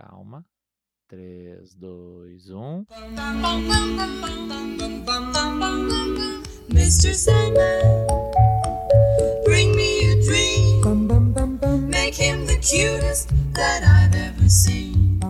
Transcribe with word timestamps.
Calma. 0.00 0.46
3, 1.08 1.74
2, 1.74 2.50
1. 2.50 2.86
Mr. 6.70 7.12
Sandman, 7.12 8.06
bring 9.44 9.76
me 9.76 10.10
a 10.10 10.22
dream. 10.22 10.80
Make 11.90 12.14
him 12.14 12.46
the 12.46 12.56
cutest 12.62 13.28
that 13.52 13.82
I've 13.84 14.14
ever 14.14 14.48
seen. 14.48 15.20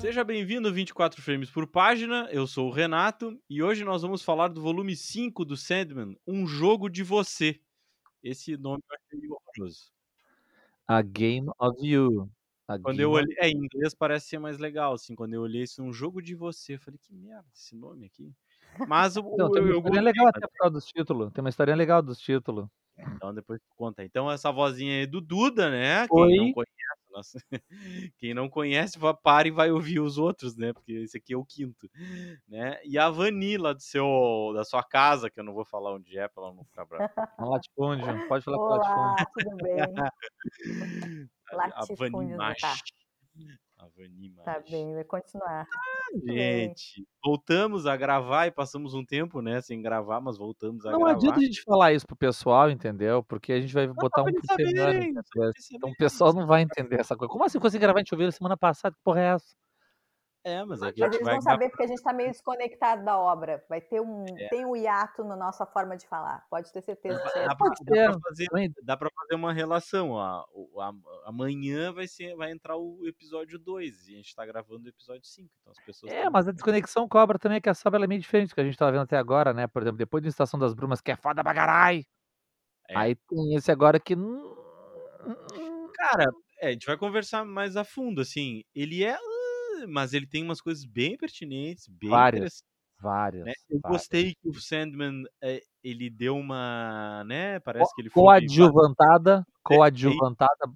Seja 0.00 0.24
bem-vindo 0.24 0.72
24 0.72 1.20
frames 1.20 1.50
por 1.50 1.66
página. 1.66 2.26
Eu 2.30 2.46
sou 2.46 2.68
o 2.68 2.72
Renato 2.72 3.38
e 3.50 3.62
hoje 3.62 3.84
nós 3.84 4.00
vamos 4.00 4.22
falar 4.22 4.48
do 4.48 4.62
volume 4.62 4.96
5 4.96 5.44
do 5.44 5.56
Sandman, 5.56 6.16
Um 6.26 6.46
Jogo 6.46 6.88
de 6.88 7.02
Você. 7.02 7.60
Esse 8.22 8.56
nome 8.56 8.82
eu 8.88 8.96
achei 8.96 9.28
horroroso. 9.28 9.92
A 10.88 11.02
Game 11.02 11.50
of 11.58 11.86
You. 11.86 12.30
A 12.68 12.78
Quando 12.82 13.00
eu 13.00 13.10
olhei, 13.12 13.34
é, 13.40 13.48
em 13.48 13.56
inglês 13.64 13.94
parece 13.94 14.28
ser 14.28 14.38
mais 14.38 14.58
legal, 14.58 14.92
assim, 14.94 15.14
quando 15.14 15.32
eu 15.34 15.40
olhei 15.42 15.62
isso, 15.62 15.82
um 15.82 15.92
jogo 15.92 16.20
de 16.22 16.34
você, 16.34 16.74
eu 16.74 16.78
falei, 16.80 16.98
que 17.02 17.14
merda 17.14 17.48
esse 17.54 17.74
nome 17.74 18.06
aqui. 18.06 18.30
Mas 18.84 19.16
o, 19.16 19.22
Não, 19.36 19.50
tem 19.50 19.62
uma 19.62 19.72
eu 19.72 19.80
gostei, 19.82 20.02
legal 20.02 20.26
até 20.28 20.46
por 20.46 20.56
causa 20.56 20.72
dos 20.74 20.86
títulos. 20.86 21.32
Tem 21.32 21.42
uma 21.42 21.48
historinha 21.50 21.76
legal 21.76 22.02
dos 22.02 22.18
títulos. 22.18 22.68
Então 22.96 23.34
depois 23.34 23.60
tu 23.60 23.68
conta. 23.76 24.04
Então 24.04 24.30
essa 24.30 24.50
vozinha 24.52 25.00
aí 25.00 25.06
do 25.06 25.20
Duda, 25.20 25.70
né? 25.70 26.06
Oi. 26.10 26.28
Quem 26.30 26.38
não 26.46 26.52
conhece, 26.52 27.04
nossa, 27.10 27.38
quem 28.18 28.34
não 28.34 28.48
conhece, 28.50 28.98
vá- 28.98 29.14
para 29.14 29.46
e 29.46 29.50
vai 29.52 29.70
ouvir 29.70 30.00
os 30.00 30.18
outros, 30.18 30.56
né? 30.56 30.72
Porque 30.72 30.92
esse 30.92 31.16
aqui 31.16 31.32
é 31.32 31.36
o 31.36 31.44
quinto, 31.44 31.88
né? 32.48 32.80
E 32.84 32.98
a 32.98 33.08
Vani 33.08 33.56
lá 33.56 33.72
do 33.72 33.80
seu, 33.80 34.52
da 34.54 34.64
sua 34.64 34.82
casa, 34.82 35.30
que 35.30 35.38
eu 35.38 35.44
não 35.44 35.54
vou 35.54 35.64
falar 35.64 35.94
onde 35.94 36.18
é, 36.18 36.26
pra 36.28 36.42
ela 36.44 36.54
não 36.54 36.64
ficar 36.64 36.84
brava. 36.84 37.12
Um 37.38 37.50
latifúndio. 37.50 38.28
Pode 38.28 38.44
falar 38.44 38.56
com 38.58 38.64
Olá, 38.66 38.78
latifúndio. 38.78 39.26
tudo 39.34 39.56
bem? 39.58 39.80
A, 40.00 40.10
a 41.52 41.56
Latifúndio 41.56 41.96
Vani 42.10 42.32
do 42.32 42.36
Machi. 42.38 42.60
tá. 42.60 42.74
A 43.76 43.86
Vani 43.96 44.30
Machi. 44.30 44.44
Tá 44.44 44.60
bem, 44.70 44.94
vai 44.94 45.04
continuar. 45.04 45.66
bem. 46.24 46.68
Gente, 46.68 47.06
voltamos 47.22 47.86
a 47.86 47.96
gravar 47.96 48.46
e 48.46 48.50
passamos 48.50 48.94
um 48.94 49.04
tempo, 49.04 49.42
né, 49.42 49.60
sem 49.60 49.82
gravar, 49.82 50.20
mas 50.20 50.38
voltamos 50.38 50.86
a 50.86 50.92
Não 50.92 51.00
gravar. 51.00 51.14
adianta 51.16 51.40
a 51.40 51.42
gente 51.42 51.62
falar 51.62 51.92
isso 51.92 52.06
pro 52.06 52.16
pessoal, 52.16 52.70
entendeu? 52.70 53.22
Porque 53.24 53.52
a 53.52 53.60
gente 53.60 53.74
vai 53.74 53.86
botar 53.88 54.22
um 54.22 54.32
por 54.32 54.42
semana. 54.56 55.04
Então 55.72 55.90
o 55.90 55.96
pessoal 55.96 56.32
não 56.32 56.46
vai 56.46 56.62
entender 56.62 57.00
essa 57.00 57.16
coisa. 57.16 57.30
Como 57.30 57.44
assim 57.44 57.58
consegui 57.58 57.82
gravar? 57.82 57.98
A 57.98 58.02
gente 58.02 58.14
ouviu 58.14 58.30
semana 58.30 58.56
passada? 58.56 58.94
Que 58.94 59.02
porra 59.02 59.20
é 59.20 59.24
essa? 59.34 59.54
É, 60.46 60.62
mas 60.62 60.82
a 60.82 60.86
Mas 60.86 60.94
gente 60.94 61.14
eles 61.14 61.24
vai 61.24 61.34
vão 61.34 61.40
saber 61.40 61.70
porque 61.70 61.84
a 61.84 61.86
gente 61.86 62.02
tá 62.02 62.12
meio 62.12 62.30
desconectado 62.30 63.02
da 63.02 63.18
obra. 63.18 63.64
Vai 63.66 63.80
ter 63.80 63.98
um, 63.98 64.26
É. 64.38 64.48
tem 64.48 64.66
um 64.66 64.76
hiato 64.76 65.24
na 65.24 65.34
nossa 65.34 65.64
forma 65.64 65.96
de 65.96 66.06
falar. 66.06 66.44
Pode 66.50 66.70
ter 66.70 66.82
certeza 66.82 67.16
aí. 67.16 67.24
Dá 67.24 67.30
pra, 67.30 67.40
dá 67.46 67.56
pra 67.56 67.66
Parceiro, 67.70 68.20
fazer, 68.20 68.46
fazer 69.16 69.34
uma 69.34 69.54
relação. 69.54 70.18
A, 70.18 70.40
a- 70.80 70.92
amanhã 71.24 71.94
vai, 71.94 72.06
ser, 72.06 72.36
vai 72.36 72.50
entrar 72.52 72.76
o 72.76 73.06
episódio 73.06 73.58
2 73.58 74.06
e 74.08 74.12
a 74.12 74.16
gente 74.18 74.34
tá 74.36 74.44
gravando 74.44 74.84
o 74.84 74.88
episódio 74.88 75.24
5. 75.24 75.50
Então 75.62 75.72
as 75.72 75.82
pessoas. 75.82 76.12
É, 76.12 76.24
tão- 76.24 76.32
mas 76.32 76.46
a 76.46 76.52
desconexão 76.52 77.08
cobra 77.08 77.38
também 77.38 77.58
que 77.58 77.70
a 77.70 77.74
ela 77.86 78.04
é 78.04 78.08
meio 78.08 78.20
diferente 78.20 78.50
do 78.50 78.54
que 78.54 78.60
a 78.60 78.64
gente 78.64 78.76
tava 78.76 78.92
vendo 78.92 79.02
até 79.04 79.16
agora, 79.16 79.54
né? 79.54 79.66
Por 79.66 79.80
exemplo, 79.80 79.96
depois 79.96 80.22
da 80.22 80.28
Estação 80.28 80.60
das 80.60 80.74
Brumas, 80.74 81.00
que 81.00 81.10
é 81.10 81.16
foda 81.16 81.42
pra 81.42 81.54
caralho. 81.54 82.04
É. 82.90 82.98
Aí 82.98 83.14
tem 83.14 83.54
esse 83.54 83.72
agora 83.72 83.98
que. 83.98 84.14
Cara, 85.94 86.30
é, 86.60 86.68
a 86.68 86.72
gente 86.72 86.86
vai 86.86 86.98
conversar 86.98 87.44
mais 87.46 87.76
a 87.76 87.84
fundo, 87.84 88.20
assim. 88.20 88.62
Ele 88.74 89.02
é. 89.04 89.16
Ah, 89.82 89.86
Mas 89.88 90.12
ele 90.12 90.26
tem 90.26 90.42
umas 90.42 90.60
coisas 90.60 90.84
bem 90.84 91.16
pertinentes, 91.16 91.88
bem 91.88 92.10
Várias. 92.10 92.38
interessantes. 92.38 92.74
Várias. 93.00 93.44
né? 93.44 93.52
Eu 93.68 93.80
várias. 93.80 94.00
gostei 94.00 94.34
que 94.34 94.48
o 94.48 94.54
Sandman 94.54 95.24
é, 95.42 95.60
ele 95.82 96.08
deu 96.08 96.36
uma, 96.36 97.22
né? 97.24 97.60
Parece 97.60 97.94
que 97.94 98.02
ele 98.02 98.10
foi 98.10 98.22
Coadjuvantada. 98.22 99.46
Coadjuvantada. 99.62 100.72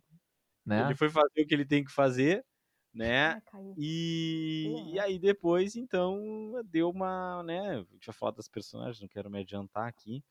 Né? 0.67 0.85
ele 0.85 0.95
foi 0.95 1.09
fazer 1.09 1.41
o 1.41 1.47
que 1.47 1.55
ele 1.55 1.65
tem 1.65 1.83
que 1.83 1.91
fazer, 1.91 2.45
né? 2.93 3.41
Caiu. 3.47 3.75
E, 3.79 4.93
e 4.93 5.01
aí 5.01 5.19
depois, 5.19 5.77
então, 5.77 6.21
deu 6.67 6.91
uma, 6.91 7.43
né? 7.43 7.77
A 7.77 7.95
gente 7.95 8.07
vai 8.07 8.15
falar 8.15 8.33
das 8.33 8.49
personagens, 8.49 9.01
não 9.01 9.09
quero 9.09 9.31
me 9.31 9.41
adiantar 9.41 9.89
aqui. 9.89 10.23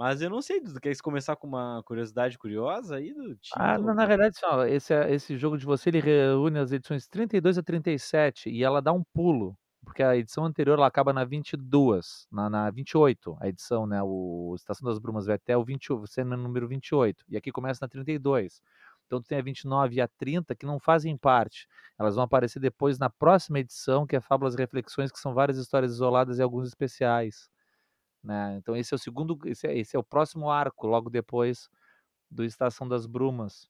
Mas 0.00 0.22
eu 0.22 0.30
não 0.30 0.40
sei, 0.40 0.60
Dudu, 0.62 0.80
quer 0.80 0.96
começar 1.02 1.36
com 1.36 1.46
uma 1.46 1.82
curiosidade 1.84 2.38
curiosa 2.38 2.96
aí 2.96 3.12
do 3.12 3.36
Ah, 3.52 3.78
título? 3.78 3.94
na, 3.94 4.06
verdade, 4.06 4.36
assim, 4.36 4.46
ó, 4.46 4.64
esse, 4.64 4.94
é- 4.94 5.12
esse 5.12 5.36
jogo 5.36 5.58
de 5.58 5.66
você 5.66 5.90
ele 5.90 6.00
reúne 6.00 6.58
as 6.58 6.70
edições 6.72 7.06
32 7.08 7.58
a 7.58 7.62
37 7.62 8.48
e 8.48 8.62
ela 8.62 8.80
dá 8.80 8.92
um 8.92 9.02
pulo, 9.12 9.58
porque 9.84 10.02
a 10.04 10.16
edição 10.16 10.44
anterior 10.44 10.78
ela 10.78 10.86
acaba 10.86 11.12
na 11.12 11.24
22, 11.24 12.26
na, 12.30 12.48
na 12.48 12.70
28, 12.70 13.36
a 13.40 13.48
edição, 13.48 13.86
né? 13.88 14.00
O 14.02 14.54
Estação 14.56 14.88
das 14.88 14.98
Brumas 15.00 15.26
vai 15.26 15.34
até 15.34 15.56
o 15.56 15.64
20, 15.64 15.92
o 15.92 16.06
Sandman 16.06 16.38
número 16.38 16.68
28, 16.68 17.24
e 17.28 17.36
aqui 17.36 17.50
começa 17.50 17.80
na 17.84 17.88
32. 17.88 18.62
Então 19.06 19.20
tu 19.20 19.26
tem 19.26 19.38
a 19.38 19.42
29 19.42 19.96
e 19.96 20.00
a 20.00 20.06
30 20.06 20.54
que 20.54 20.64
não 20.64 20.78
fazem 20.78 21.16
parte. 21.16 21.66
Elas 21.98 22.14
vão 22.14 22.22
aparecer 22.24 22.60
depois 22.60 22.98
na 23.00 23.10
próxima 23.10 23.58
edição, 23.58 24.06
que 24.06 24.14
é 24.14 24.20
Fábulas 24.20 24.54
e 24.54 24.58
Reflexões, 24.58 25.10
que 25.10 25.18
são 25.18 25.34
várias 25.34 25.58
histórias 25.58 25.92
isoladas 25.92 26.38
e 26.38 26.42
alguns 26.42 26.68
especiais. 26.68 27.50
Né? 28.22 28.56
Então 28.58 28.76
esse 28.76 28.92
é 28.94 28.96
o 28.96 28.98
segundo, 28.98 29.38
esse 29.46 29.66
é, 29.66 29.76
esse 29.78 29.96
é 29.96 29.98
o 29.98 30.04
próximo 30.04 30.50
arco, 30.50 30.86
logo 30.86 31.08
depois 31.10 31.68
do 32.30 32.44
Estação 32.44 32.88
das 32.88 33.06
Brumas. 33.06 33.68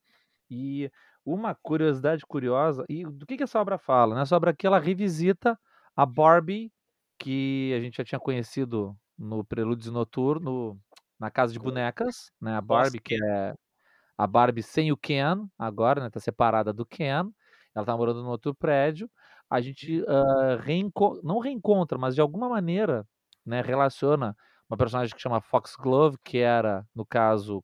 E 0.50 0.90
uma 1.24 1.54
curiosidade 1.54 2.24
curiosa, 2.26 2.84
e 2.88 3.04
do 3.04 3.26
que, 3.26 3.36
que 3.36 3.44
essa 3.44 3.60
obra 3.60 3.78
fala? 3.78 4.14
Nessa 4.14 4.36
obra 4.36 4.50
aqui 4.50 4.66
ela 4.66 4.78
revisita 4.80 5.58
a 5.96 6.04
Barbie, 6.06 6.72
que 7.18 7.72
a 7.76 7.80
gente 7.80 7.96
já 7.98 8.04
tinha 8.04 8.18
conhecido 8.20 8.96
no 9.18 9.44
Prelúdio 9.44 9.92
Noturno, 9.92 10.80
na 11.18 11.30
Casa 11.30 11.52
de 11.52 11.58
Bonecas, 11.58 12.32
né? 12.40 12.54
A 12.56 12.60
Barbie, 12.60 13.00
que 13.00 13.14
é 13.14 13.54
a 14.18 14.26
Barbie 14.26 14.62
sem 14.62 14.92
o 14.92 14.96
Ken, 14.96 15.46
agora, 15.58 16.02
né? 16.02 16.10
Tá 16.10 16.20
separada 16.20 16.72
do 16.72 16.84
Ken. 16.86 17.30
Ela 17.74 17.86
tá 17.86 17.96
morando 17.96 18.22
no 18.22 18.30
outro 18.30 18.54
prédio. 18.54 19.10
A 19.48 19.60
gente 19.60 20.04
ah, 20.08 20.56
reenco- 20.62 21.20
não 21.22 21.38
reencontra, 21.38 21.98
mas 21.98 22.14
de 22.14 22.20
alguma 22.20 22.48
maneira, 22.48 23.06
né, 23.46 23.62
relaciona 23.62 24.36
uma 24.68 24.76
personagem 24.76 25.14
que 25.14 25.20
chama 25.22 25.40
Foxglove, 25.40 26.16
que 26.24 26.38
era, 26.38 26.86
no 26.94 27.04
caso, 27.06 27.62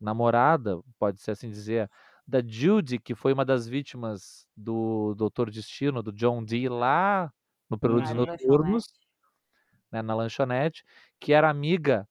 namorada, 0.00 0.80
pode 0.98 1.20
ser 1.20 1.32
assim 1.32 1.50
dizer, 1.50 1.90
da 2.26 2.40
Judy, 2.46 2.98
que 2.98 3.14
foi 3.14 3.32
uma 3.32 3.44
das 3.44 3.66
vítimas 3.68 4.46
do 4.56 5.14
Doutor 5.14 5.50
Destino, 5.50 6.02
do 6.02 6.12
John 6.12 6.44
Dee, 6.44 6.68
lá 6.68 7.32
no 7.70 7.78
Prelúdios 7.78 8.14
Noturnos, 8.14 8.84
né, 9.92 10.02
na 10.02 10.14
lanchonete, 10.14 10.84
que 11.20 11.32
era 11.32 11.50
amiga 11.50 12.08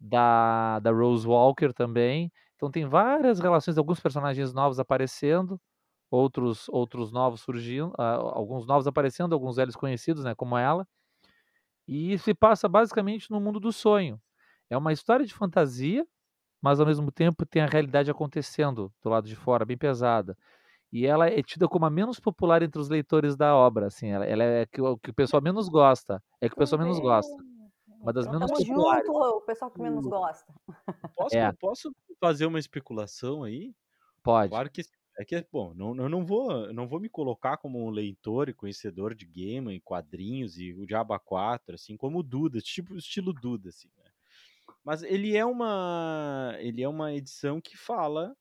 da, 0.00 0.80
da 0.80 0.92
Rose 0.92 1.26
Walker 1.28 1.72
também. 1.74 2.32
Então 2.56 2.70
tem 2.70 2.86
várias 2.86 3.40
relações, 3.40 3.78
alguns 3.78 4.00
personagens 4.00 4.52
novos 4.54 4.80
aparecendo, 4.80 5.60
outros 6.10 6.68
outros 6.70 7.12
novos 7.12 7.42
surgindo, 7.42 7.92
ah, 7.98 8.14
alguns 8.16 8.66
novos 8.66 8.86
aparecendo, 8.88 9.34
alguns 9.34 9.56
velhos 9.56 9.76
conhecidos, 9.76 10.24
né, 10.24 10.34
como 10.36 10.58
ela. 10.58 10.86
E 11.88 12.18
se 12.18 12.34
passa 12.34 12.68
basicamente 12.68 13.30
no 13.30 13.40
mundo 13.40 13.60
do 13.60 13.72
sonho. 13.72 14.20
É 14.70 14.76
uma 14.76 14.92
história 14.92 15.24
de 15.26 15.34
fantasia, 15.34 16.06
mas 16.62 16.80
ao 16.80 16.86
mesmo 16.86 17.12
tempo 17.12 17.46
tem 17.46 17.62
a 17.62 17.66
realidade 17.66 18.10
acontecendo 18.10 18.92
do 19.02 19.10
lado 19.10 19.28
de 19.28 19.36
fora, 19.36 19.64
bem 19.64 19.78
pesada. 19.78 20.36
E 20.92 21.06
ela 21.06 21.28
é 21.28 21.42
tida 21.42 21.68
como 21.68 21.86
a 21.86 21.90
menos 21.90 22.20
popular 22.20 22.62
entre 22.62 22.80
os 22.80 22.88
leitores 22.88 23.36
da 23.36 23.54
obra, 23.56 23.86
assim, 23.88 24.08
ela, 24.08 24.24
ela 24.26 24.42
é 24.44 24.66
que 24.66 24.80
o 24.80 24.98
que 24.98 25.10
o 25.10 25.14
pessoal 25.14 25.42
menos 25.42 25.68
gosta, 25.68 26.22
é 26.40 26.48
que 26.48 26.54
o 26.54 26.58
pessoal 26.58 26.80
menos 26.82 27.00
gosta. 27.00 27.34
Uma 28.00 28.12
das 28.12 28.26
Então 28.26 28.38
menos 28.40 28.52
tamo 28.52 28.66
populares. 28.66 29.06
junto, 29.06 29.18
o 29.18 29.40
pessoal 29.42 29.70
que 29.70 29.82
menos 29.82 30.04
gosta. 30.06 30.54
Posso, 31.16 31.36
É. 31.36 31.52
posso 31.54 31.92
fazer 32.20 32.46
uma 32.46 32.58
especulação 32.58 33.42
aí? 33.44 33.74
Pode. 34.22 34.50
Claro 34.50 34.70
que 34.70 34.82
é 35.18 35.24
que 35.24 35.46
bom, 35.50 35.72
não, 35.74 35.96
eu 35.96 36.08
não 36.08 36.24
vou, 36.24 36.72
não 36.72 36.86
vou 36.86 37.00
me 37.00 37.08
colocar 37.08 37.56
como 37.56 37.84
um 37.84 37.90
leitor 37.90 38.48
e 38.48 38.54
conhecedor 38.54 39.14
de 39.14 39.24
game 39.24 39.74
e 39.74 39.80
quadrinhos 39.80 40.58
e 40.58 40.72
o 40.74 40.86
Diaba 40.86 41.18
4, 41.18 41.74
assim 41.74 41.96
como 41.96 42.18
o 42.18 42.22
Duda, 42.22 42.60
tipo 42.60 42.96
estilo 42.96 43.32
Duda 43.32 43.70
assim, 43.70 43.88
né? 43.96 44.10
Mas 44.84 45.02
ele 45.02 45.36
é 45.36 45.44
uma 45.44 46.54
ele 46.58 46.82
é 46.82 46.88
uma 46.88 47.12
edição 47.14 47.60
que 47.60 47.76
fala, 47.76 48.36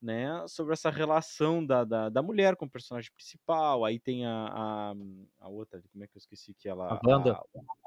né, 0.00 0.46
sobre 0.46 0.72
essa 0.72 0.90
relação 0.90 1.64
da, 1.64 1.84
da, 1.84 2.08
da 2.08 2.22
mulher 2.22 2.54
com 2.56 2.66
o 2.66 2.70
personagem 2.70 3.10
principal. 3.12 3.84
Aí 3.84 3.98
tem 3.98 4.26
a, 4.26 4.30
a, 4.30 4.94
a 5.40 5.48
outra, 5.48 5.82
como 5.92 6.04
é 6.04 6.06
que 6.06 6.16
eu 6.16 6.20
esqueci 6.20 6.54
que 6.54 6.68
ela 6.68 6.92
A 6.92 7.00
Wanda. 7.02 7.40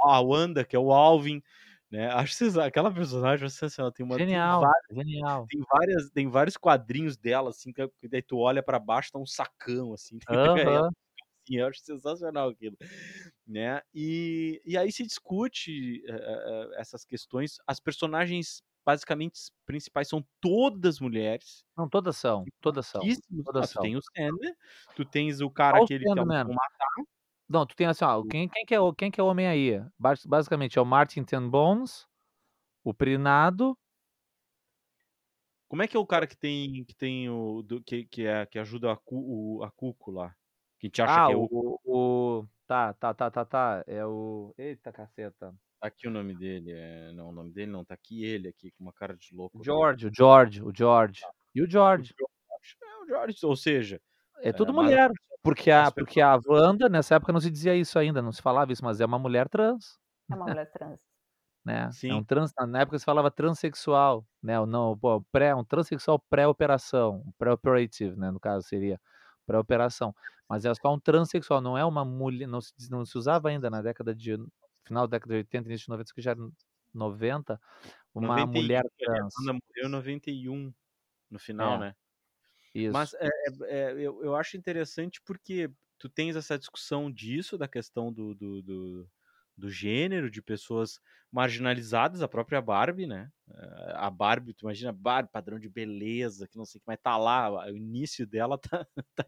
a, 0.06 0.16
a 0.16 0.22
Wanda, 0.22 0.66
que 0.66 0.76
é 0.76 0.80
o 0.80 0.92
Alvin, 0.92 1.42
né? 1.92 2.08
Acho 2.12 2.60
aquela 2.62 2.94
personagem, 2.94 3.46
assim, 3.48 3.66
ela 3.82 3.92
tem 3.92 4.06
uma 4.06 4.20
tem 4.22 4.38
Genial, 4.38 4.60
várias- 4.60 4.90
genial. 4.90 5.50
tem 5.50 5.62
várias 5.70 6.10
tem 6.12 6.30
vários 6.30 6.58
quadrinhos 6.58 7.18
dela 7.18 7.50
assim 7.52 7.74
que 7.74 7.88
que 8.00 8.08
daí 8.10 8.22
tu 8.24 8.38
olha 8.40 8.64
pra 8.64 8.80
baixo 8.80 9.12
tá 9.12 9.20
um 9.20 9.26
sacão 9.26 9.94
assim 9.94 10.20
Aham. 10.28 10.90
assim, 11.46 11.58
eu 11.58 11.68
acho 11.68 11.80
sensacional 11.82 12.50
aquilo 12.50 12.78
né 13.48 13.82
e, 13.94 14.62
e 14.66 14.78
aí 14.78 14.92
se 14.92 15.06
discute 15.06 16.04
eh, 16.08 16.70
essas 16.78 17.06
questões 17.06 17.58
as 17.68 17.80
personagens 17.80 18.64
basicamente 18.86 19.40
principais 19.66 20.08
são 20.10 20.26
todas 20.42 21.00
mulheres 21.00 21.64
Não, 21.78 21.88
todas 21.90 22.18
são, 22.18 22.50
todas 22.62 22.88
são. 22.88 23.10
todas 23.44 23.66
ah, 23.66 23.68
tu 23.68 23.78
são. 23.78 23.80
tem 23.80 23.96
o 23.98 24.02
Sandman 24.02 24.56
tu 24.96 25.06
tens 25.06 25.42
o 25.42 25.50
cara 25.52 25.78
Qual 25.78 25.84
o 25.86 25.90
aquele 25.90 26.08
que 26.12 26.20
é 26.20 26.22
Sandman? 26.22 26.50
um 26.50 26.54
matar 26.54 26.88
Não, 27.50 27.66
tu 27.66 27.76
tem 27.76 27.88
assim, 27.88 28.06
ó, 28.06 28.22
quem, 28.24 28.48
quem, 28.48 28.66
que 28.66 28.76
é, 28.76 28.80
o- 28.80 28.94
quem 28.94 29.10
que 29.10 29.20
é 29.20 29.24
o 29.24 29.28
homem 29.28 29.48
aí? 29.48 29.82
Bas- 29.98 30.26
Basicamente 30.26 30.78
é 30.78 30.82
o 30.82 30.86
Martin 30.86 31.24
Ten 31.24 31.50
Bones, 31.50 32.08
o 32.84 32.94
Prinado, 32.94 33.76
como 35.68 35.82
é 35.84 35.88
que 35.88 35.96
é 35.96 36.00
o 36.00 36.06
cara 36.06 36.26
que 36.26 36.36
tem 36.38 36.84
que 36.84 36.96
tem 36.96 37.30
o 37.30 37.62
do, 37.62 37.82
que, 37.84 38.04
que 38.06 38.26
é 38.26 38.46
que 38.46 38.58
ajuda 38.58 38.92
a, 38.92 38.96
Cu- 38.98 39.58
o, 39.60 39.64
a 39.64 39.70
Cuco 39.72 40.10
lá 40.12 40.30
Que 40.80 40.88
gente 40.88 41.02
acha 41.02 41.24
Ah, 41.26 41.28
que 41.28 41.34
é 41.34 41.36
o. 41.38 41.48
o, 41.52 41.80
o. 41.86 42.48
Tá, 42.66 42.94
tá, 42.94 43.14
tá, 43.14 43.30
tá, 43.32 43.46
tá. 43.46 43.84
É 43.88 44.06
o. 44.06 44.54
Eita 44.58 44.92
caceta. 44.92 45.54
Tá 45.80 45.88
aqui 45.88 46.08
o 46.08 46.12
nome 46.12 46.36
dele. 46.36 46.72
É... 46.72 47.12
Não, 47.14 47.30
o 47.30 47.32
nome 47.32 47.52
dele 47.52 47.72
não. 47.72 47.84
Tá 47.86 47.94
aqui 47.96 48.24
ele, 48.24 48.48
aqui, 48.48 48.72
com 48.72 48.84
uma 48.84 48.94
cara 48.94 49.16
de 49.16 49.34
louco. 49.36 49.60
O. 49.60 49.64
George, 49.64 50.08
o 50.08 50.12
George, 50.14 50.64
o 50.64 50.72
George. 50.76 51.22
E 51.54 51.62
o 51.62 51.70
George. 51.70 52.14
É 52.20 53.04
o 53.04 53.08
George. 53.08 53.46
Ou 53.46 53.56
seja, 53.56 54.02
É 54.42 54.52
tudo 54.52 54.74
mas- 54.74 54.86
mulher. 54.86 55.12
Porque 55.44 55.72
a, 55.72 55.92
porque 55.92 56.22
a 56.22 56.38
Wanda, 56.48 56.90
nessa 56.90 57.16
época 57.16 57.32
não 57.34 57.40
se 57.40 57.50
dizia 57.52 57.76
isso 57.76 57.98
ainda, 57.98 58.22
não 58.22 58.32
se 58.32 58.42
falava 58.42 58.72
isso, 58.74 58.84
mas 58.84 59.00
é 59.02 59.06
uma 59.06 59.20
mulher 59.20 59.48
trans. 59.50 59.98
É 60.32 60.36
uma 60.36 60.48
mulher 60.48 60.72
trans. 60.72 61.00
né? 61.66 61.90
É 61.90 61.92
Sim. 61.92 62.14
um 62.16 62.24
trans, 62.24 62.52
na 62.68 62.82
época 62.82 62.98
se 63.00 63.06
falava 63.06 63.32
transexual, 63.32 64.26
né? 64.42 64.60
Ou 64.60 64.66
não, 64.66 64.98
pô, 64.98 65.22
pré, 65.32 65.54
um 65.56 65.64
transexual 65.66 66.20
pré-operação, 66.30 67.24
pré-operative, 67.38 68.16
né? 68.18 68.32
No 68.32 68.40
caso 68.40 68.68
seria 68.68 69.00
pré-operação. 69.46 70.16
Mas 70.48 70.66
é 70.66 70.74
só 70.76 70.94
um 70.94 71.00
transexual, 71.00 71.62
não 71.62 71.78
é 71.78 71.86
uma 71.86 72.04
mulher, 72.06 72.48
não 72.48 72.62
se, 72.62 72.74
não 72.90 73.06
se 73.06 73.18
usava 73.18 73.50
ainda 73.50 73.70
na 73.70 73.82
década 73.82 74.16
de 74.16 74.36
final 74.86 75.08
da 75.08 75.18
década 75.18 75.34
de 75.36 75.38
80, 75.40 75.68
início 75.70 75.86
de 75.86 75.90
90, 75.92 76.14
que 76.14 76.22
já 76.22 76.32
era 76.32 76.40
90, 76.94 77.60
uma 78.14 78.46
91, 78.46 78.48
mulher 78.48 78.84
A 78.86 78.90
trans. 78.98 79.34
Wanda 79.40 79.54
morreu 79.54 79.88
em 79.88 79.92
91 79.92 80.74
no 81.32 81.40
final, 81.40 81.78
É, 81.78 81.78
né? 81.78 81.96
Isso. 82.74 82.90
Mas 82.90 83.14
é, 83.16 83.28
é- 83.28 83.90
é, 83.92 83.92
eu, 83.94 84.24
eu 84.24 84.36
acho 84.36 84.58
interessante 84.58 85.22
porque 85.22 85.70
tu 85.98 86.10
tens 86.10 86.36
essa 86.36 86.58
discussão 86.58 87.12
disso, 87.12 87.58
da 87.58 87.68
questão 87.68 88.12
do, 88.12 88.34
do, 88.36 88.62
do, 88.62 89.10
do 89.58 89.70
gênero, 89.70 90.30
de 90.32 90.42
pessoas 90.42 91.00
marginalizadas, 91.32 92.22
a 92.22 92.28
própria 92.28 92.62
Barbie, 92.62 93.06
né? 93.08 93.30
Eh, 93.50 93.94
A 93.96 94.10
Barbie, 94.10 94.54
tu 94.54 94.64
imagina, 94.66 94.92
Barbie, 94.94 95.32
padrão 95.32 95.60
de 95.60 95.70
beleza, 95.70 96.48
que 96.48 96.58
não 96.58 96.66
sei 96.66 96.80
o 96.80 96.82
que, 96.82 96.88
mas 96.88 96.98
tá 97.02 97.18
lá, 97.18 97.66
o 97.72 97.78
início 97.78 98.26
dela 98.26 98.58
tá, 98.62 98.86
tá, 99.16 99.24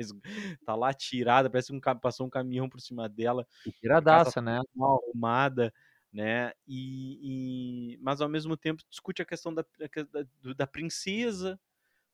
tá 0.66 0.76
lá 0.76 0.94
tirada, 0.94 1.50
parece 1.50 1.70
que 1.72 1.76
um, 1.90 2.00
passou 2.00 2.26
um 2.28 2.30
caminhão 2.30 2.70
por 2.70 2.82
cima 2.82 3.08
dela, 3.10 3.46
E 3.66 3.72
tiradaça, 3.72 4.40
né? 4.40 4.60
mal 4.76 5.00
arrumada, 5.04 5.74
né? 6.12 6.52
E, 6.68 7.94
e- 7.96 7.98
mas 8.02 8.22
ao 8.22 8.30
mesmo 8.30 8.58
tempo 8.58 8.84
discute 8.90 9.22
a 9.22 9.26
questão 9.26 9.54
da, 9.54 9.64
da, 10.12 10.54
da 10.56 10.68
princesa, 10.68 11.60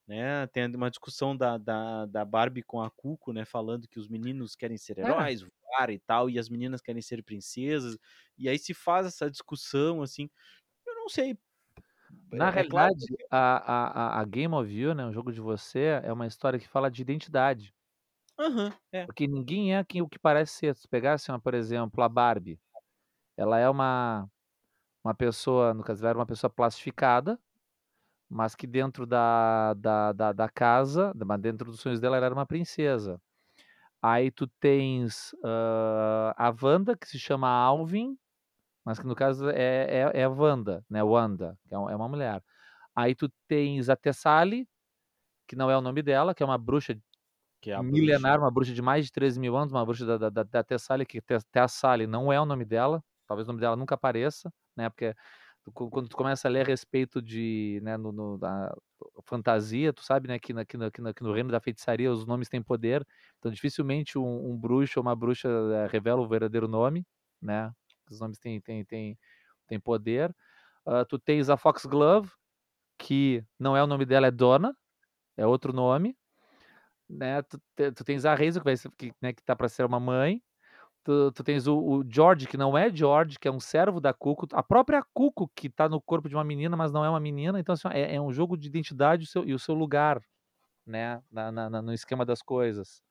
né? 0.08 0.48
Tem 0.48 0.66
uma 0.76 0.90
discussão 0.90 1.36
da, 1.36 1.58
da, 1.58 2.06
da 2.06 2.26
Barbie 2.26 2.64
com 2.64 2.82
a 2.82 2.90
Cuco, 2.90 3.34
né? 3.34 3.46
Falando 3.46 3.88
que 3.88 4.00
os 4.00 4.08
meninos 4.08 4.56
querem 4.56 4.78
ser 4.78 4.98
É. 5.02 5.14
heróis, 5.16 5.42
voar 5.42 5.90
e 5.90 6.00
tal, 6.00 6.30
e 6.30 6.40
as 6.40 6.50
meninas 6.50 6.82
querem 6.82 7.02
ser 7.02 7.24
princesas. 7.24 7.98
E 8.38 8.50
aí 8.50 8.58
se 8.60 8.74
faz 8.74 9.06
essa 9.08 9.30
discussão, 9.30 10.02
assim. 10.02 10.30
Eu 10.88 10.96
não 10.96 11.10
sei. 11.10 11.38
Na 12.32 12.50
É 12.56 12.64
claro 12.64 12.92
realidade, 12.92 13.06
a, 13.30 13.58
a, 13.58 14.18
a- 14.20 14.22
a 14.22 14.26
Game 14.26 14.54
of 14.56 14.70
You, 14.72 14.94
né, 14.94 15.06
o 15.06 15.12
jogo 15.14 15.32
de 15.32 15.42
você, 15.42 16.00
é 16.04 16.12
uma 16.14 16.26
história 16.28 16.58
que 16.60 16.68
fala 16.68 16.90
de 16.92 17.02
identidade. 17.02 17.74
Aham, 18.38 18.74
é. 18.92 19.08
Porque 19.08 19.28
ninguém 19.28 19.76
é 19.76 19.84
quem 19.84 20.02
o 20.02 20.10
que 20.10 20.20
parece 20.20 20.54
ser. 20.54 20.76
Se 20.76 20.88
pegasse, 20.88 21.28
por 21.42 21.54
exemplo, 21.54 22.04
a 22.04 22.10
Barbie, 22.10 22.60
ela 23.38 23.60
é 23.60 23.70
uma, 23.70 24.30
uma 25.06 25.16
pessoa, 25.16 25.74
no 25.74 25.84
caso, 25.84 26.02
ela 26.04 26.12
era 26.12 26.20
uma 26.20 26.26
pessoa 26.28 26.50
plastificada, 26.52 27.40
mas 28.30 28.56
que 28.56 28.68
dentro 28.68 29.06
da, 29.06 29.74
da, 29.76 30.12
da, 30.14 30.32
da 30.34 30.50
casa, 30.50 31.14
dentro 31.40 31.72
dos 31.72 31.80
sonhos 31.80 32.00
dela, 32.00 32.18
ela 32.18 32.26
era 32.28 32.36
uma 32.36 32.46
princesa. 32.46 33.20
Aí 34.02 34.32
tu 34.32 34.48
tens 34.60 35.36
ah, 35.44 36.34
a 36.38 36.54
Wanda, 36.62 36.96
que 36.98 37.08
se 37.08 37.20
chama 37.20 37.50
Alvin, 37.50 38.18
mas 38.86 39.00
que 39.00 39.08
no 39.08 39.16
caso 39.16 39.50
é, 39.50 39.86
é, 40.14 40.22
é 40.22 40.24
a 40.26 40.30
Wanda, 40.30 40.86
né? 40.90 41.04
Wanda, 41.04 41.58
que 41.68 41.76
é 41.76 41.78
é 41.78 41.96
uma 41.96 42.10
mulher. 42.10 42.44
Aí 42.96 43.16
tu 43.16 43.30
tens 43.48 43.90
a 43.90 43.96
Tessali, 43.98 44.68
que 45.48 45.56
não 45.56 45.70
é 45.72 45.78
o 45.78 45.82
nome 45.82 46.02
dela, 46.04 46.34
que 46.36 46.44
é 46.44 46.46
uma 46.46 46.58
bruxa 46.58 46.98
Que 47.62 47.72
é 47.72 47.82
milenar, 47.82 48.40
uma 48.40 48.52
bruxa 48.52 48.74
de 48.74 48.82
mais 48.82 49.06
de 49.06 49.12
13 49.12 49.40
mil 49.40 49.56
anos, 49.58 49.72
uma 49.74 49.86
bruxa 49.86 50.06
da, 50.06 50.30
da, 50.30 50.44
da, 50.44 50.64
Tessali, 50.64 51.06
que 51.06 51.22
Te- 51.22 51.40
Tessali 51.52 52.08
não 52.08 52.32
é 52.32 52.40
o 52.40 52.46
nome 52.46 52.66
dela, 52.66 53.04
talvez 53.28 53.48
o 53.48 53.52
nome 53.52 53.62
dela 53.62 53.76
nunca 53.76 53.96
apareça, 53.96 54.52
né? 54.76 54.90
Porque 54.90 55.16
quando 55.74 56.08
tu 56.10 56.16
começa 56.18 56.48
a 56.48 56.52
ler 56.52 56.62
a 56.62 56.68
respeito 56.70 57.22
de, 57.22 57.80
né, 57.84 57.98
no, 57.98 58.12
no- 58.12 58.38
da 58.38 58.74
fantasia, 59.24 59.94
tu 59.94 60.04
sabe, 60.04 60.28
né, 60.28 60.40
que, 60.40 60.54
na, 60.54 60.66
que, 60.66 60.78
na, 60.78 60.90
que, 60.92 61.24
no 61.24 61.34
reino 61.34 61.52
da 61.52 61.60
feitiçaria 61.60 62.12
os 62.12 62.26
nomes 62.26 62.50
têm 62.50 62.62
poder, 62.62 63.06
então 63.40 63.52
dificilmente 63.52 64.18
um, 64.18 64.52
um 64.52 64.58
bruxo 64.58 65.00
ou 65.00 65.04
uma 65.06 65.16
bruxa 65.16 65.48
eh, 65.50 65.88
revela 65.88 66.22
o 66.22 66.28
verdadeiro 66.28 66.68
nome, 66.68 67.06
né? 67.42 67.72
Os 68.10 68.20
nomes 68.20 68.40
têm, 68.40 68.60
têm, 68.62 68.86
têm, 68.86 69.18
têm 69.68 69.80
poder. 69.80 70.34
Ah, 70.86 71.06
tu 71.06 71.20
tens 71.20 71.50
a 71.50 71.58
Foxglove, 71.58 72.32
que 73.00 73.44
não 73.60 73.78
é 73.78 73.84
o 73.84 73.88
nome 73.88 74.06
dela, 74.06 74.28
é 74.28 74.32
Donna, 74.32 74.76
é 75.38 75.46
outro 75.48 75.74
nome 75.74 76.18
né? 77.10 77.42
Tu, 77.44 77.60
tu 77.96 78.04
tens 78.04 78.26
a 78.26 78.34
Hazel, 78.34 78.62
que, 78.62 78.66
vai 78.66 78.76
que, 78.98 79.14
né, 79.22 79.34
que 79.34 79.44
tá 79.44 79.56
para 79.56 79.70
ser 79.70 79.86
uma 79.86 80.00
mãe. 80.00 80.42
Tu, 81.08 81.32
tu 81.32 81.42
tens 81.42 81.68
o, 81.68 81.78
o 81.80 82.04
George, 82.06 82.46
que 82.48 82.58
não 82.58 82.78
é 82.78 82.94
George, 82.94 83.40
que 83.40 83.48
é 83.48 83.52
um 83.52 83.62
servo 83.62 84.02
da 84.02 84.14
Cuco. 84.14 84.46
A 84.52 84.62
própria 84.62 85.02
Cuco, 85.14 85.50
que 85.56 85.70
tá 85.70 85.88
no 85.88 86.02
corpo 86.02 86.28
de 86.28 86.36
uma 86.36 86.44
menina, 86.44 86.76
mas 86.76 86.92
não 86.92 87.06
é 87.06 87.10
uma 87.10 87.18
menina. 87.22 87.58
Então, 87.62 87.72
assim, 87.72 87.88
é, 87.94 88.16
é 88.16 88.20
um 88.20 88.34
jogo 88.34 88.58
de 88.58 88.68
identidade 88.68 89.24
o 89.24 89.26
seu, 89.26 89.46
e 89.48 89.54
o 89.54 89.60
seu 89.60 89.74
lugar, 89.74 90.22
né? 90.86 91.24
Na, 91.32 91.50
na- 91.52 91.82
no 91.82 91.94
esquema 91.94 92.26
das 92.26 92.42
coisas. 92.42 93.02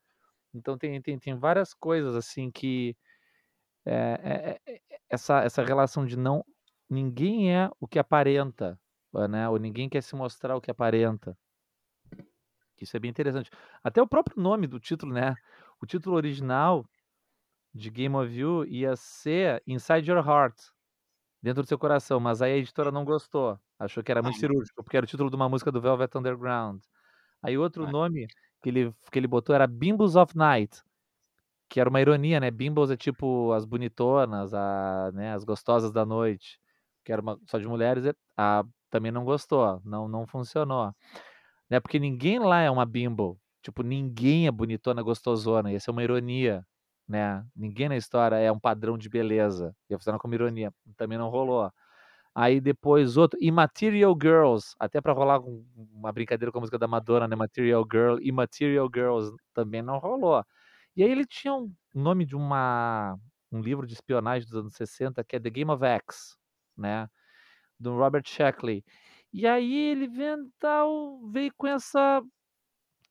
Então, 0.54 0.78
tem, 0.78 1.00
tem, 1.02 1.18
tem 1.18 1.34
várias 1.36 1.74
coisas, 1.74 2.14
assim, 2.16 2.50
que... 2.50 2.96
é, 3.86 4.58
é- 4.66 4.72
é- 4.74 4.82
é- 4.90 5.00
essa, 5.10 5.40
essa 5.44 5.62
relação 5.64 6.06
de 6.06 6.18
não... 6.18 6.44
Ninguém 6.90 7.54
é 7.56 7.70
o 7.80 7.88
que 7.88 7.98
aparenta, 7.98 8.78
né? 9.30 9.48
Ou 9.48 9.58
ninguém 9.58 9.88
quer 9.88 10.02
se 10.02 10.14
mostrar 10.16 10.56
o 10.56 10.60
que 10.60 10.70
aparenta. 10.70 11.36
Isso 12.80 12.96
é 12.96 13.00
bem 13.00 13.10
interessante. 13.10 13.50
Até 13.82 14.02
o 14.02 14.06
próprio 14.06 14.40
nome 14.40 14.66
do 14.66 14.78
título, 14.78 15.12
né? 15.14 15.34
O 15.80 15.86
título 15.86 16.16
original 16.16 16.84
de 17.76 17.90
Game 17.90 18.16
of 18.16 18.32
You 18.34 18.64
ia 18.66 18.96
ser 18.96 19.62
Inside 19.66 20.10
Your 20.10 20.26
Heart, 20.26 20.56
dentro 21.42 21.62
do 21.62 21.68
seu 21.68 21.78
coração, 21.78 22.20
mas 22.20 22.42
aí 22.42 22.54
a 22.54 22.56
editora 22.58 22.90
não 22.92 23.04
gostou. 23.04 23.58
Achou 23.78 24.02
que 24.04 24.10
era 24.12 24.22
muito 24.22 24.36
Ah. 24.36 24.40
cirúrgico, 24.40 24.82
porque 24.84 24.96
era 24.96 25.04
o 25.04 25.08
título 25.08 25.30
de 25.30 25.36
uma 25.36 25.48
música 25.48 25.72
do 25.72 25.80
Velvet 25.80 26.16
Underground. 26.16 26.82
Aí 27.42 27.58
outro 27.58 27.84
Ah. 27.86 27.90
nome 27.92 28.26
que 28.62 28.70
ele, 28.70 28.92
que 29.12 29.18
ele 29.18 29.28
botou 29.28 29.54
era 29.54 29.66
Bimbos 29.66 30.16
of 30.16 30.36
Night, 30.36 30.82
que 31.68 31.80
era 31.80 31.90
uma 31.90 32.00
ironia, 32.00 32.40
né? 32.40 32.50
Bimbos 32.50 32.90
é 32.90 32.96
tipo 32.96 33.52
as 33.52 33.64
bonitonas, 33.64 34.54
a, 34.54 35.10
né, 35.14 35.32
as 35.34 35.44
gostosas 35.44 35.92
da 35.92 36.04
noite, 36.06 36.58
que 37.04 37.12
era 37.12 37.22
uma, 37.22 37.38
só 37.48 37.58
de 37.58 37.68
mulheres, 37.68 38.04
e- 38.06 38.14
a, 38.36 38.64
também 38.90 39.12
não 39.12 39.24
gostou, 39.24 39.80
não, 39.84 40.08
não 40.08 40.26
funcionou. 40.26 40.94
Né? 41.70 41.80
Porque 41.80 41.98
ninguém 41.98 42.38
lá 42.40 42.60
é 42.62 42.70
uma 42.70 42.86
bimbo, 42.86 43.38
tipo, 43.62 43.82
ninguém 43.82 44.46
é 44.46 44.50
bonitona, 44.52 45.02
gostosona, 45.02 45.72
ia 45.72 45.80
ser 45.80 45.90
uma 45.92 46.02
ironia, 46.04 46.66
né? 47.08 47.44
Ninguém 47.54 47.88
na 47.88 47.96
história 47.96 48.36
é 48.36 48.50
um 48.52 48.58
padrão 48.60 48.98
de 48.98 49.08
beleza, 49.08 49.74
ia 49.90 49.98
funcionar 49.98 50.18
como 50.18 50.34
ironia, 50.34 50.72
também 50.96 51.18
não 51.18 51.28
rolou. 51.30 51.70
Aí 52.34 52.60
depois 52.60 53.16
outro, 53.16 53.38
Immaterial 53.42 54.16
Girls, 54.20 54.74
até 54.78 55.00
pra 55.00 55.12
rolar 55.12 55.40
um- 55.40 55.64
uma 55.94 56.12
brincadeira 56.12 56.52
com 56.52 56.58
a 56.58 56.60
música 56.60 56.78
da 56.78 56.86
Madonna, 56.88 57.26
né? 57.28 57.34
Material 57.36 57.84
Girl, 57.90 58.18
Immaterial 58.22 58.88
Girls, 58.94 59.32
também 59.54 59.82
não 59.82 59.98
rolou. 59.98 60.44
E 60.96 61.02
aí 61.04 61.10
ele 61.10 61.26
tinha 61.26 61.54
um 61.54 61.72
nome 61.94 62.24
de 62.26 62.36
uma 62.36 63.16
um 63.52 63.60
livro 63.62 63.86
de 63.86 63.94
espionagem 63.94 64.46
dos 64.48 64.56
anos 64.58 64.74
60 64.76 65.24
que 65.24 65.36
é 65.36 65.40
The 65.40 65.50
Game 65.50 65.70
of 65.70 65.84
X, 65.84 66.36
né? 66.76 67.08
Do 67.80 67.96
Robert 67.96 68.24
Sheckley. 68.26 68.84
E 69.32 69.46
aí 69.46 69.74
ele 69.90 70.08
veio, 70.08 70.50
tal, 70.60 71.20
veio 71.30 71.52
com 71.56 71.66
essa 71.68 72.22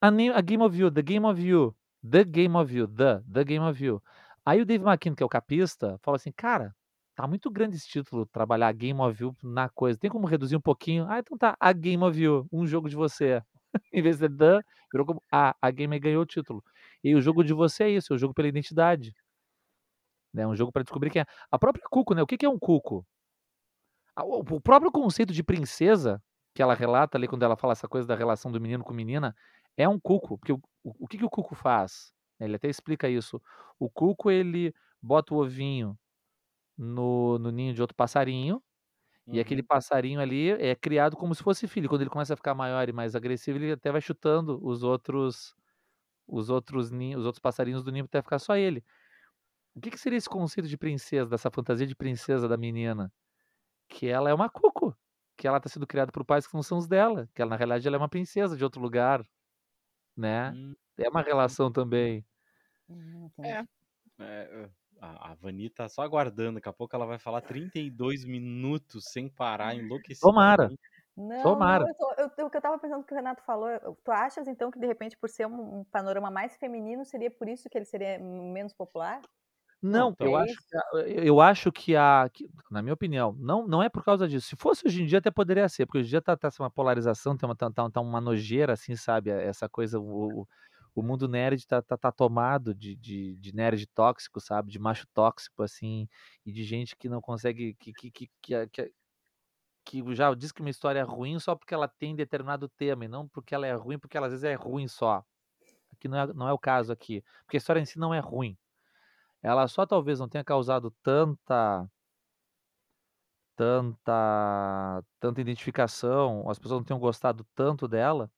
a, 0.02 0.12
name- 0.12 0.34
a 0.36 0.42
Game 0.42 0.64
of 0.64 0.78
You, 0.78 0.92
The 0.92 1.02
Game 1.02 1.25
of 1.25 1.42
You, 1.42 1.75
The 2.10 2.24
Game 2.24 2.56
of 2.56 2.74
You, 2.76 2.88
The, 2.88 3.22
The 3.32 3.44
Game 3.44 3.66
of 3.66 3.84
You. 3.84 4.02
Aí 4.46 4.62
o 4.62 4.66
Dave 4.66 4.84
McKean, 4.84 5.16
que 5.16 5.24
é 5.24 5.26
o 5.26 5.30
capista, 5.30 5.98
falou 6.02 6.16
assim, 6.16 6.32
cara, 6.32 6.76
tá 7.16 7.28
muito 7.28 7.50
grande 7.50 7.78
esse 7.78 7.88
título, 7.88 8.26
trabalhar 8.28 8.72
Game 8.74 9.00
of 9.00 9.22
You 9.22 9.36
na 9.42 9.70
coisa. 9.70 9.98
Tem 9.98 10.10
como 10.10 10.28
reduzir 10.28 10.56
um 10.56 10.62
pouquinho? 10.62 11.06
Ah, 11.10 11.20
então 11.20 11.38
tá, 11.38 11.56
a 11.60 11.74
Game 11.74 12.04
of 12.04 12.20
You, 12.20 12.48
um 12.52 12.68
jogo 12.68 12.90
de 12.90 12.96
você. 12.96 13.42
em 13.92 14.02
vez 14.02 14.20
de 14.20 14.30
The, 14.30 14.60
virou 14.92 15.06
como 15.06 15.22
a, 15.32 15.56
a 15.62 15.72
Game 15.72 15.98
ganhou 16.00 16.22
o 16.22 16.26
título. 16.26 16.64
E 17.04 17.16
o 17.16 17.22
jogo 17.22 17.44
de 17.44 17.54
você 17.54 17.86
é 17.86 17.90
isso, 17.90 18.14
é 18.14 18.16
o 18.16 18.20
jogo 18.20 18.34
pela 18.34 18.48
identidade. 18.48 19.14
É 20.38 20.46
um 20.46 20.56
jogo 20.56 20.72
para 20.72 20.84
descobrir 20.84 21.10
quem 21.10 21.22
é. 21.22 21.26
A 21.50 21.58
própria 21.58 21.86
Cuco, 21.90 22.14
né? 22.14 22.22
O 22.22 22.28
que 22.28 22.46
é 22.46 22.50
um 22.50 22.60
Cuco? 22.60 23.06
O 24.18 24.62
próprio 24.62 24.92
conceito 24.92 25.34
de 25.34 25.44
princesa 25.44 26.22
que 26.54 26.62
ela 26.62 26.74
relata 26.74 27.18
ali 27.18 27.28
quando 27.28 27.44
ela 27.44 27.58
fala 27.58 27.74
essa 27.74 27.88
coisa 27.88 28.08
da 28.08 28.16
relação 28.16 28.52
do 28.52 28.62
menino 28.62 28.84
com 28.84 28.94
menina 28.94 29.36
é 29.77 29.88
um 29.89 30.00
cuco, 30.00 30.38
porque 30.38 30.53
o, 30.53 30.62
o, 30.84 30.94
o 31.05 31.08
que, 31.08 31.17
que 31.17 31.25
o 31.25 31.29
cuco 31.29 31.55
faz? 31.55 32.13
Ele 32.39 32.55
até 32.55 32.70
explica 32.70 33.10
isso. 33.10 33.41
O 33.79 33.89
cuco 33.89 34.32
ele 34.32 34.74
bota 35.01 35.34
o 35.34 35.38
ovinho 35.44 35.98
no, 36.77 37.39
no 37.39 37.51
ninho 37.51 37.74
de 37.74 37.82
outro 37.82 37.96
passarinho 37.96 38.62
e 39.32 39.39
aquele 39.39 39.62
Uhum. 39.62 39.63
passarinho 39.63 40.20
ali 40.22 40.51
é 40.51 40.75
criado 40.75 41.17
como 41.17 41.36
se 41.36 41.44
fosse 41.44 41.67
filho. 41.67 41.89
Quando 41.89 42.01
ele 42.01 42.10
começa 42.12 42.34
a 42.36 42.38
ficar 42.38 42.55
maior 42.55 42.89
e 42.89 42.94
mais 42.94 43.15
agressivo, 43.15 43.58
ele 43.60 43.74
até 43.74 43.91
vai 43.91 44.01
chutando 44.01 44.60
os 44.63 44.84
outros 44.84 45.55
os 46.27 46.50
outros 46.50 46.91
ninhos, 46.91 47.22
os 47.22 47.25
outros 47.27 47.41
passarinhos 47.41 47.84
do 47.84 47.91
ninho 47.91 48.05
até 48.05 48.22
ficar 48.22 48.39
só 48.39 48.55
ele. 48.58 48.84
O 49.75 49.82
que, 49.82 49.91
que 49.91 49.98
seria 50.00 50.17
esse 50.17 50.29
conceito 50.29 50.67
de 50.70 50.77
princesa, 50.77 51.29
dessa 51.29 51.51
fantasia 51.51 51.86
de 51.88 51.96
princesa 51.96 52.48
da 52.48 52.58
menina? 52.58 53.12
Que 53.89 54.08
ela 54.08 54.29
é 54.29 54.34
uma 54.34 54.50
cuco, 54.50 54.96
que 55.38 55.48
ela 55.48 55.58
está 55.58 55.70
sendo 55.70 55.88
criada 55.88 56.12
por 56.12 56.25
pais 56.25 56.48
que 56.48 56.55
não 56.55 56.63
são 56.63 56.77
os 56.79 56.88
dela, 56.88 57.29
que 57.36 57.41
ela, 57.41 57.51
na 57.51 57.58
realidade 57.58 57.88
ela 57.88 57.98
é 57.98 58.00
uma 58.00 58.10
princesa 58.10 58.58
de 58.58 58.63
outro 58.63 58.82
lugar, 58.82 59.25
né? 60.16 60.52
Hum, 60.52 60.76
É 60.98 61.10
uma 61.10 61.22
relação 61.22 61.72
também. 61.72 62.26
Hum. 62.90 63.30
É. 63.44 63.64
É, 64.20 64.70
a, 65.02 65.32
a 65.32 65.36
Vani 65.36 65.70
tá 65.70 65.90
só 65.90 66.02
aguardando, 66.02 66.56
daqui 66.56 66.70
a 66.70 66.74
pouco 66.74 66.96
ela 66.96 67.06
vai 67.06 67.18
falar 67.20 67.42
32 67.42 68.24
minutos 68.24 69.06
sem 69.12 69.28
parar, 69.28 69.76
enlouquecida. 69.76 70.26
Tomara. 70.28 70.72
Não, 71.18 71.42
Tomara. 71.44 71.84
não, 71.84 71.90
eu 71.90 71.96
tô- 71.96 72.40
eu- 72.42 72.48
o 72.48 72.50
que 72.50 72.58
eu 72.58 72.62
tava 72.62 72.78
pensando 72.78 73.04
que 73.04 73.14
o 73.14 73.16
Renato 73.16 73.42
falou, 73.44 73.70
eu- 73.70 73.98
tu 74.04 74.12
achas 74.12 74.48
então 74.48 74.70
que 74.70 74.80
de 74.80 74.86
repente 74.86 75.18
por 75.18 75.30
ser 75.30 75.48
um, 75.48 75.80
um 75.80 75.84
panorama 75.86 76.30
mais 76.30 76.56
feminino, 76.58 77.06
seria 77.06 77.32
por 77.32 77.48
isso 77.48 77.70
que 77.70 77.78
ele 77.78 77.86
seria 77.86 78.20
menos 78.20 78.74
popular? 78.74 79.22
Não, 79.92 80.12
então- 80.12 80.27
eu 80.27 80.38
É 80.38 80.44
acho 80.44 80.56
a 80.96 81.00
eu 81.25 81.42
acho 81.42 81.72
que 81.72 81.96
a 81.96 82.30
que 82.34 82.50
na 82.72 82.82
minha 82.82 82.94
opinião, 82.94 83.34
não 83.39 83.68
não 83.68 83.84
é 83.84 83.89
por 83.89 84.04
causa 84.04 84.27
disso. 84.27 84.48
Se 84.50 84.56
fosse 84.56 84.88
hoje 84.88 85.04
em 85.04 85.06
dia 85.06 85.20
até 85.20 85.30
poderia 85.32 85.68
ser, 85.70 85.86
porque 85.86 86.00
hoje 86.00 86.08
em 86.08 86.12
dia 86.12 86.22
tá 86.22 86.36
tá 86.38 86.50
uma 86.60 86.72
polarização, 86.72 87.36
tem 87.38 87.48
uma 87.48 87.56
tá 87.56 87.70
tá 87.72 87.89
tá 87.89 88.01
uma 88.01 88.22
nojeira, 88.22 88.74
assim, 88.74 88.96
sabe, 88.96 89.30
essa 89.32 89.68
coisa, 89.70 90.00
o 90.00 90.48
o 90.98 91.01
mundo 91.04 91.27
nerd 91.27 91.68
tá 91.68 91.82
tá 91.82 91.98
tá 91.98 92.12
tomado 92.12 92.74
de 92.74 92.96
de 92.96 93.36
de 93.36 93.54
nerd 93.54 93.86
tóxico, 93.88 94.39
sabe, 94.39 94.72
de 94.72 94.80
macho 94.80 95.06
tóxico, 95.13 95.62
assim, 95.63 96.08
e 96.46 96.51
de 96.54 96.63
gente 96.63 96.96
que 96.96 97.10
não 97.10 97.20
consegue 97.22 97.75
que 97.75 97.94
que 97.94 98.12
que 98.12 98.30
que 98.42 98.92
que 99.86 100.15
já 100.15 100.34
diz 100.36 100.51
que 100.51 100.62
uma 100.62 100.70
história 100.70 101.00
é 101.00 101.04
ruim 101.04 101.39
só 101.39 101.56
porque 101.56 101.74
ela 101.74 101.88
tem 101.88 102.15
determinado 102.15 102.68
tema 102.70 103.06
e 103.06 103.08
não 103.08 103.27
porque 103.27 103.56
ela 103.56 103.68
é 103.68 103.74
ruim, 103.75 104.00
porque 104.00 104.18
ela 104.18 104.27
às 104.27 104.34
vezes 104.34 104.44
é 104.46 104.56
ruim 104.56 104.88
só. 104.88 105.24
Aqui 105.94 106.08
não 106.10 106.20
é 106.20 106.34
não 106.34 106.48
é 106.50 106.54
o 106.54 106.60
caso 106.60 106.94
aqui, 106.94 107.24
porque 107.46 107.58
a 107.58 107.60
história 107.60 107.80
em 107.82 107.86
si 107.86 108.00
não 108.00 108.13
é 108.13 108.20
ruim. 108.20 108.58
Ela 109.46 109.68
só 109.68 109.86
talvez 109.86 110.20
não 110.20 110.28
tenha 110.28 110.44
causado 110.44 110.90
tanta 111.04 111.88
tanta 113.58 115.02
tanta 115.20 115.40
identificação, 115.42 116.50
as 116.50 116.60
pessoas 116.60 116.80
não 116.82 116.84
tenham 116.86 117.00
gostado 117.00 117.46
tanto 117.56 117.88
dela, 117.88 118.30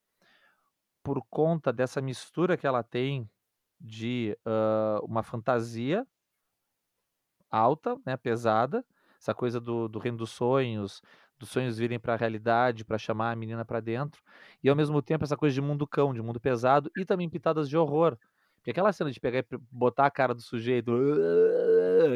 por 1.03 1.21
conta 1.29 1.73
dessa 1.73 2.01
mistura 2.01 2.57
que 2.57 2.67
ela 2.67 2.83
tem 2.83 3.29
de, 3.79 4.37
hã, 4.45 4.99
uma 5.03 5.23
fantasia 5.23 6.07
alta, 7.51 7.97
né, 8.05 8.17
pesada, 8.17 8.85
essa 9.19 9.33
coisa 9.33 9.59
do 9.59 9.87
do 9.87 9.99
reino 9.99 10.17
dos 10.17 10.31
sonhos, 10.31 11.01
dos 11.39 11.49
sonhos 11.49 11.77
virem 11.77 11.99
pra 11.99 12.15
realidade, 12.15 12.83
pra 12.85 12.97
chamar 12.97 13.31
a 13.31 13.35
menina 13.35 13.63
pra 13.65 13.79
dentro, 13.79 14.21
e 14.63 14.69
ao 14.69 14.75
mesmo 14.75 15.01
tempo 15.01 15.23
essa 15.23 15.37
coisa 15.37 15.53
de 15.53 15.61
mundo 15.61 15.87
cão, 15.87 16.13
de 16.13 16.21
mundo 16.21 16.39
pesado 16.41 16.91
e 16.95 17.05
também 17.05 17.29
pitadas 17.29 17.69
de 17.69 17.77
horror. 17.77 18.17
Porque 18.67 18.71
aquela 18.81 18.91
cena 18.91 19.09
de 19.09 19.17
pegar 19.17 19.39
e 19.39 19.45
botar 19.71 20.05
a 20.07 20.11
cara 20.11 20.35
do 20.35 20.41
sujeito 20.41 20.91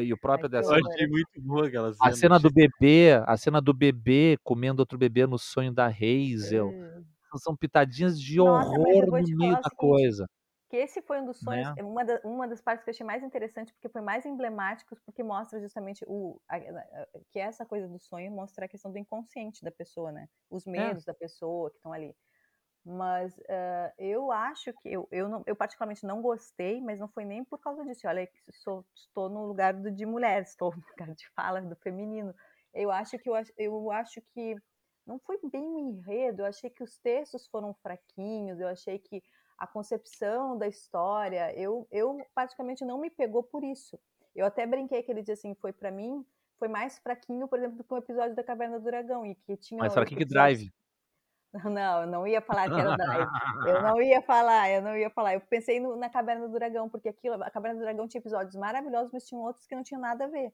e 0.04 0.12
o 0.12 0.18
próprio 0.18 0.50
dessa 0.50 0.74
Eu 0.74 0.86
achei 0.86 1.06
muito 1.08 1.40
boa 1.40 1.66
aquela 1.66 1.94
cena. 1.94 2.10
a 2.10 2.14
cena 2.14 2.38
do 2.38 2.52
bebê 2.52 3.12
a 3.26 3.36
cena 3.38 3.58
do 3.58 3.72
bebê 3.72 4.36
comendo 4.44 4.80
outro 4.80 4.98
bebê 4.98 5.26
no 5.26 5.38
sonho 5.38 5.72
da 5.72 5.86
Hazel, 5.86 6.68
Hum. 6.74 7.04
são 7.38 7.56
pitadinhas 7.56 8.20
de 8.20 8.38
Nossa, 8.38 8.68
horror 8.70 9.06
no 9.06 9.12
meio 9.12 9.24
da 9.54 9.70
seguinte, 9.70 9.76
coisa. 9.78 10.26
Que 10.68 10.76
esse 10.76 11.00
foi 11.02 11.20
um 11.20 11.24
dos 11.26 11.38
sonhos, 11.38 11.68
Né? 11.68 11.74
é 11.76 11.82
uma, 11.84 12.04
da- 12.04 12.20
uma 12.24 12.46
das 12.48 12.60
partes 12.60 12.84
que 12.84 12.90
eu 12.90 12.92
achei 12.94 13.06
mais 13.06 13.22
interessante, 13.22 13.72
porque 13.72 13.88
foi 13.88 14.02
mais 14.02 14.26
emblemático, 14.26 14.94
porque 15.06 15.22
mostra 15.22 15.60
justamente 15.60 16.04
o, 16.06 16.38
a- 16.48 16.56
a- 16.56 17.06
que 17.30 17.38
essa 17.38 17.64
coisa 17.64 17.88
do 17.88 17.98
sonho 17.98 18.30
mostra 18.30 18.66
a 18.66 18.68
questão 18.68 18.92
do 18.92 18.98
inconsciente 18.98 19.64
da 19.64 19.70
pessoa, 19.70 20.12
né? 20.12 20.28
Os 20.50 20.66
medos 20.66 21.04
da 21.04 21.14
pessoa 21.14 21.70
que 21.70 21.76
estão 21.76 21.92
ali. 21.92 22.14
Mas 22.84 23.38
ah, 23.48 23.92
eu 23.96 24.32
acho 24.32 24.72
que 24.74 24.92
eu, 24.92 25.08
eu, 25.10 25.28
não, 25.28 25.42
eu 25.46 25.54
particularmente 25.54 26.04
não 26.04 26.20
gostei, 26.20 26.80
mas 26.80 26.98
não 26.98 27.08
foi 27.08 27.24
nem 27.24 27.44
por 27.44 27.58
causa 27.58 27.84
disso. 27.84 28.06
Olha, 28.08 28.28
sou, 28.50 28.84
estou 28.94 29.28
no 29.28 29.46
lugar 29.46 29.72
do, 29.74 29.90
de 29.90 30.04
mulher, 30.04 30.42
estou 30.42 30.74
no 30.74 30.82
lugar 30.90 31.14
de 31.14 31.28
fala 31.30 31.60
do 31.60 31.76
feminino. 31.76 32.34
Eu 32.74 32.90
acho 32.90 33.18
que 33.18 33.28
eu, 33.28 33.34
eu 33.56 33.90
acho 33.92 34.20
que 34.34 34.56
não 35.06 35.18
foi 35.20 35.38
bem 35.44 35.62
um 35.62 35.78
enredo. 35.78 36.42
Eu 36.42 36.46
achei 36.46 36.70
que 36.70 36.82
os 36.82 36.98
textos 36.98 37.46
foram 37.46 37.72
fraquinhos. 37.74 38.58
Eu 38.58 38.68
achei 38.68 38.98
que 38.98 39.22
a 39.58 39.66
concepção 39.66 40.58
da 40.58 40.66
história, 40.66 41.52
eu, 41.56 41.86
eu 41.90 42.18
praticamente 42.34 42.84
não 42.84 42.98
me 42.98 43.10
pegou 43.10 43.44
por 43.44 43.62
isso. 43.62 43.98
Eu 44.34 44.46
até 44.46 44.66
brinquei 44.66 45.02
que 45.02 45.12
ele 45.12 45.20
disse 45.20 45.32
assim, 45.32 45.54
foi 45.54 45.72
para 45.72 45.90
mim, 45.90 46.26
foi 46.58 46.66
mais 46.66 46.98
fraquinho, 46.98 47.46
por 47.46 47.58
exemplo, 47.58 47.76
do 47.76 47.84
que 47.84 47.94
o 47.94 47.98
episódio 47.98 48.34
da 48.34 48.42
Caverna 48.42 48.80
do 48.80 48.84
Dragão 48.84 49.24
e 49.24 49.34
que 49.34 49.56
tinha 49.56 49.78
Mais 49.78 49.92
fraquinho 49.92 50.18
que 50.18 50.24
Drive. 50.24 50.72
Não, 51.70 52.02
eu 52.02 52.06
não 52.06 52.26
ia 52.26 52.40
falar 52.40 52.68
que 52.68 52.80
era 52.80 52.92
o 52.92 52.96
Drive. 52.96 53.28
Eu 53.68 53.82
não 53.96 54.00
ia 54.00 54.22
falar, 54.22 54.70
eu 54.70 54.82
não 54.82 54.96
ia 54.96 55.10
falar. 55.10 55.34
Eu 55.34 55.40
pensei 55.42 55.78
no- 55.80 55.96
na 55.96 56.08
Caverna 56.08 56.48
do 56.48 56.54
Dragão, 56.54 56.88
porque 56.88 57.08
aquilo, 57.10 57.42
a 57.42 57.50
Caverna 57.50 57.78
do 57.78 57.82
Dragão 57.82 58.08
tinha 58.08 58.20
episódios 58.20 58.54
maravilhosos, 58.56 59.12
mas 59.12 59.26
tinham 59.26 59.42
outros 59.42 59.66
que 59.66 59.74
não 59.74 59.82
tinham 59.82 60.00
nada 60.00 60.24
a 60.24 60.28
ver. 60.28 60.52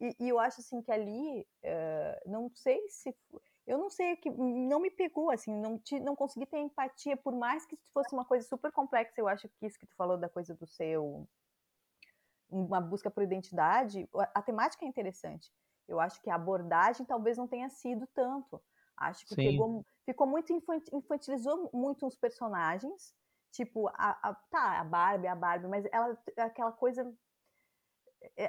E, 0.00 0.14
e 0.20 0.28
eu 0.28 0.38
acho 0.38 0.60
assim 0.60 0.82
que 0.82 0.90
ali, 0.92 1.46
eh, 1.62 2.22
não 2.26 2.50
sei 2.54 2.80
se 2.88 3.14
eu 3.66 3.78
não 3.78 3.88
sei 3.90 4.16
que 4.16 4.30
não 4.30 4.78
me 4.80 4.90
pegou 4.90 5.30
assim, 5.30 5.54
não 5.56 5.78
ti- 5.78 6.00
não 6.00 6.14
consegui 6.14 6.46
ter 6.46 6.58
empatia 6.58 7.16
por 7.16 7.34
mais 7.34 7.64
que 7.66 7.78
fosse 7.92 8.14
uma 8.14 8.24
coisa 8.24 8.46
super 8.46 8.70
complexa. 8.72 9.14
Eu 9.18 9.28
acho 9.28 9.48
que 9.48 9.66
isso 9.66 9.78
que 9.78 9.86
tu 9.86 9.96
falou 9.96 10.18
da 10.18 10.28
coisa 10.28 10.54
do 10.54 10.66
seu 10.66 11.26
uma 12.50 12.80
busca 12.80 13.10
por 13.10 13.22
identidade, 13.22 14.08
a, 14.14 14.38
a 14.40 14.42
temática 14.42 14.84
é 14.84 14.88
interessante. 14.88 15.50
Eu 15.88 16.00
acho 16.00 16.20
que 16.22 16.30
a 16.30 16.34
abordagem 16.34 17.04
talvez 17.04 17.36
não 17.36 17.48
tenha 17.48 17.68
sido 17.68 18.06
tanto. 18.14 18.62
Acho 18.96 19.26
que 19.26 19.36
pegou, 19.36 19.84
ficou 20.06 20.26
muito 20.26 20.52
infanti- 20.52 20.90
infantilizou 20.94 21.70
muito 21.74 22.06
os 22.06 22.16
personagens. 22.16 23.14
Tipo, 23.52 23.88
a, 23.88 24.30
a- 24.30 24.34
tá, 24.50 24.80
a 24.80 24.84
Barbie, 24.84 25.28
a 25.28 25.34
Barbie, 25.36 25.68
mas 25.68 25.84
ela 25.92 26.18
aquela 26.38 26.72
coisa 26.72 27.04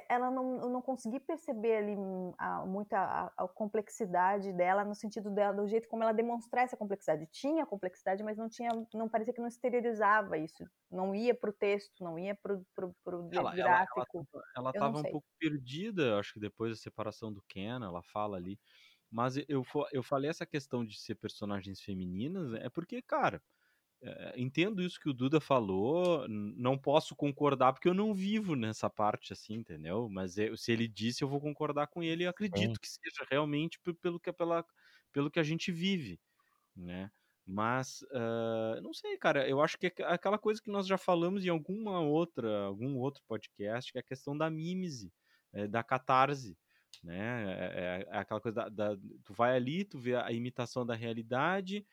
ela 0.10 0.32
não, 0.32 0.62
eu 0.62 0.70
não 0.70 0.82
consegui 0.82 1.20
perceber 1.20 1.78
ali 1.78 1.96
hum, 1.96 2.34
a, 2.38 2.66
muita 2.66 2.98
a, 2.98 3.26
a 3.38 3.48
complexidade 3.48 4.54
dela 4.54 4.84
no 4.86 4.96
sentido 4.96 5.30
dela 5.32 5.54
do 5.54 5.68
jeito 5.68 5.88
como 5.90 6.04
ela 6.04 6.14
demonstrar 6.14 6.64
essa 6.64 6.78
complexidade 6.78 7.28
tinha 7.32 7.66
complexidade 7.66 8.24
mas 8.24 8.38
não 8.38 8.48
tinha 8.50 8.70
não 8.94 9.10
parecia 9.10 9.34
que 9.34 9.42
não 9.42 9.48
exteriorizava 9.48 10.38
isso 10.38 10.64
não 10.90 11.14
ia 11.14 11.36
pro 11.36 11.52
texto 11.54 12.04
não 12.04 12.18
ia 12.18 12.38
ela, 13.32 13.54
ela, 13.60 13.80
gráfico 13.98 14.28
ela 14.56 14.74
Eu 14.74 14.82
não 14.82 14.94
tava 14.94 15.00
um 15.00 15.06
pouco 15.06 15.28
perdida, 15.40 16.18
acho 16.20 16.34
que 16.34 16.40
depois 16.40 16.72
da 16.72 16.78
separação 16.78 17.34
do 17.34 17.44
Ken, 17.48 17.84
ela 17.84 18.02
fala 18.04 18.38
ali. 18.38 18.60
Mas 19.16 19.38
eu, 19.48 19.64
eu 19.94 20.04
falei 20.04 20.30
essa 20.30 20.46
questão 20.46 20.86
de 20.86 21.00
ser 21.00 21.16
personagens 21.16 21.82
femininas, 21.82 22.54
é 22.56 22.70
porque, 22.70 23.02
cara, 23.02 23.42
é, 24.04 24.34
entendo 24.40 24.82
isso 24.84 25.00
que 25.00 25.10
o 25.10 25.14
Duda 25.14 25.42
falou, 25.42 26.28
não 26.30 26.78
posso 26.78 27.16
concordar 27.16 27.74
porque 27.74 27.88
eu 27.90 27.94
não 27.94 28.14
vivo 28.14 28.56
nessa 28.56 28.90
parte 28.90 29.34
assim, 29.34 29.56
entendeu? 29.56 30.10
Mas 30.10 30.38
eu- 30.38 30.58
se 30.58 30.72
ele 30.72 30.88
disse, 30.88 31.24
eu 31.24 31.30
vou 31.30 31.42
concordar 31.42 31.88
com 31.88 32.04
ele 32.04 32.24
e 32.24 32.28
acredito 32.28 32.80
que 32.82 32.88
seja 32.90 33.26
realmente 33.32 33.80
pe- 33.82 33.94
pelo 33.96 34.20
que, 34.20 34.32
pela, 34.34 34.66
pelo 35.14 35.32
que 35.32 35.40
a 35.40 35.44
gente 35.44 35.72
vive, 35.72 36.20
né? 36.76 37.12
Mas, 37.46 38.04
ah, 38.14 38.80
não 38.82 38.94
sei, 38.94 39.18
cara, 39.18 39.48
eu 39.50 39.62
acho 39.62 39.78
que 39.78 39.88
é 39.88 39.90
aqu- 39.90 40.04
aquela 40.04 40.40
coisa 40.40 40.62
que 40.62 40.72
nós 40.72 40.88
já 40.88 40.98
falamos 40.98 41.46
em 41.46 41.50
alguma 41.50 42.00
outra, 42.02 42.66
algum 42.66 42.98
outro 42.98 43.24
podcast, 43.28 43.92
que 43.92 43.98
é 44.00 44.02
a 44.02 44.04
questão 44.04 44.38
da 44.38 44.50
mímese, 44.50 45.14
é, 45.54 45.68
da 45.68 45.84
catarse, 45.84 46.58
né? 47.06 47.46
É, 47.54 48.02
é- 48.04 48.16
é 48.16 48.18
aquela 48.20 48.42
coisa 48.42 48.56
da, 48.70 48.70
da- 48.70 48.98
tu 49.24 49.34
vai 49.34 49.56
ali, 49.56 49.86
tu 49.86 50.00
vê 50.00 50.16
a 50.16 50.32
imitação 50.32 50.86
da 50.86 50.96
realidade, 50.96 51.86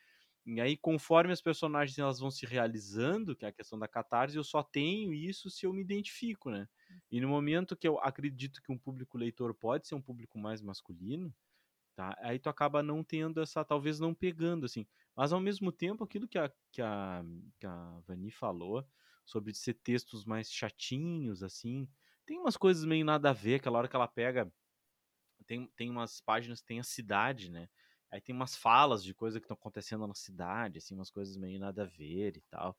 e 0.45 0.59
aí 0.59 0.75
conforme 0.77 1.31
as 1.33 1.41
personagens 1.41 1.97
elas 1.97 2.19
vão 2.19 2.29
se 2.31 2.45
realizando, 2.45 3.35
que 3.35 3.45
é 3.45 3.49
a 3.49 3.53
questão 3.53 3.79
da 3.79 3.87
catarse, 3.87 4.35
eu 4.37 4.43
só 4.43 4.61
tenho 4.63 5.13
isso 5.13 5.49
se 5.49 5.65
eu 5.65 5.73
me 5.73 5.81
identifico, 5.81 6.49
né? 6.51 6.67
E 7.11 7.21
no 7.21 7.29
momento 7.29 7.77
que 7.77 7.87
eu 7.87 7.99
acredito 7.99 8.61
que 8.61 8.71
um 8.71 8.77
público 8.77 9.17
leitor 9.17 9.53
pode 9.55 9.87
ser 9.87 9.95
um 9.95 10.01
público 10.01 10.37
mais 10.39 10.61
masculino, 10.61 11.33
tá? 11.95 12.15
Aí 12.21 12.39
tu 12.39 12.49
acaba 12.49 12.81
não 12.83 13.03
tendo 13.03 13.41
essa, 13.41 13.63
talvez 13.63 13.99
não 13.99 14.13
pegando, 14.13 14.65
assim. 14.65 14.87
Mas 15.15 15.31
ao 15.33 15.39
mesmo 15.39 15.71
tempo, 15.71 16.03
aquilo 16.03 16.27
que 16.27 16.37
a, 16.37 16.51
que 16.71 16.81
a, 16.81 17.23
que 17.59 17.65
a 17.65 17.99
Vani 18.07 18.31
falou, 18.31 18.85
sobre 19.25 19.53
ser 19.53 19.75
textos 19.75 20.25
mais 20.25 20.51
chatinhos, 20.51 21.43
assim, 21.43 21.87
tem 22.25 22.39
umas 22.39 22.57
coisas 22.57 22.83
meio 22.85 23.05
nada 23.05 23.29
a 23.29 23.33
ver, 23.33 23.55
aquela 23.55 23.77
hora 23.79 23.87
que 23.87 23.95
ela 23.95 24.07
pega. 24.07 24.51
Tem, 25.43 25.67
tem 25.75 25.89
umas 25.89 26.21
páginas 26.21 26.61
que 26.61 26.67
tem 26.67 26.79
a 26.79 26.83
cidade, 26.83 27.51
né? 27.51 27.69
Aí 28.11 28.21
tem 28.21 28.35
umas 28.35 28.55
falas 28.55 29.03
de 29.03 29.13
coisas 29.13 29.39
que 29.39 29.45
estão 29.45 29.55
acontecendo 29.55 30.07
na 30.07 30.13
cidade, 30.15 30.77
assim, 30.79 30.93
umas 30.95 31.09
coisas 31.11 31.35
meio 31.37 31.59
nada 31.59 31.83
a 31.83 31.85
ver 31.87 32.37
e 32.37 32.41
tal. 32.49 32.77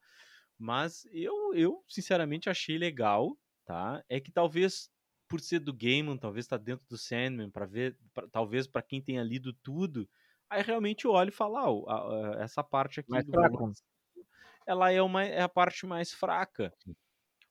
Mas 0.57 1.05
eu, 1.11 1.53
eu 1.53 1.83
sinceramente, 1.87 2.49
achei 2.49 2.77
legal, 2.77 3.37
tá? 3.65 4.03
É 4.09 4.19
que 4.19 4.31
talvez 4.31 4.89
por 5.27 5.39
ser 5.41 5.59
do 5.59 5.73
Gaiman, 5.73 6.17
talvez 6.17 6.47
tá 6.47 6.57
dentro 6.57 6.85
do 6.87 6.97
Sandman, 6.97 7.49
para 7.51 7.65
ver, 7.65 7.97
pra- 8.13 8.27
talvez 8.29 8.67
para 8.67 8.81
quem 8.83 9.01
tenha 9.01 9.23
lido 9.23 9.51
tudo, 9.53 10.07
aí 10.49 10.61
realmente 10.61 11.05
eu 11.05 11.11
olho 11.11 11.29
e 11.29 11.31
falo, 11.31 11.57
ah, 11.57 11.71
o- 11.71 11.89
a- 11.89 12.37
a- 12.39 12.43
essa 12.43 12.63
parte 12.63 12.99
aqui 12.99 13.13
Mais 13.13 13.23
do 13.23 13.33
volume 13.33 13.57
cinco, 13.75 14.27
ela 14.65 14.91
é 14.91 15.01
uma 15.01 15.23
é 15.23 15.41
a 15.41 15.49
parte 15.49 15.85
mais 15.85 16.13
fraca. 16.13 16.73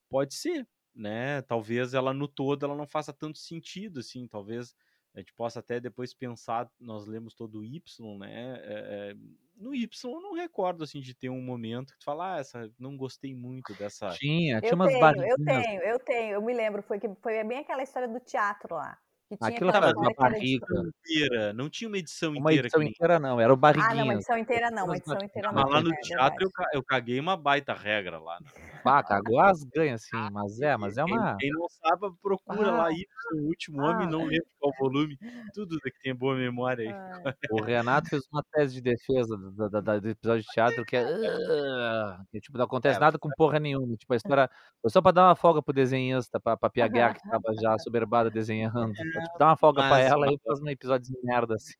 Pode 0.08 0.34
ser, 0.34 0.66
né? 0.94 1.42
Talvez 1.42 1.94
ela 1.94 2.12
no 2.14 2.28
todo 2.28 2.64
ela 2.64 2.76
não 2.76 2.86
faça 2.86 3.12
tanto 3.12 3.38
sentido 3.38 4.00
assim, 4.00 4.26
talvez 4.28 4.74
a 5.14 5.20
gente 5.20 5.32
possa 5.34 5.60
até 5.60 5.80
depois 5.80 6.14
pensar, 6.14 6.70
nós 6.80 7.06
lemos 7.06 7.34
todo 7.34 7.60
o 7.60 7.64
Y, 7.64 8.18
né? 8.18 8.56
é, 8.64 9.10
é, 9.12 9.14
no 9.56 9.74
Y 9.74 9.88
eu 10.12 10.20
não 10.20 10.32
recordo 10.34 10.84
assim 10.84 11.00
de 11.00 11.14
ter 11.14 11.30
um 11.30 11.42
momento 11.42 11.92
que 11.92 11.98
tu 12.00 12.04
fala, 12.04 12.36
ah, 12.36 12.38
essa 12.40 12.72
não 12.78 12.96
gostei 12.96 13.34
muito 13.34 13.74
dessa 13.74 14.18
Tinha, 14.18 14.60
tinha 14.62 14.74
eu 14.74 14.76
umas 14.76 14.94
tenho 14.96 15.22
eu 15.24 15.38
tenho 15.38 15.82
eu 15.82 15.98
tenho 15.98 16.34
eu 16.34 16.42
me 16.42 16.52
lembro 16.54 16.82
foi 16.82 16.98
que 17.00 17.08
foi 17.22 17.42
bem 17.44 17.58
aquela 17.60 17.82
história 17.82 18.08
do 18.08 18.20
teatro 18.20 18.74
lá 18.74 18.98
Aquilo 19.40 19.70
aquela 19.70 19.86
era 19.86 19.98
uma 19.98 20.12
era 20.20 20.36
barriga. 20.38 20.66
inteira, 20.70 21.52
não 21.52 21.68
tinha 21.68 21.88
uma 21.88 21.98
edição 21.98 22.34
Uma 22.36 22.52
inteira 22.52 22.70
que 22.70 22.78
edição 22.78 22.82
inteira 22.82 23.18
não, 23.20 23.40
eram 23.40 23.56
ah 23.76 23.94
não 23.94 24.04
uma 24.04 24.14
edição 24.14 24.36
inteira 24.38 24.70
não 24.70 24.86
uma 24.86 24.96
edição 24.96 25.22
inteira 25.22 25.52
não 25.52 25.62
Mas 25.62 25.70
lá 25.70 25.80
no 25.82 25.94
é 25.94 25.96
teatro 25.96 26.46
eu, 26.46 26.50
eu 26.74 26.84
caguei 26.84 27.18
uma 27.20 27.36
baita 27.36 27.74
regra 27.74 28.18
lá. 28.18 28.40
né? 28.40 28.50
Ah, 28.84 29.02
cagou 29.02 29.40
as 29.40 29.62
ganhas, 29.64 30.02
sim, 30.08 30.26
Ah, 30.26 30.30
mas 30.30 30.60
é, 30.60 30.76
mas 30.76 30.96
é 30.96 31.04
uma. 31.04 31.38
quem 31.38 31.50
não 31.52 31.68
sabe, 31.68 32.14
procura 32.22 32.70
Ah, 32.70 32.74
lá 32.74 32.90
Y, 32.92 33.04
o 33.34 33.46
último 33.48 33.82
homem, 33.82 34.06
ah, 34.06 34.08
não 34.08 34.24
lembro 34.24 34.48
qual 34.58 34.72
volume. 34.78 35.18
Tudo 35.52 35.80
que 35.80 35.92
tem 36.02 36.14
boa 36.14 36.36
memória 36.36 36.84
aí. 36.86 36.96
ah, 37.14 37.22
o 37.48 37.60
Renato 37.62 38.08
fez 38.10 38.22
uma 38.32 38.42
tese 38.52 38.74
de 38.74 38.80
defesa 38.82 39.36
do, 39.36 39.70
da- 39.70 39.98
do 40.00 40.08
episódio 40.08 40.42
de 40.42 40.50
teatro 40.50 40.84
que 40.84 40.96
é. 40.96 41.02
"Ah", 41.04 42.22
que, 42.30 42.40
tipo, 42.40 42.56
não 42.58 42.64
acontece 42.66 42.98
É, 42.98 43.00
nada 43.00 43.18
com 43.18 43.32
porra 43.32 43.58
nenhuma. 43.60 43.96
Tipo, 43.96 44.12
a 44.14 44.16
história 44.16 44.50
foi 44.82 44.90
só 44.90 45.00
pra 45.02 45.12
dar 45.12 45.28
uma 45.28 45.36
folga 45.36 45.62
pro 45.62 45.72
desenhista, 45.74 46.40
pra, 46.40 46.56
pra 46.56 46.70
Piaguer, 46.70 47.12
que 47.14 47.20
tava 47.28 47.54
já 47.60 47.78
soberbada 47.78 48.30
desenhando. 48.30 49.06
Pra, 49.12 49.22
tipo, 49.22 49.38
dar 49.38 49.46
uma 49.48 49.56
folga 49.56 49.82
pra 49.84 49.98
mas, 49.98 50.00
ela 50.00 50.26
mas 50.26 50.32
e 50.32 50.38
faz 50.44 50.60
um 50.60 50.68
episódio 50.68 51.06
de 51.12 51.18
merda 51.26 51.54
assim. 51.54 51.74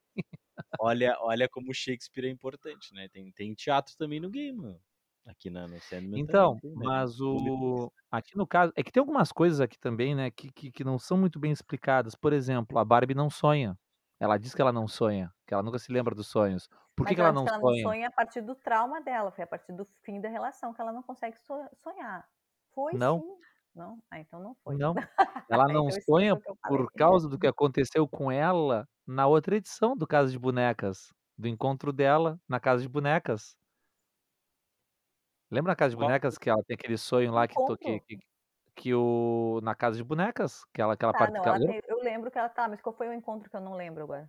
olha, 0.79 1.17
olha 1.21 1.49
como 1.49 1.71
o 1.71 1.75
Shakespeare 1.75 2.27
é 2.27 2.31
importante, 2.31 2.93
né? 2.95 3.09
Tem, 3.09 3.31
tem 3.33 3.55
teatro 3.55 3.97
também 3.97 4.21
no 4.21 4.31
game, 4.31 4.57
mano. 4.59 4.81
Aqui 5.27 5.49
na, 5.51 5.67
no 5.67 5.81
Sandman 5.81 6.21
Então, 6.21 6.59
também 6.61 6.77
né? 6.79 6.87
mas 6.87 7.21
Público. 7.31 7.87
o. 7.87 7.93
Aqui 8.11 8.37
no 8.37 8.47
caso. 8.47 8.73
É 8.77 8.83
que 8.83 8.93
tem 8.93 9.01
algumas 9.01 9.33
coisas 9.33 9.61
aqui 9.61 9.79
também, 9.79 10.15
né, 10.15 10.31
que, 10.31 10.51
que, 10.53 10.71
que 10.71 10.85
não 10.85 10.99
são 10.99 11.17
muito 11.17 11.39
bem 11.39 11.51
explicadas. 11.53 12.15
Por 12.15 12.33
exemplo, 12.33 12.79
a 12.79 12.85
Barbie 12.85 13.15
não 13.15 13.31
sonha. 13.31 13.79
Ela 14.21 14.39
diz 14.39 14.55
que 14.55 14.61
ela 14.63 14.73
não 14.73 14.87
sonha, 14.87 15.33
que 15.47 15.53
ela 15.55 15.63
nunca 15.63 15.79
se 15.79 15.91
lembra 15.93 16.15
dos 16.15 16.29
sonhos. 16.29 16.69
Por 16.95 17.07
que, 17.07 17.15
que 17.15 17.21
ela 17.21 17.31
ela 17.31 17.33
não 17.33 17.45
que 17.45 17.51
ela 17.51 17.59
não 17.59 17.69
sonha? 17.69 17.83
sonha 17.83 18.09
a 18.09 18.13
partir 18.13 18.41
do 18.43 18.55
trauma 18.55 19.01
dela, 19.01 19.33
foi 19.33 19.45
a 19.45 19.47
partir 19.47 19.73
do 19.73 19.87
fim 20.03 20.21
da 20.21 20.29
relação 20.29 20.73
que 20.73 20.81
ela 20.81 20.93
não 20.93 21.03
consegue 21.03 21.37
so- 21.39 21.69
sonhar. 21.83 22.25
Foi 22.75 22.93
Não. 22.93 23.21
sim. 23.21 23.35
Não? 23.75 23.99
Ah, 24.11 24.21
então 24.21 24.41
não 24.41 24.55
foi. 24.63 24.77
Não. 24.77 24.95
Ela 25.51 25.67
não 25.67 25.89
Então 25.89 26.01
sonha 26.03 26.37
por 26.69 26.93
causa 26.93 27.29
do 27.29 27.37
que 27.39 27.47
aconteceu 27.47 28.07
com 28.09 28.31
ela 28.31 28.87
na 29.05 29.27
outra 29.27 29.57
edição 29.57 29.97
do 29.97 30.07
Casa 30.07 30.31
de 30.31 30.39
Bonecas. 30.39 31.13
Do 31.37 31.49
encontro 31.49 31.93
dela 31.93 32.39
na 32.49 32.61
Casa 32.61 32.83
de 32.83 32.89
Bonecas. 32.89 33.57
Lembra 35.55 35.73
na 35.73 35.77
Casa 35.77 35.91
de? 35.91 35.97
Bonecas 35.97 36.37
que 36.37 36.51
ela 36.51 36.63
tem 36.65 36.75
aquele 36.75 36.99
sonho 36.99 37.33
lá 37.33 37.47
que, 37.47 37.55
to- 37.55 37.77
que, 37.79 38.01
que, 38.01 38.19
que 38.75 38.95
o. 38.95 39.61
Na 39.63 39.75
Casa 39.75 39.97
de 39.97 40.03
Bonecas? 40.03 40.65
Que 40.75 40.83
ela, 40.83 40.97
que 40.97 41.05
ela 41.05 41.13
Tá, 41.13 41.19
parte. 41.21 41.35
não, 41.35 41.43
que 41.43 41.49
ela- 41.49 41.59
ela 41.59 41.67
tem- 41.67 41.81
eu 41.87 42.03
lembro 42.03 42.31
que 42.31 42.39
ela 42.39 42.49
tá, 42.49 42.69
mas 42.69 42.81
qual 42.81 42.95
foi 42.95 43.09
o 43.09 43.13
encontro 43.15 43.49
que 43.49 43.57
eu 43.57 43.61
não 43.61 43.75
lembro 43.75 44.03
agora? 44.03 44.29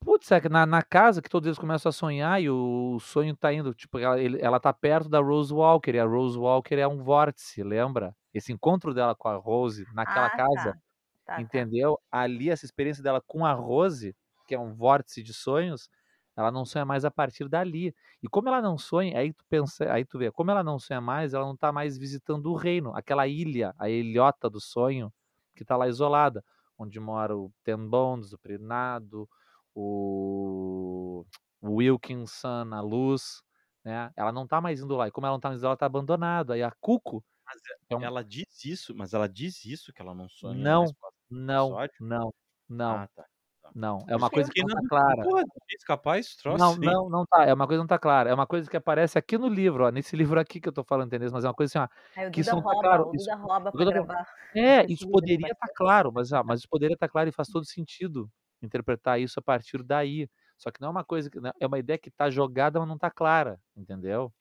Putz, 0.00 0.30
é 0.32 0.40
que 0.40 0.48
na, 0.48 0.66
na 0.66 0.82
casa 0.82 1.22
que 1.22 1.30
todos 1.30 1.46
eles 1.46 1.58
começam 1.58 1.88
a 1.88 1.92
sonhar 1.92 2.42
e 2.42 2.50
o 2.50 2.98
sonho 3.00 3.36
tá 3.36 3.52
indo, 3.52 3.72
tipo, 3.72 3.98
ela, 3.98 4.20
ele- 4.20 4.40
ela 4.42 4.58
tá 4.58 4.72
perto 4.72 5.08
da 5.08 5.20
Rose 5.20 5.54
Walker, 5.54 5.92
e 5.94 5.98
a 5.98 6.04
Rose 6.04 6.36
Walker 6.36 6.74
é 6.74 6.86
um 6.86 7.02
vórtice, 7.02 7.62
lembra? 7.62 8.14
Esse 8.34 8.52
encontro 8.52 8.92
dela 8.92 9.14
com 9.14 9.28
a 9.28 9.36
Rose 9.36 9.86
naquela 9.94 10.26
ah, 10.26 10.30
casa, 10.36 10.72
tá. 10.72 10.78
Tá, 11.24 11.34
tá. 11.36 11.40
entendeu? 11.40 11.98
Ali, 12.10 12.50
essa 12.50 12.64
experiência 12.64 13.02
dela 13.02 13.22
com 13.24 13.46
a 13.46 13.52
Rose, 13.52 14.14
que 14.46 14.54
é 14.54 14.58
um 14.58 14.74
vórtice 14.74 15.22
de 15.22 15.32
sonhos, 15.32 15.88
ela 16.36 16.50
não 16.50 16.64
sonha 16.64 16.84
mais 16.84 17.04
a 17.04 17.10
partir 17.10 17.48
dali. 17.48 17.94
E 18.22 18.28
como 18.28 18.48
ela 18.48 18.62
não 18.62 18.78
sonha, 18.78 19.18
aí 19.18 19.32
tu 19.32 19.44
pensa, 19.48 19.92
aí 19.92 20.04
tu 20.04 20.18
vê, 20.18 20.30
como 20.30 20.50
ela 20.50 20.62
não 20.62 20.78
sonha 20.78 21.00
mais, 21.00 21.34
ela 21.34 21.44
não 21.46 21.56
tá 21.56 21.72
mais 21.72 21.98
visitando 21.98 22.46
o 22.50 22.56
reino, 22.56 22.94
aquela 22.96 23.26
ilha, 23.26 23.74
a 23.78 23.88
ilhota 23.88 24.48
do 24.48 24.60
sonho, 24.60 25.12
que 25.54 25.64
tá 25.64 25.76
lá 25.76 25.88
isolada, 25.88 26.44
onde 26.78 26.98
mora 26.98 27.36
o 27.36 27.52
Ten 27.62 27.88
Bones, 27.88 28.32
o 28.32 28.38
Prinado, 28.38 29.28
o 29.74 31.24
Wilkinson, 31.62 32.72
a 32.72 32.80
Luz, 32.80 33.42
né? 33.84 34.10
Ela 34.16 34.32
não 34.32 34.46
tá 34.46 34.60
mais 34.60 34.80
indo 34.80 34.96
lá. 34.96 35.08
E 35.08 35.10
como 35.10 35.26
ela 35.26 35.34
não 35.34 35.40
tá 35.40 35.48
mais 35.48 35.60
indo 35.60 35.64
lá, 35.64 35.70
ela 35.70 35.76
tá 35.76 35.86
abandonada. 35.86 36.54
Aí 36.54 36.62
a 36.62 36.72
Cuco 36.80 37.24
Mas 37.46 37.60
é 37.90 37.96
um... 37.96 38.02
ela 38.02 38.24
diz 38.24 38.64
isso, 38.64 38.94
mas 38.94 39.12
ela 39.12 39.28
diz 39.28 39.64
isso, 39.64 39.92
que 39.92 40.00
ela 40.00 40.14
não 40.14 40.28
sonha 40.28 40.54
Não, 40.54 40.84
não, 41.30 41.76
não, 42.00 42.34
não, 42.68 42.94
Ah, 42.96 43.08
tá. 43.14 43.26
Tá. 43.74 43.80
não. 43.80 43.98
É 44.08 44.16
Por 44.16 44.16
uma 44.16 44.30
coisa 44.30 44.50
que 44.50 44.62
não 44.62 44.68
na 44.68 44.74
tá 44.74 44.80
dúvida. 44.80 44.88
clara. 44.88 45.22
Porra, 45.22 45.42
é 45.42 45.84
capaz 45.86 46.26
esse 46.26 46.38
troço 46.42 46.58
Não, 46.58 46.76
não, 46.76 47.08
não 47.10 47.26
tá. 47.26 47.44
É 47.44 47.54
uma 47.54 47.66
coisa 47.66 47.78
que 47.80 47.82
não 47.82 47.86
tá 47.88 47.98
clara. 47.98 48.30
É 48.30 48.34
uma 48.34 48.46
coisa 48.46 48.70
que 48.70 48.76
aparece 48.76 49.18
aqui 49.18 49.38
no 49.38 49.48
livro, 49.48 49.84
ó. 49.86 49.90
Nesse 49.90 50.16
livro 50.16 50.38
aqui 50.40 50.60
que 50.60 50.68
eu 50.68 50.72
tô 50.72 50.84
falando, 50.84 51.08
entendeu? 51.08 51.30
Mas 51.32 51.44
é 51.44 51.48
uma 51.48 51.54
coisa 51.54 51.80
assim, 51.84 51.92
ó. 51.92 51.98
Aí 52.16 52.28
o 52.28 52.30
Que 52.30 52.40
isso 52.40 52.54
não 52.54 52.62
tá 52.62 52.70
rouba, 52.70 52.88
claro. 52.88 53.08
o 53.10 53.16
Isso, 53.16 53.30
é, 54.54 54.84
isso 54.92 55.08
poderia 55.08 55.48
estar 55.52 55.56
bastante. 55.66 55.76
claro, 55.76 56.12
mas, 56.12 56.32
ah, 56.32 56.42
mas 56.44 56.60
isso 56.60 56.68
poderia 56.68 56.94
estar 56.94 57.08
claro 57.08 57.28
e 57.28 57.32
faz 57.32 57.48
todo 57.48 57.64
sentido 57.64 58.30
interpretar 58.62 59.20
isso 59.20 59.38
a 59.38 59.42
partir 59.42 59.82
daí. 59.82 60.28
Só 60.58 60.70
que 60.70 60.80
não 60.80 60.88
é 60.88 60.90
uma 60.90 61.04
coisa 61.04 61.30
que. 61.30 61.38
É 61.60 61.66
uma 61.66 61.78
ideia 61.78 61.98
que 61.98 62.10
tá 62.10 62.30
jogada, 62.30 62.78
mas 62.78 62.88
não 62.88 62.98
tá 62.98 63.10
clara, 63.10 63.58
entendeu? 63.76 64.32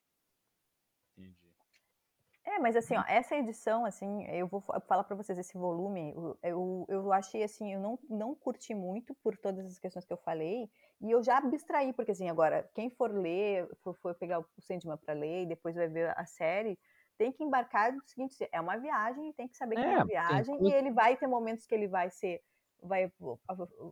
Mas 2.62 2.76
assim, 2.76 2.96
ó, 2.96 3.04
essa 3.08 3.36
edição, 3.36 3.86
assim, 3.86 4.24
eu 4.28 4.48
vou 4.48 4.62
fa- 4.62 4.80
falar 4.82 5.04
pra 5.04 5.16
vocês, 5.16 5.38
esse 5.38 5.58
volume, 5.58 6.14
eu, 6.44 6.86
eu, 6.88 7.12
achei 7.14 7.44
assim, 7.44 7.74
eu 7.74 7.80
não, 7.80 8.00
não 8.10 8.36
curti 8.36 8.74
muito 8.76 9.14
por 9.16 9.38
todas 9.38 9.66
as 9.66 9.80
questões 9.80 10.06
que 10.06 10.14
eu 10.14 10.18
falei, 10.18 10.70
e 11.02 11.12
eu 11.12 11.24
já 11.24 11.38
abstraí, 11.38 11.94
porque 11.94 12.12
assim, 12.12 12.30
agora, 12.30 12.70
quem 12.76 12.90
for 12.90 13.12
ler, 13.12 13.68
for, 13.84 13.96
for 13.96 14.16
pegar 14.16 14.40
o 14.40 14.46
Sandman 14.60 14.98
pra 14.98 15.14
ler 15.14 15.44
e 15.44 15.46
depois 15.48 15.76
vai 15.76 15.88
ver 15.90 16.14
a 16.18 16.26
série, 16.26 16.80
tem 17.18 17.32
que 17.32 17.44
embarcar 17.44 17.94
no 17.94 18.02
seguinte, 18.06 18.48
é 18.52 18.62
uma 18.62 18.78
viagem, 18.78 19.30
e 19.30 19.34
tem 19.34 19.48
que 19.48 19.58
saber 19.58 19.78
que 19.78 19.88
é 19.88 19.90
É, 19.90 19.92
uma 19.92 20.06
tem 20.28 20.44
viagem, 20.44 20.62
e 20.68 20.72
coisa- 20.72 20.74
ele 20.74 20.92
vai 20.92 21.18
ter 21.18 21.28
momentos 21.28 21.66
que 21.66 21.74
ele 21.76 21.88
vai 21.88 22.10
ser, 22.10 22.42
vai, 22.82 23.12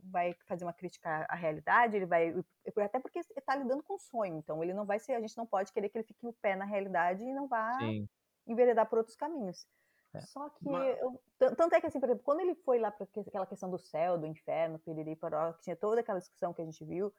vai 0.04 0.36
fazer 0.48 0.66
uma 0.66 0.74
crítica 0.74 1.26
à 1.30 1.36
realidade, 1.36 1.96
ele 1.96 2.06
vai, 2.06 2.34
até 2.84 3.00
porque 3.00 3.20
ele 3.20 3.42
tá 3.46 3.56
lidando 3.56 3.84
com 3.84 3.98
sonho, 3.98 4.38
então 4.38 4.64
ele 4.64 4.74
não 4.74 4.86
vai 4.86 5.00
ser, 5.00 5.14
a 5.14 5.22
gente 5.22 5.38
não 5.38 5.46
pode 5.48 5.72
querer 5.72 5.90
que 5.90 5.98
ele 5.98 6.06
fique 6.08 6.26
o 6.26 6.34
pé 6.34 6.56
na 6.56 6.66
realidade 6.66 7.24
e 7.24 7.34
não 7.34 7.48
vá 7.48 7.72
Sim. 7.80 8.08
Enveredar 8.52 8.88
por 8.90 8.98
outros 9.00 9.16
caminhos. 9.16 9.68
É. 10.14 10.22
Só 10.22 10.50
que, 10.50 10.68
Mas- 10.70 11.00
eu- 11.00 11.22
tan- 11.38 11.54
tanto 11.56 11.76
é 11.76 11.80
que, 11.82 11.88
assim, 11.88 12.00
por 12.00 12.08
exemplo, 12.08 12.24
quando 12.24 12.40
ele 12.40 12.56
foi 12.56 12.80
lá 12.80 12.90
para 12.92 13.08
aquela 13.28 13.46
questão 13.46 13.70
do 13.70 13.78
céu, 13.78 14.18
do 14.18 14.26
inferno, 14.26 14.80
piriri, 14.80 15.16
poró, 15.16 15.54
que 15.54 15.62
tinha 15.62 15.76
toda 15.76 16.02
aquela 16.02 16.20
discussão 16.20 16.54
que 16.54 16.62
a 16.62 16.66
gente 16.66 16.84
viu, 16.84 17.14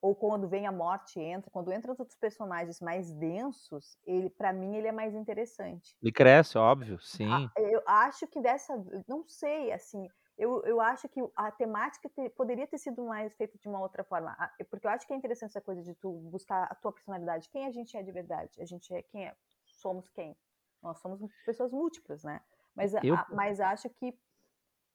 ou 0.00 0.14
quando 0.16 0.48
vem 0.48 0.66
a 0.66 0.72
morte 0.72 1.20
entra, 1.20 1.50
quando 1.50 1.70
entram 1.70 1.92
os 1.92 2.00
outros 2.00 2.16
personagens 2.16 2.80
mais 2.80 3.12
densos, 3.12 3.98
ele, 4.06 4.30
para 4.30 4.50
mim, 4.50 4.74
ele 4.76 4.88
é 4.88 4.92
mais 4.92 5.14
interessante. 5.14 5.94
Ele 6.02 6.10
cresce, 6.10 6.56
óbvio, 6.56 6.98
sim. 7.00 7.30
A- 7.30 7.52
Eu 7.60 7.82
acho 7.86 8.26
que 8.26 8.40
dessa, 8.40 8.74
não 9.06 9.28
sei, 9.28 9.70
assim, 9.72 10.08
eu, 10.38 10.64
eu 10.64 10.80
acho 10.80 11.06
que 11.10 11.20
a 11.36 11.50
temática 11.50 12.08
te- 12.08 12.30
poderia 12.30 12.66
ter 12.66 12.78
sido 12.78 13.04
mais 13.04 13.30
feita 13.34 13.58
de 13.58 13.68
uma 13.68 13.78
outra 13.80 14.02
forma, 14.02 14.34
porque 14.70 14.86
eu 14.86 14.90
acho 14.90 15.06
que 15.06 15.12
é 15.12 15.16
interessante 15.16 15.50
essa 15.50 15.60
coisa 15.60 15.82
de 15.82 15.94
tu 15.94 16.10
buscar 16.10 16.64
a 16.64 16.74
tua 16.74 16.92
personalidade, 16.92 17.50
quem 17.50 17.66
a 17.66 17.70
gente 17.70 17.94
é 17.94 18.02
de 18.02 18.10
verdade, 18.10 18.58
a 18.62 18.64
gente 18.64 18.92
é 18.94 19.02
quem 19.02 19.26
é, 19.26 19.36
somos 19.66 20.08
quem, 20.08 20.34
nós 20.82 20.98
somos 21.00 21.20
pessoas 21.44 21.72
múltiplas, 21.72 22.22
né? 22.24 22.40
Mas, 22.74 22.94
Eu- 22.94 23.14
a- 23.14 23.26
mas 23.30 23.60
acho 23.60 23.88
que, 23.90 24.16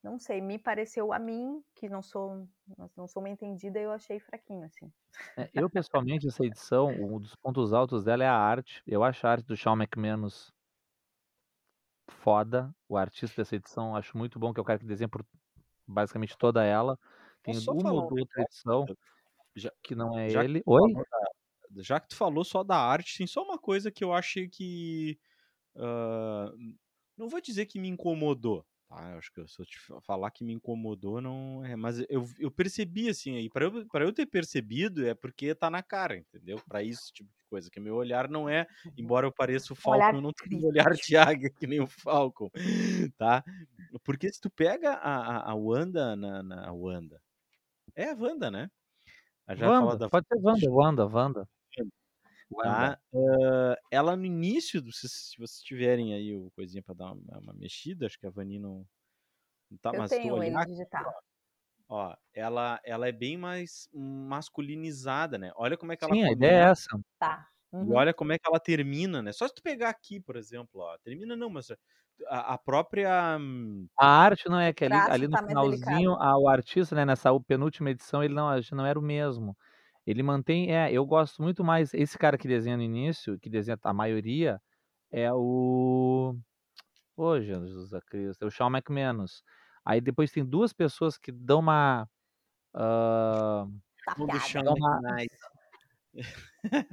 não 0.03 0.19
sei, 0.19 0.41
me 0.41 0.57
pareceu 0.59 1.11
a 1.13 1.19
mim 1.19 1.63
que 1.75 1.89
não 1.89 2.01
sou, 2.01 2.47
não 2.95 3.07
sou 3.07 3.21
uma 3.21 3.29
entendida, 3.29 3.79
eu 3.79 3.91
achei 3.91 4.19
fraquinho 4.19 4.65
assim. 4.65 4.91
É, 5.37 5.49
eu, 5.53 5.69
pessoalmente, 5.69 6.27
essa 6.27 6.45
edição, 6.45 6.89
um 6.89 7.19
dos 7.19 7.35
pontos 7.35 7.73
altos 7.73 8.03
dela 8.03 8.23
é 8.23 8.27
a 8.27 8.35
arte. 8.37 8.81
Eu 8.87 9.03
acho 9.03 9.25
a 9.27 9.31
arte 9.31 9.45
do 9.45 9.55
Shawn 9.57 9.75
McManus 9.77 10.53
foda. 12.07 12.73
O 12.87 12.97
artista 12.97 13.41
dessa 13.41 13.55
edição, 13.55 13.95
acho 13.95 14.17
muito 14.17 14.39
bom, 14.39 14.53
que 14.53 14.59
é 14.59 14.61
o 14.61 14.65
cara 14.65 14.79
que 14.79 14.85
desenha 14.85 15.09
por 15.09 15.25
basicamente 15.87 16.37
toda 16.37 16.63
ela. 16.63 16.97
Tem 17.43 17.57
uma 17.69 17.91
ou 17.93 18.03
outra 18.19 18.41
edição 18.43 18.85
Já- 19.55 19.71
que 19.83 19.95
não 19.95 20.17
é 20.19 20.29
já 20.29 20.43
ele. 20.43 20.61
tu 20.63 20.71
Oi? 20.71 20.93
da- 20.93 21.83
já 21.83 21.99
que 21.99 22.09
tu 22.09 22.15
falou 22.15 22.43
só 22.43 22.63
da 22.63 22.77
arte, 22.77 23.17
tem 23.17 23.27
só 23.27 23.43
uma 23.43 23.57
coisa 23.59 23.91
que 23.91 24.03
eu 24.03 24.13
achei 24.13 24.47
que. 24.49 25.19
Ah, 25.75 26.51
não 27.17 27.29
vou 27.29 27.41
dizer 27.41 27.65
que 27.65 27.79
me 27.79 27.87
incomodou. 27.87 28.65
Tá? 28.87 29.11
Eu 29.11 29.17
acho 29.17 29.31
que 29.33 29.47
se 29.47 29.59
eu 29.59 29.65
te 29.65 29.79
fa- 29.79 29.99
falar 30.01 30.29
que 30.29 30.43
me 30.43 30.53
incomodou, 30.53 31.19
não 31.19 31.65
é. 31.65 31.75
Mas 31.75 31.99
eu, 32.09 32.29
eu 32.37 32.51
percebi 32.51 33.09
assim 33.09 33.35
aí. 33.35 33.49
Pra 33.49 33.65
eu, 33.65 33.85
pra 33.87 34.05
eu 34.05 34.13
ter 34.13 34.27
percebido, 34.27 35.07
é 35.07 35.15
porque 35.15 35.55
tá 35.55 35.69
na 35.71 35.81
cara, 35.81 36.17
entendeu? 36.17 36.61
Pra 36.67 36.83
isso 36.83 37.11
tipo 37.11 37.29
de 37.35 37.45
coisa. 37.49 37.69
Que 37.71 37.79
meu 37.79 37.95
olhar 37.95 38.29
não 38.29 38.47
é. 38.47 38.67
Embora 38.95 39.25
eu 39.25 39.31
pareça 39.31 39.73
o 39.73 39.77
olhar 39.89 40.01
Falcon, 40.01 40.17
eu 40.17 40.21
não 40.21 40.31
tenho 40.31 40.61
um 40.61 40.67
olhar 40.67 40.93
de 40.93 41.17
águia 41.17 41.49
que 41.49 41.65
nem 41.65 41.79
o 41.79 41.87
Falcon. 41.87 42.49
Tá? 43.17 43.43
Porque 44.03 44.31
se 44.31 44.39
tu 44.39 44.49
pega 44.51 44.91
a, 44.93 45.17
a, 45.37 45.51
a 45.51 45.55
Wanda 45.55 46.15
na, 46.15 46.43
na 46.43 46.67
a 46.67 46.71
Wanda. 46.71 47.19
É 47.95 48.09
a 48.11 48.15
Wanda, 48.15 48.51
né? 48.51 48.69
A 49.47 49.55
já 49.55 49.67
fala 49.67 49.85
Wanda, 49.93 49.97
da 49.97 50.09
pode 50.09 50.27
ser 50.27 50.39
Wanda, 50.39 50.69
Wanda, 50.71 51.05
Wanda. 51.07 51.49
Tá? 52.61 52.93
Ah, 52.93 53.77
ela 53.91 54.15
no 54.15 54.25
início, 54.25 54.81
do- 54.81 54.91
se, 54.91 55.07
se 55.09 55.37
vocês 55.37 55.61
tiverem 55.63 56.13
aí 56.13 56.33
o 56.35 56.51
coisinha 56.51 56.83
pra 56.83 56.93
dar 56.95 57.11
uma, 57.13 57.39
uma 57.39 57.53
mexida, 57.53 58.05
acho 58.05 58.19
que 58.19 58.27
a 58.27 58.29
Vani 58.31 58.59
não, 58.59 58.85
não 59.71 59.79
tá, 59.79 59.93
eu 59.93 60.03
mas 60.03 60.19
tenho 60.21 60.43
ele 60.43 60.63
digital. 60.63 61.11
ó, 61.87 62.15
ela, 62.33 62.79
ela 62.83 63.07
é 63.07 63.11
bem 63.11 63.37
mais 63.37 63.87
masculinizada, 63.93 65.37
né? 65.37 65.51
Olha 65.55 65.77
como 65.77 65.91
é 65.91 65.97
que 65.97 66.03
ela 66.03 66.15
Sim, 66.15 66.23
a 66.23 66.31
ideia 66.31 66.67
é 66.67 66.71
essa. 66.71 66.97
Tá. 67.19 67.51
e 67.79 67.93
Uhum. 67.93 67.93
olha 67.93 68.13
como 68.13 68.31
é 68.33 68.39
que 68.39 68.47
ela 68.47 68.59
termina, 68.59 69.21
né? 69.21 69.31
Só 69.33 69.47
se 69.47 69.53
tu 69.55 69.61
pegar 69.61 69.89
aqui, 69.89 70.19
por 70.19 70.35
exemplo, 70.37 70.81
ó, 70.81 70.97
termina 70.99 71.35
não, 71.35 71.49
mas 71.49 71.69
a, 72.27 72.53
a 72.53 72.57
própria 72.57 73.37
A 73.97 74.07
arte 74.07 74.49
não 74.49 74.59
é 74.59 74.73
que 74.73 74.83
ali, 74.85 75.07
ali 75.07 75.27
no 75.27 75.37
tá 75.37 75.41
finalzinho, 75.45 76.13
a- 76.15 76.37
o 76.37 76.47
artista, 76.49 76.95
né, 76.95 77.05
nessa 77.05 77.29
penúltima 77.41 77.91
edição, 77.91 78.23
ele 78.23 78.33
não, 78.33 78.47
não 78.73 78.85
era 78.85 78.99
o 78.99 79.01
mesmo. 79.01 79.57
Ele 80.05 80.21
mantém, 80.23 80.71
é, 80.75 80.91
eu 80.91 81.05
gosto 81.05 81.41
muito 81.41 81.63
mais, 81.63 81.93
esse 81.93 82.17
cara 82.17 82.37
que 82.37 82.47
desenha 82.47 82.77
no 82.77 82.83
início, 82.83 83.39
que 83.39 83.49
desenha 83.49 83.77
a 83.83 83.93
maioria, 83.93 84.61
é 85.11 85.31
o, 85.33 86.35
ô 87.17 87.41
Jesus 87.41 87.91
Cristo, 88.07 88.43
é 88.43 88.47
o 88.47 88.51
Shawn 88.51 88.69
McManus. 88.71 89.43
Aí 89.85 90.01
depois 90.01 90.31
tem 90.31 90.45
duas 90.45 90.73
pessoas 90.73 91.17
que 91.17 91.31
dão 91.31 91.59
uma, 91.59 92.07
chama 94.39 94.65
dão 94.65 94.75
uma, 94.75 95.01
McKnight. 95.03 95.35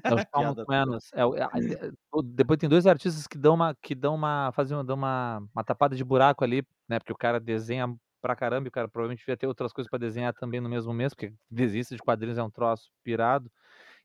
É 0.04 0.14
o 0.14 0.18
Shawn 0.18 0.44
McManus. 0.44 1.10
É 1.14 1.22
é 1.22 1.88
é 1.88 1.92
depois 2.24 2.58
tem 2.58 2.68
2 2.68 2.86
artistas 2.86 3.26
que 3.26 3.38
dão 3.38 3.54
uma 3.54 3.74
que 3.74 3.94
dão 3.94 4.14
uma 4.14 4.52
fazem 4.52 4.76
uma 4.76 4.84
dão 4.84 4.96
uma 4.96 5.38
uma 5.54 5.64
tapada 5.64 5.96
de 5.96 6.04
buraco 6.04 6.44
ali, 6.44 6.66
né, 6.88 6.98
porque 6.98 7.12
o 7.12 7.16
cara 7.16 7.40
desenha 7.40 7.88
pra 8.22 8.36
caramba 8.36 8.68
e 8.68 8.70
o 8.70 8.72
cara 8.72 8.88
provavelmente 8.88 9.20
devia 9.20 9.36
ter 9.36 9.48
outras 9.48 9.72
coisas 9.74 9.90
pra 9.90 9.98
desenhar 9.98 10.32
também 10.34 10.60
no 10.62 10.68
mesmo 10.70 10.94
mês, 10.94 11.14
porque 11.14 11.34
desenhista 11.50 11.96
de 11.96 12.02
quadrinhos 12.02 12.38
é 12.38 12.44
um 12.44 12.50
troço 12.50 12.90
pirado, 13.04 13.50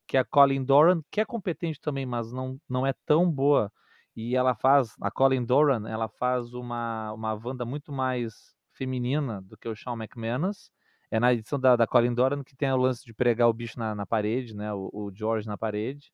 que 0.08 0.18
é 0.18 0.22
a 0.22 0.26
Colleen 0.26 0.64
Doran, 0.66 1.02
que 1.12 1.22
é 1.22 1.26
competente 1.26 1.80
também, 1.82 2.06
mas 2.06 2.32
não 2.34 2.60
não 2.70 2.86
é 2.88 2.94
tão 3.06 3.30
boa. 3.32 3.72
E 4.16 4.36
ela 4.36 4.56
faz 4.56 4.96
a 5.02 5.12
Colleen 5.12 5.46
Doran, 5.46 5.88
ela 5.90 6.10
faz 6.10 6.54
uma 6.54 7.14
uma 7.14 7.34
Wanda 7.36 7.66
muito 7.66 7.92
mais 7.94 8.56
feminina 8.74 9.42
do 9.44 9.58
que 9.58 9.70
o 9.70 9.76
Shawn 9.76 9.98
McManus. 9.98 10.72
É 11.12 11.20
na 11.20 11.34
edição 11.34 11.60
da 11.60 11.76
da 11.78 11.88
Colleen 11.88 12.14
Doran 12.16 12.44
que 12.44 12.56
tem 12.56 12.72
o 12.72 12.78
lance 12.78 13.06
de 13.06 13.14
pregar 13.14 13.50
o 13.50 13.54
bicho 13.54 13.80
na 13.80 13.96
na 13.96 14.06
parede, 14.08 14.56
né, 14.56 14.74
o 14.74 14.90
o 14.94 15.12
George 15.16 15.48
na 15.48 15.58
parede, 15.58 16.12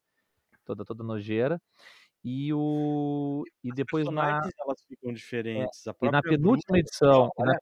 toda 0.65 0.85
toda 0.85 1.03
nojeira. 1.03 1.61
E 2.23 2.53
o 2.53 3.43
e 3.63 3.71
depois 3.73 4.09
na 4.09 4.41
elas 4.65 4.83
ficam 4.87 5.11
é, 5.11 5.13
diferentes. 5.13 5.87
A 5.87 5.95
e 6.01 6.09
na 6.09 6.21
penúltima 6.21 6.77
ó, 6.77 6.79
edição 6.79 7.29
na 7.39 7.53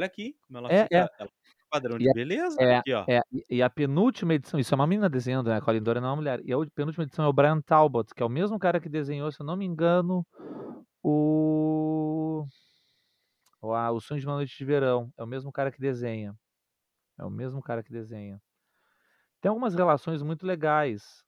olha 0.00 0.06
aqui 0.06 0.34
como 0.46 0.58
ela 0.58 0.68
É, 0.68 0.84
fica 0.84 0.88
é. 0.92 1.08
ela 1.18 1.30
fica 1.44 1.66
padrão 1.70 1.98
de 1.98 2.10
beleza, 2.10 2.58
é, 2.58 2.82
aqui, 2.82 2.92
ó. 2.94 3.06
é. 3.08 3.20
E 3.50 3.62
a 3.62 3.70
penúltima 3.70 4.34
edição 4.34 4.58
isso 4.60 4.74
é 4.74 4.76
uma 4.76 4.86
menina 4.86 5.08
desenhando, 5.08 5.48
né, 5.48 5.56
a 5.56 5.60
Colleen 5.62 5.82
Doran 5.82 6.00
não 6.00 6.08
é 6.08 6.10
uma 6.12 6.16
mulher. 6.16 6.40
E 6.44 6.52
a 6.52 6.56
penúltima 6.74 7.04
edição 7.04 7.24
é 7.24 7.28
o 7.28 7.32
Brian 7.32 7.60
Talbot, 7.60 8.14
que 8.14 8.22
é 8.22 8.26
o 8.26 8.28
mesmo 8.28 8.58
cara 8.58 8.80
que 8.80 8.88
desenhou, 8.88 9.30
se 9.32 9.40
eu 9.40 9.46
não 9.46 9.56
me 9.56 9.64
engano, 9.66 10.26
o 11.02 12.46
o 13.62 13.68
O 13.72 14.00
Sonho 14.00 14.20
de 14.20 14.26
uma 14.26 14.36
Noite 14.36 14.56
de 14.56 14.64
Verão. 14.64 15.12
É 15.18 15.22
o 15.24 15.26
mesmo 15.26 15.52
cara 15.52 15.70
que 15.70 15.80
desenha. 15.80 16.34
É 17.18 17.24
o 17.24 17.30
mesmo 17.30 17.62
cara 17.62 17.82
que 17.82 17.92
desenha. 17.92 18.40
Tem 19.40 19.48
algumas 19.48 19.74
relações 19.74 20.22
muito 20.22 20.46
legais. 20.46 21.24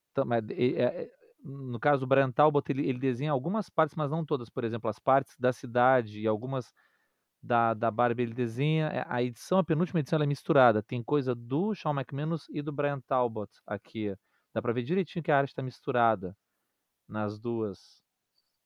Eh, 0.50 1.10
no 1.44 1.80
caso 1.80 2.00
do 2.00 2.06
Brian 2.06 2.30
Talbot, 2.30 2.70
ele 2.70 2.88
ele 2.88 2.98
desenha 2.98 3.32
algumas 3.32 3.68
partes, 3.70 3.96
mas 3.96 4.10
não 4.10 4.24
todas. 4.24 4.50
Por 4.50 4.64
exemplo, 4.64 4.88
as 4.90 4.98
partes 4.98 5.34
da 5.38 5.52
cidade 5.52 6.20
e 6.20 6.26
algumas 6.26 6.72
da 7.42 7.74
da 7.74 7.90
Barbie 7.90 8.22
ele 8.24 8.34
desenha. 8.34 8.88
Eh, 8.88 9.04
a 9.08 9.22
edição 9.22 9.58
a 9.58 9.64
penúltima 9.64 10.00
edição 10.00 10.16
ela 10.16 10.24
é 10.24 10.26
misturada, 10.28 10.82
tem 10.82 11.02
coisa 11.02 11.34
do 11.34 11.74
Shawn 11.74 11.94
McManus 11.94 12.46
e 12.50 12.62
do 12.62 12.72
Brian 12.72 13.00
Talbot 13.00 13.50
aqui. 13.66 14.14
Dá 14.54 14.62
pra 14.62 14.72
ver 14.72 14.82
direitinho 14.84 15.22
que 15.22 15.32
a 15.32 15.38
arte 15.38 15.54
tá 15.54 15.62
misturada 15.62 16.36
nas 17.08 17.38
2, 17.40 18.02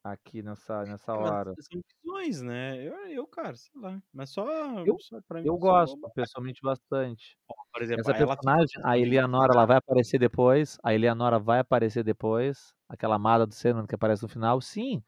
aqui 0.05 0.43
nessa 0.43 0.87
nessa 0.87 1.15
É, 1.15 1.19
mas 1.19 1.33
hora. 1.33 1.57
são 1.67 1.81
visões, 2.03 2.43
né. 2.43 2.83
Eu 2.87 2.95
eu, 3.09 3.27
cara, 3.27 3.55
sei 3.57 3.81
lá, 3.81 4.03
mas 4.13 4.31
só 4.31 4.45
Eu 4.85 4.99
só 4.99 5.21
pra 5.23 5.43
mim 5.43 5.49
eu 5.49 5.57
gosto 5.59 5.99
pessoalmente 6.15 6.61
bastante. 6.63 7.37
Por 7.73 7.83
exemplo, 7.83 8.03
Essa 8.03 8.15
aí 8.15 8.23
ela 8.23 8.37
personagem, 8.37 8.81
a 8.85 8.99
Eleanora, 8.99 9.53
ela 9.55 9.67
vai 9.67 9.79
aparecer 9.79 10.19
depois, 10.19 10.79
a 10.85 10.95
Eleanora 10.95 11.39
vai 11.39 11.61
aparecer 11.61 12.05
depois, 12.05 12.75
aquela 12.89 13.17
amada 13.17 13.47
do 13.47 13.55
Sandman 13.55 13.87
que 13.87 13.95
aparece 13.95 14.23
no 14.23 14.29
final. 14.29 14.61
Sim, 14.61 15.03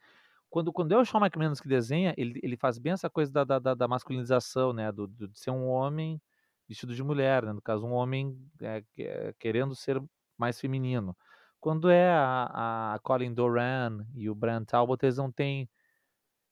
quando 0.50 0.72
quando 0.72 0.92
é 0.92 0.98
o 0.98 1.04
Shawn 1.04 1.20
McManus 1.22 1.60
que 1.60 1.68
desenha, 1.68 2.14
ele 2.16 2.40
ele 2.42 2.56
faz 2.56 2.78
bem 2.78 2.92
essa 2.92 3.10
coisa 3.10 3.32
da 3.32 3.44
da 3.58 3.74
da 3.74 3.88
masculinização, 3.88 4.72
né, 4.72 4.90
do 4.92 5.06
do 5.06 5.28
de 5.28 5.38
ser 5.38 5.50
um 5.50 5.66
homem 5.68 6.20
vestido 6.68 6.94
de 6.94 7.02
mulher, 7.02 7.44
né, 7.44 7.52
no 7.52 7.62
caso 7.62 7.86
um 7.86 7.92
homem, 7.92 8.36
eh, 8.62 8.82
que 8.94 9.34
querendo 9.38 9.74
ser 9.76 10.02
mais 10.38 10.60
feminino. 10.60 11.16
Quando 11.60 11.90
é 11.90 12.10
a 12.12 12.94
a 12.94 12.98
Colleen 13.00 13.34
Doran 13.34 14.04
e 14.14 14.30
o 14.30 14.34
Brian 14.34 14.64
Talbot, 14.64 15.04
eles 15.04 15.16
não 15.18 15.30
têm 15.32 15.68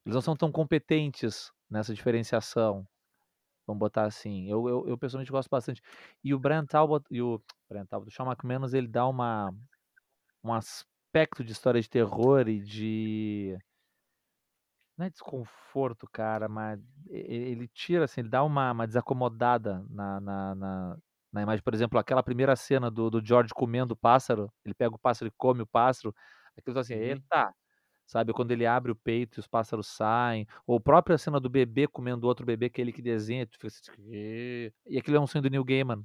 eles 0.06 0.14
não 0.14 0.22
são 0.22 0.36
tão 0.36 0.52
competentes 0.52 1.52
nessa 1.70 1.94
diferenciação, 1.94 2.86
vamos 3.66 3.80
botar 3.80 4.04
assim. 4.06 4.48
Eu 4.50 4.68
eu 4.68 4.88
eu 4.88 4.98
pessoalmente 4.98 5.32
gosto 5.32 5.50
bastante. 5.50 5.82
E 6.24 6.34
o 6.34 6.38
Brian 6.40 6.66
Talbot 6.66 7.04
e 7.10 7.22
o 7.22 7.42
Brian 7.70 7.86
Talbot, 7.86 8.08
o 8.10 8.12
Shawn 8.14 8.28
McManus, 8.30 8.74
ele 8.74 8.88
dá 8.88 9.06
uma 9.08 9.52
um 10.44 10.52
aspecto 10.54 11.44
de 11.44 11.52
história 11.52 11.80
de 11.80 11.88
terror 11.90 12.48
e 12.48 12.60
de 12.60 13.58
não 14.98 15.06
é 15.06 15.10
desconforto, 15.10 16.08
cara, 16.10 16.48
mas 16.48 16.80
ele 17.08 17.68
tira, 17.68 18.04
assim, 18.04 18.20
ele 18.22 18.28
dá 18.30 18.42
uma 18.44 18.72
uma 18.72 18.86
desacomodada 18.86 19.84
na 19.90 20.20
na 20.20 20.54
na 20.54 20.98
na 21.32 21.42
imagem. 21.42 21.62
Por 21.62 21.74
exemplo, 21.74 21.98
aquela 21.98 22.22
primeira 22.22 22.56
cena 22.56 22.90
do 22.90 23.10
do 23.10 23.24
George 23.24 23.52
comendo 23.54 23.94
o 23.94 23.96
pássaro, 23.96 24.50
ele 24.64 24.74
pega 24.74 24.94
o 24.94 24.98
pássaro 24.98 25.28
e 25.28 25.34
come 25.36 25.62
o 25.62 25.66
pássaro, 25.66 26.14
aquilo 26.56 26.74
tá 26.74 26.80
assim: 26.80 26.94
Uhum. 26.94 27.24
"Eita!", 27.34 27.52
sabe, 28.06 28.32
quando 28.34 28.52
ele 28.52 28.66
abre 28.66 28.92
o 28.92 28.96
peito 28.96 29.38
e 29.38 29.40
os 29.40 29.48
pássaros 29.48 29.88
saem, 29.88 30.46
ou 30.66 30.78
a 30.78 30.80
própria 30.80 31.18
cena 31.18 31.40
do 31.40 31.50
bebê 31.50 31.88
comendo 31.88 32.26
outro 32.28 32.46
bebê, 32.46 32.70
que 32.70 32.80
é 32.80 32.84
ele 32.84 32.92
que 32.92 33.02
desenha, 33.02 33.46
tu 33.46 33.54
fica 33.54 33.68
assim: 33.68 33.82
"Ê", 34.12 34.72
e 34.88 34.98
aquilo 34.98 35.16
é 35.18 35.20
um 35.20 35.26
sonho 35.28 35.42
do 35.42 35.50
Neil 35.50 35.64
Gaiman. 35.64 36.04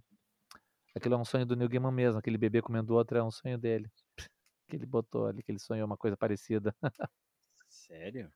Aquilo 0.95 1.15
é 1.15 1.17
um 1.19 1.25
sonho 1.25 1.45
do 1.45 1.55
Neil 1.55 1.69
Gaiman 1.69 1.91
mesmo, 1.93 2.19
aquele 2.19 2.37
bebê 2.37 2.61
comendo 2.61 2.93
o 2.93 2.97
outro 2.97 3.17
é 3.17 3.23
um 3.23 3.31
sonho 3.31 3.57
dele, 3.59 3.89
que 4.69 4.75
ele 4.77 4.85
botou 4.87 5.27
ali, 5.27 5.43
que 5.43 5.51
ele 5.51 5.59
sonhou 5.59 5.85
uma 5.87 5.97
coisa 5.97 6.17
parecida. 6.17 6.75
Sério? 7.67 8.31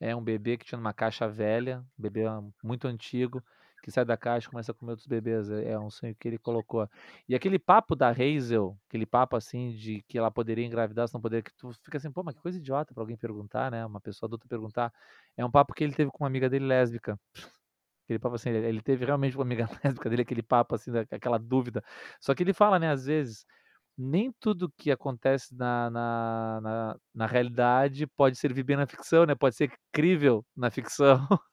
É 0.00 0.16
um 0.16 0.22
bebê 0.24 0.56
que 0.56 0.64
tinha 0.64 0.78
numa 0.78 0.94
caixa 0.94 1.28
velha, 1.28 1.80
um 1.98 2.02
bebê 2.02 2.24
muito 2.62 2.88
antigo, 2.88 3.42
que 3.82 3.90
sai 3.90 4.04
da 4.04 4.16
caixa 4.16 4.46
e 4.48 4.50
começa 4.50 4.72
a 4.72 4.74
comer 4.74 4.92
outros 4.92 5.06
bebês, 5.06 5.50
é 5.50 5.70
é 5.72 5.78
um 5.78 5.90
sonho 5.90 6.14
que 6.18 6.28
ele 6.28 6.38
colocou. 6.38 6.88
E 7.28 7.34
aquele 7.34 7.58
papo 7.58 7.94
da 7.96 8.10
Hazel, 8.10 8.78
aquele 8.88 9.06
papo, 9.06 9.36
assim, 9.36 9.72
de 9.72 10.02
que 10.08 10.18
ela 10.18 10.30
poderia 10.30 10.64
engravidar, 10.66 11.08
se 11.08 11.14
não 11.14 11.20
poderia, 11.20 11.42
que 11.42 11.54
tu 11.54 11.72
fica 11.84 11.98
assim: 11.98 12.10
"Pô, 12.12 12.22
mas 12.22 12.34
que 12.34 12.42
coisa 12.42 12.58
idiota 12.58 12.94
pra 12.94 13.02
alguém 13.02 13.16
perguntar, 13.16 13.70
né, 13.70 13.84
uma 13.86 14.00
pessoa 14.00 14.26
adulta 14.28 14.46
perguntar". 14.48 14.92
É 15.36 15.44
um 15.44 15.50
papo 15.50 15.74
que 15.74 15.84
ele 15.84 15.94
teve 15.94 16.10
com 16.10 16.24
uma 16.24 16.28
amiga 16.28 16.48
dele 16.50 16.66
lésbica. 16.66 17.18
Aquele 18.04 18.18
papo 18.18 18.34
assim, 18.34 18.50
ele 18.50 18.82
teve 18.82 19.04
realmente 19.04 19.34
com 19.34 19.40
uma 19.40 19.46
amiga 19.46 19.66
lésbica 19.84 20.10
dele, 20.10 20.22
aquele 20.22 20.42
papo, 20.42 20.74
assim, 20.74 20.90
aquela 21.10 21.38
dúvida. 21.38 21.82
Só 22.20 22.34
que 22.34 22.42
ele 22.42 22.52
fala, 22.52 22.78
né, 22.78 22.90
às 22.90 23.06
vezes, 23.06 23.46
nem 24.00 24.32
tudo 24.40 24.70
que 24.78 24.90
acontece 24.90 25.54
na 25.56 25.90
na 25.90 26.60
na 26.62 26.96
na 27.14 27.26
realidade 27.26 28.06
pode 28.08 28.36
servir 28.38 28.64
bem 28.64 28.76
na 28.76 28.86
ficção, 28.86 29.26
né, 29.26 29.34
pode 29.34 29.56
ser 29.56 29.72
crível 29.92 30.44
na 30.56 30.70
ficção. 30.70 31.26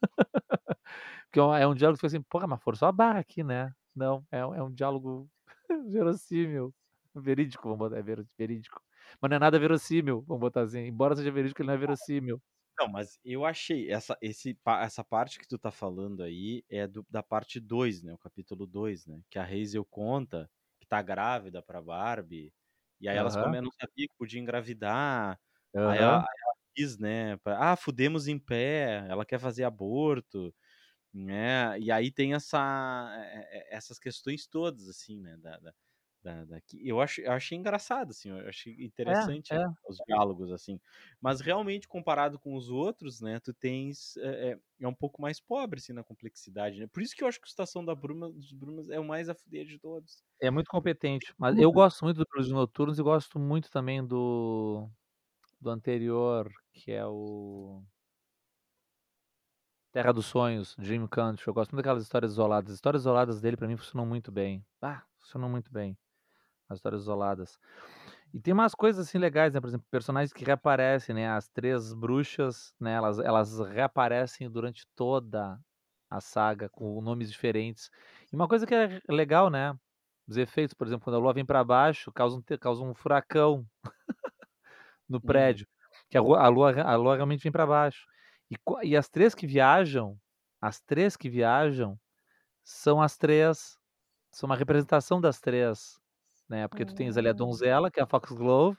Porque 1.32 1.40
é 1.40 1.44
um 1.44 1.56
é 1.56 1.68
um 1.68 1.76
diálogo 1.76 1.98
que 1.98 2.08
fica 2.08 2.18
assim: 2.18 2.24
"Porra, 2.30 2.48
mas 2.48 2.62
forçou 2.64 2.88
a 2.88 2.92
barra 2.92 3.20
aqui, 3.20 3.44
né". 3.44 3.72
Não, 3.96 4.26
é 4.32 4.46
um 4.46 4.56
é 4.56 4.64
um 4.64 4.72
diálogo 4.74 5.30
verossímil, 5.92 6.74
verídico, 7.16 7.64
vamos 7.64 7.80
botar, 7.80 7.98
é 7.98 8.02
vero 8.04 8.26
verídico. 8.38 8.82
Mas 9.22 9.30
não 9.30 9.38
é 9.38 9.40
nada 9.40 9.60
verossímil, 9.60 10.24
vamos 10.28 10.42
botar 10.42 10.62
assim, 10.64 10.80
embora 10.82 11.16
seja 11.16 11.32
verídico, 11.32 11.62
ele 11.62 11.68
não 11.68 11.76
é 11.76 11.78
verossímil. 11.78 12.42
Não, 12.80 12.88
mas 12.88 13.20
eu 13.26 13.44
achei 13.46 13.90
essa 13.92 14.16
esse 14.22 14.56
essa 14.82 15.04
parte 15.04 15.40
que 15.40 15.48
tu 15.48 15.58
tá 15.58 15.72
falando 15.72 16.22
aí 16.22 16.64
é 16.70 16.88
do 16.88 17.06
da 17.10 17.24
parte 17.24 17.60
2, 17.60 18.04
né, 18.04 18.14
o 18.14 18.18
capítulo 18.20 18.68
2, 18.68 19.06
né, 19.08 19.20
que 19.32 19.40
a 19.40 19.44
Hazel 19.46 19.84
conta 19.86 20.50
tá 20.90 21.02
grávida 21.02 21.62
pra 21.64 21.82
Barbie, 21.82 22.54
e 23.00 23.10
aí 23.10 23.18
elas 23.18 23.36
Aham. 23.36 23.38
come 23.38 23.62
não 23.62 23.72
sabia 23.72 24.08
que 24.08 24.16
podia 24.18 24.40
engravidar, 24.42 25.40
aí 25.84 26.00
ela 26.00 26.16
aí 26.18 26.38
ela 26.44 26.54
diz, 26.78 26.98
né, 27.00 27.38
pra: 27.40 27.74
"Ah, 27.74 27.76
fudemos 27.78 28.28
em 28.28 28.40
pé", 28.40 29.06
ela 29.10 29.26
quer 29.26 29.40
fazer 29.40 29.64
aborto, 29.66 30.54
né, 31.14 31.80
e 31.80 31.92
aí 31.92 32.12
tem 32.12 32.34
essa 32.36 32.60
e 33.54 33.60
e 33.74 33.76
essas 33.76 34.00
questões 34.00 34.48
todas, 34.48 34.90
assim, 34.90 35.20
né, 35.22 35.38
da 35.38 35.60
da 35.60 35.74
da 36.46 36.62
eu 36.84 37.00
acho 37.02 37.22
eu 37.22 37.32
achei 37.32 37.58
engraçado, 37.58 38.12
assim, 38.12 38.30
eu 38.30 38.48
achei 38.50 38.74
É, 39.06 39.14
interessante 39.14 39.56
é. 39.56 39.78
os 39.88 39.98
diálogos, 40.08 40.52
assim. 40.52 40.80
Mas 41.22 41.42
realmente 41.42 41.88
comparado 41.88 42.40
com 42.40 42.56
os 42.56 42.70
outros, 42.70 43.22
né, 43.22 43.40
tu 43.40 43.54
tens 43.54 44.18
é 44.18 44.52
é 44.54 44.60
é 44.82 44.88
um 44.88 44.94
pouco 44.96 45.22
mais 45.22 45.40
pobre, 45.40 45.80
assim, 45.80 45.94
na 45.94 46.04
complexidade, 46.04 46.80
né. 46.80 46.88
Por 46.88 47.02
isso 47.02 47.16
que 47.16 47.24
eu 47.24 47.28
acho 47.28 47.40
que 47.42 47.48
o 47.48 47.50
Estação 47.50 47.84
da 47.86 47.96
Bruma 47.96 48.32
dos 48.32 48.52
Brumas 48.54 48.90
é 48.90 49.00
o 49.00 49.06
mais 49.06 49.30
a 49.30 49.36
fuder 49.36 49.66
de 49.66 49.80
todos. 49.80 50.24
É 50.40 50.52
muito 50.52 50.70
competente, 50.70 51.34
mas 51.38 51.58
eu 51.58 51.72
gosto 51.72 52.04
muito 52.06 52.18
do 52.18 52.26
Brilhos 52.32 52.52
Noturnos 52.52 53.00
e 53.00 53.04
gosto 53.04 53.40
muito 53.40 53.72
também 53.72 54.06
do 54.06 54.88
do 55.62 55.70
anterior, 55.72 56.52
que 56.74 56.92
é 56.92 57.06
o 57.08 57.84
Terra 59.92 60.14
dos 60.14 60.26
Sonhos, 60.28 60.76
Dream 60.78 61.08
Country, 61.10 61.46
eu 61.48 61.54
gosto 61.54 61.72
muito 61.72 61.84
daquelas 61.84 62.04
histórias 62.04 62.32
isoladas. 62.32 62.70
As 62.72 62.76
histórias 62.76 63.02
isoladas 63.04 63.42
dele 63.42 63.58
pra 63.58 63.68
mim 63.68 63.76
funcionam 63.78 64.06
muito 64.08 64.32
bem. 64.32 64.66
Ah, 64.82 65.04
funcionam 65.20 65.50
muito 65.50 65.72
bem, 65.72 65.98
as 66.70 66.78
histórias 66.80 67.02
isoladas. 67.04 67.60
E 68.34 68.40
tem 68.40 68.54
umas 68.54 68.76
coisas, 68.76 69.08
assim, 69.08 69.18
legais, 69.18 69.54
né, 69.54 69.62
por 69.62 69.68
exemplo, 69.68 69.86
personagens 69.92 70.34
que 70.34 70.46
reaparecem, 70.46 71.16
né, 71.16 71.30
as 71.30 71.48
3 71.50 71.94
bruxas, 71.94 72.74
né, 72.80 72.94
elas 72.94 73.20
elas 73.20 73.60
reaparecem 73.60 74.50
durante 74.52 74.86
toda 74.96 75.60
a 76.10 76.22
saga 76.22 76.70
com 76.70 77.02
nomes 77.02 77.32
diferentes. 77.32 77.90
E 78.32 78.36
uma 78.36 78.48
coisa 78.48 78.66
que 78.68 78.76
é 78.76 79.02
legal, 79.10 79.50
né, 79.50 79.76
os 80.28 80.38
efeitos, 80.38 80.74
por 80.74 80.88
exemplo, 80.88 81.06
quando 81.06 81.16
a 81.18 81.20
lua 81.20 81.34
vem 81.34 81.46
pra 81.46 81.64
baixo, 81.64 82.12
causa 82.14 82.38
um 82.38 82.44
causa 82.60 82.84
um 82.84 82.94
furacão 82.96 83.66
no 85.10 85.22
Uhum. 85.24 85.62
prédio, 85.62 85.68
que 86.10 86.18
a 86.18 86.22
a 86.22 86.48
lua 86.50 86.82
a 86.82 86.96
lua 86.96 87.16
realmente 87.16 87.44
vem 87.44 87.52
pra 87.52 87.66
baixo. 87.68 88.06
E 88.52 88.56
e 88.90 88.96
as 88.98 89.10
3 89.10 89.36
que 89.36 89.48
viajam 89.48 90.18
as 90.62 90.80
3 90.82 91.16
que 91.18 91.30
viajam 91.30 92.00
são 92.64 93.02
as 93.02 93.18
3 93.18 93.78
são 94.34 94.48
uma 94.50 94.56
representação 94.58 95.22
das 95.22 95.40
3, 95.42 96.00
né, 96.50 96.68
porque 96.68 96.86
tu 96.86 96.94
tens 96.96 97.18
ali 97.18 97.30
a 97.30 97.34
Hum. 97.34 97.34
donzela, 97.34 97.92
que 97.92 98.00
é 98.00 98.04
a 98.04 98.08
Foxglove, 98.08 98.78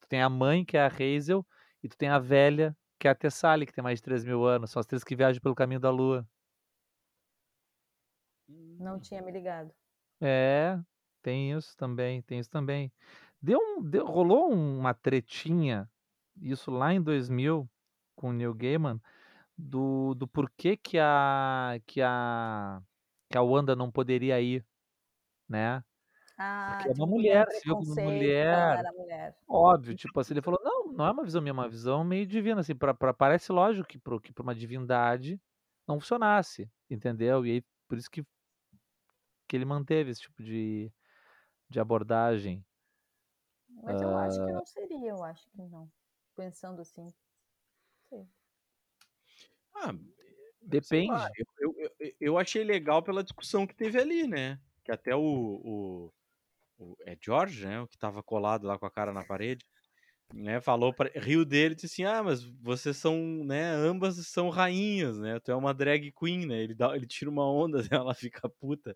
tu 0.00 0.08
tem 0.08 0.22
a 0.22 0.28
mãe, 0.30 0.64
que 0.64 0.76
é 0.76 0.82
a 0.82 0.88
Hazel, 0.88 1.46
e 1.82 1.88
tu 1.88 1.96
tem 1.98 2.08
a 2.10 2.18
velha, 2.18 2.76
que 3.00 3.08
é 3.08 3.12
a 3.12 3.14
Thessaly, 3.14 3.66
que 3.66 3.72
tem 3.74 3.84
mais 3.84 3.98
de 4.00 4.04
3000 4.04 4.44
anos, 4.44 4.70
são 4.72 4.80
as 4.80 4.86
3 4.86 5.04
que 5.04 5.16
viajam 5.16 5.40
pelo 5.42 5.54
caminho 5.56 5.80
da 5.80 5.90
lua. 5.90 6.26
Não 8.48 8.98
tinha 8.98 9.20
me 9.20 9.30
ligado. 9.30 9.74
É, 10.20 10.78
tem 11.22 11.52
isso 11.52 11.76
também, 11.76 12.22
tem 12.22 12.38
isso 12.38 12.50
também. 12.50 12.92
Deu 13.42 13.58
um 13.60 13.82
deu 13.82 14.06
rolou 14.06 14.50
uma 14.52 14.94
tretinha, 14.94 15.90
isso 16.36 16.70
lá 16.70 16.92
em 16.94 17.02
2000, 17.02 17.68
com 18.16 18.30
o 18.30 18.32
Neil 18.32 18.54
Gaiman, 18.54 19.00
do 19.58 20.14
do 20.14 20.28
porquê 20.28 20.76
que 20.76 20.98
a 20.98 21.78
que 21.86 22.02
a 22.02 22.82
que 23.30 23.38
a 23.38 23.42
Wanda 23.42 23.76
não 23.76 23.90
poderia 23.92 24.40
ir, 24.42 24.66
né. 25.48 25.84
Ah, 26.38 26.66
Porque 26.66 26.88
é 26.88 26.92
uma 26.92 27.06
tipo, 27.06 27.30
era 27.30 27.44
mulher, 27.46 27.46
se 27.50 27.64
viu 27.64 27.76
como 27.76 27.94
mulher 27.96 29.36
óbvio, 29.48 29.94
tipo 29.96 30.20
assim, 30.20 30.34
ele 30.34 30.42
falou: 30.42 30.60
"Não, 30.64 30.92
não 30.92 31.06
é 31.06 31.12
uma 31.12 31.24
visão 31.24 31.42
minha, 31.42 31.52
é 31.52 31.54
uma 31.54 31.68
visão 31.68 32.04
meio 32.04 32.26
divina, 32.26 32.60
assim, 32.62 32.74
pra 32.76 32.94
pra 32.94 33.14
parece 33.14 33.52
lógico 33.52 33.88
que 33.88 33.98
para 33.98 34.20
que 34.20 34.32
pra 34.32 34.42
uma 34.44 34.54
divindade 34.54 35.40
não 35.88 36.00
funcionasse", 36.00 36.70
entendeu. 36.90 37.46
E 37.46 37.52
aí, 37.52 37.64
por 37.88 37.98
isso 37.98 38.10
que 38.10 38.24
que 39.48 39.56
ele 39.56 39.64
manteve 39.64 40.10
esse 40.10 40.22
tipo 40.22 40.42
de 40.42 40.92
de 41.70 41.80
abordagem. 41.80 42.64
Mas 43.68 44.00
eu 44.00 44.16
acho 44.16 44.40
que 44.42 44.50
Hã 44.50 44.52
não 44.52 44.64
seria, 44.64 45.10
eu 45.10 45.22
acho 45.22 45.48
que 45.50 45.62
não. 45.62 45.90
Pensando 46.34 46.80
assim. 46.82 47.12
Sei. 48.10 48.28
Ah, 49.72 49.92
lá, 51.08 51.28
Depende. 51.28 51.34
eu 51.38 51.46
eu 51.58 51.90
eu 52.00 52.12
eu 52.20 52.38
achei 52.38 52.64
legal 52.64 53.02
pela 53.02 53.22
discussão 53.24 53.66
que 53.66 53.74
teve 53.74 54.00
ali, 54.00 54.26
né, 54.28 54.60
que 54.84 54.92
até 54.92 55.14
o 55.16 55.20
o 55.22 56.12
o 56.78 56.96
é 57.06 57.16
George, 57.22 57.66
né, 57.66 57.80
o 57.80 57.88
que 57.88 57.96
estava 57.96 58.22
colado 58.22 58.66
lá 58.66 58.78
com 58.78 58.86
a 58.86 58.90
cara 58.90 59.12
na 59.12 59.24
parede, 59.24 59.64
né, 60.32 60.60
falou 60.60 60.94
pra 60.94 61.10
riu 61.16 61.44
dele 61.44 61.74
disse 61.74 61.86
assim: 61.86 62.04
"Ah, 62.04 62.22
mas 62.22 62.42
vocês 62.44 62.96
são, 62.96 63.16
né, 63.44 63.70
ambas 63.74 64.16
são 64.28 64.50
rainhas, 64.50 65.18
né, 65.18 65.40
tu 65.40 65.50
é 65.52 65.56
uma 65.56 65.74
drag 65.74 66.12
queen", 66.12 66.46
né, 66.46 66.62
ele 66.62 66.74
dá 66.74 66.94
ele 66.96 67.06
tira 67.06 67.30
uma 67.30 67.50
onda 67.50 67.78
dela, 67.88 68.04
ela 68.06 68.14
fica 68.14 68.48
puta, 68.48 68.94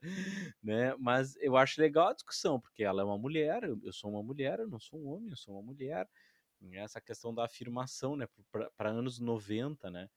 né, 0.63 0.95
mas 0.99 1.37
eu 1.39 1.57
acho 1.57 1.81
legal 1.81 2.09
a 2.09 2.15
discussão, 2.15 2.61
porque 2.61 2.83
ela 2.85 3.03
é 3.03 3.05
uma 3.05 3.19
mulher, 3.19 3.65
eu 3.65 3.79
eu 3.85 3.93
sou 3.93 4.11
uma 4.11 4.23
mulher, 4.23 4.61
eu 4.61 4.69
não 4.69 4.81
sou 4.81 5.01
um 5.01 5.09
homem, 5.09 5.31
eu 5.31 5.37
sou 5.37 5.55
uma 5.55 5.63
mulher, 5.63 6.09
e 6.61 6.77
essa 6.77 7.01
questão 7.01 7.35
da 7.35 7.45
afirmação, 7.45 8.17
né, 8.17 8.27
pra 8.77 8.91
anos 8.91 9.19
90, 9.21 9.91
né, 9.91 10.09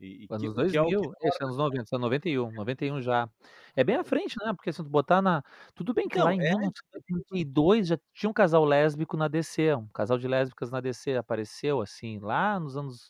e 0.00 0.24
e 0.24 0.28
que 0.36 0.46
Anos 0.46 0.52
que 0.68 0.76
é 0.76 0.82
o 0.82 0.92
que 0.94 0.96
2000, 0.96 1.12
esse 1.22 1.42
anos 1.44 1.56
90, 1.56 1.84
isso 1.84 1.94
é 1.94 1.98
91, 1.98 2.50
91 2.52 3.00
já. 3.00 3.28
É 3.76 3.84
bem 3.84 3.96
à 3.96 4.04
frente, 4.04 4.34
né, 4.44 4.52
porque 4.52 4.72
se 4.72 4.82
tu 4.82 4.88
botar 4.90 5.22
na 5.22 5.42
tudo 5.74 5.94
bem 5.94 6.08
que 6.08 6.18
Então, 6.18 6.22
lá 6.22 6.34
em 6.34 6.40
é 6.40 6.54
1982 6.58 7.86
já 7.88 7.98
tinha 8.12 8.28
um 8.30 8.32
casal 8.32 8.64
lésbico 8.64 9.16
na 9.16 9.28
DC, 9.28 9.74
um 9.76 9.86
casal 9.88 10.18
de 10.18 10.26
lésbicas 10.26 10.70
na 10.70 10.80
DC, 10.80 11.16
apareceu, 11.16 11.80
assim, 11.80 12.18
lá 12.18 12.58
nos 12.58 12.76
anos 12.76 13.08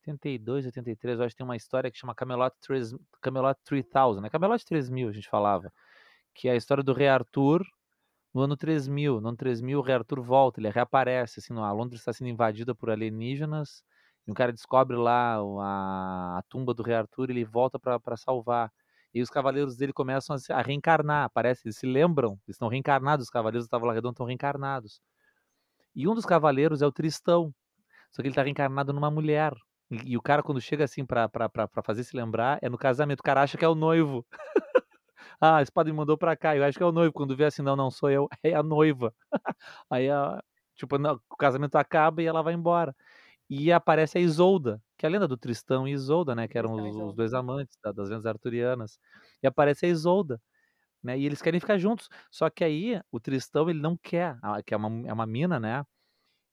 82, 0.00 0.66
83, 0.66 1.20
eu 1.20 1.26
acho 1.26 1.34
que 1.34 1.38
tem 1.38 1.46
uma 1.46 1.56
história 1.56 1.90
que 1.90 1.98
chama 1.98 2.14
Camelot 2.14 2.54
tres 2.60 2.94
Camelot 3.22 3.58
3000, 3.64 4.20
né, 4.22 4.30
Camelot 4.30 4.64
3000 4.64 5.08
a 5.10 5.12
gente 5.12 5.28
falava, 5.28 5.72
que 6.34 6.48
é 6.48 6.52
a 6.52 6.56
história 6.56 6.84
do 6.84 6.92
rei 6.94 7.08
Arthur 7.08 7.62
no 8.34 8.42
ano 8.42 8.56
3000, 8.56 9.20
no 9.20 9.28
ano 9.28 9.36
3000 9.38 9.80
o 9.80 9.82
rei 9.82 9.96
Arthur 9.96 10.22
volta, 10.22 10.60
ele 10.60 10.70
reaparece, 10.70 11.40
assim, 11.40 11.54
a 11.58 11.72
Londres 11.72 12.00
está 12.02 12.12
sendo 12.12 12.28
invadida 12.30 12.74
por 12.74 12.90
alienígenas, 12.90 13.84
e 14.30 14.32
um 14.32 14.34
cara 14.34 14.52
descobre 14.52 14.96
lá 14.96 15.36
a 15.60 16.38
a 16.38 16.42
tumba 16.48 16.74
do 16.74 16.82
rei 16.82 16.94
Arthur, 16.96 17.30
ele 17.30 17.44
volta 17.44 17.78
pra 17.78 18.16
salvar. 18.16 18.72
E 19.14 19.22
os 19.22 19.30
cavaleiros 19.30 19.76
dele 19.76 19.92
começam 19.92 20.36
a 20.36 20.54
a 20.58 20.62
reencarnar, 20.62 21.30
parece, 21.34 21.66
eles 21.68 21.76
se 21.78 21.86
lembram, 21.86 22.32
eles 22.46 22.56
estão 22.56 22.68
reencarnados, 22.68 23.24
os 23.26 23.30
cavaleiros 23.30 23.66
da 23.68 23.70
Távola 23.76 23.92
Redonda 23.94 24.12
estão 24.14 24.26
reencarnados. 24.26 25.00
E 25.94 26.08
um 26.08 26.14
dos 26.14 26.26
cavaleiros 26.26 26.82
é 26.82 26.86
o 26.86 26.92
Tristão, 26.92 27.52
só 28.12 28.22
que 28.22 28.28
ele 28.28 28.34
tá 28.36 28.42
reencarnado 28.44 28.92
numa 28.92 29.10
mulher, 29.10 29.54
e 29.90 30.12
e 30.14 30.16
o 30.18 30.22
cara 30.22 30.42
quando 30.42 30.60
chega, 30.60 30.84
assim, 30.84 31.04
pra 31.06 31.30
fazer 31.84 32.04
se 32.04 32.16
lembrar, 32.16 32.58
é 32.62 32.68
no 32.70 32.78
casamento, 32.78 33.20
o 33.20 33.24
cara 33.24 33.42
acha 33.42 33.58
que 33.58 33.64
é 33.64 33.68
o 33.68 33.74
noivo. 33.76 34.26
"Ah, 35.40 35.58
a 35.58 35.62
espada 35.62 35.90
me 35.90 35.96
mandou 35.96 36.18
pra 36.18 36.36
cá", 36.36 36.56
eu 36.56 36.64
acho 36.64 36.78
que 36.78 36.82
é 36.84 36.86
o 36.86 36.92
noivo, 36.92 37.12
quando 37.14 37.36
vê 37.36 37.44
assim: 37.46 37.62
"Não, 37.62 37.76
não 37.76 37.90
sou 37.90 38.10
eu, 38.10 38.28
é 38.44 38.54
a 38.54 38.62
noiva". 38.62 39.14
Aí 39.90 40.10
a 40.10 40.42
tipo, 40.76 40.98
não, 40.98 41.20
o 41.30 41.36
casamento 41.38 41.76
acaba 41.76 42.22
e 42.22 42.26
ela 42.26 42.42
vai 42.42 42.54
embora. 42.54 42.94
E 43.50 43.72
aparece 43.72 44.18
a 44.18 44.22
Isolda, 44.22 44.82
que 44.98 45.06
é 45.06 45.08
a 45.10 45.12
lenda 45.12 45.28
do 45.28 45.36
Tristão 45.38 45.88
e 45.88 45.92
Isolda, 45.92 46.34
né, 46.36 46.48
que 46.48 46.58
eram 46.58 46.88
os 46.88 46.96
os. 46.96 47.14
2 47.16 47.34
amantes 47.34 47.76
da 47.84 47.92
das 47.92 48.08
lendas 48.10 48.26
arturianas. 48.26 48.98
E 49.42 49.48
aparece 49.48 49.86
a 49.86 49.90
Isolda, 49.90 50.40
né, 51.02 51.18
e 51.18 51.26
eles 51.26 51.42
querem 51.42 51.60
ficar 51.60 51.78
juntos, 51.78 52.08
só 52.30 52.50
que 52.50 52.64
aí 52.64 53.00
o 53.12 53.20
Tristão 53.20 53.70
ele 53.70 53.80
não 53.80 53.96
quer, 53.98 54.38
que 54.66 54.74
é 54.74 54.78
uma 54.78 55.08
é 55.08 55.12
uma 55.14 55.26
mina, 55.26 55.60
né, 55.60 55.84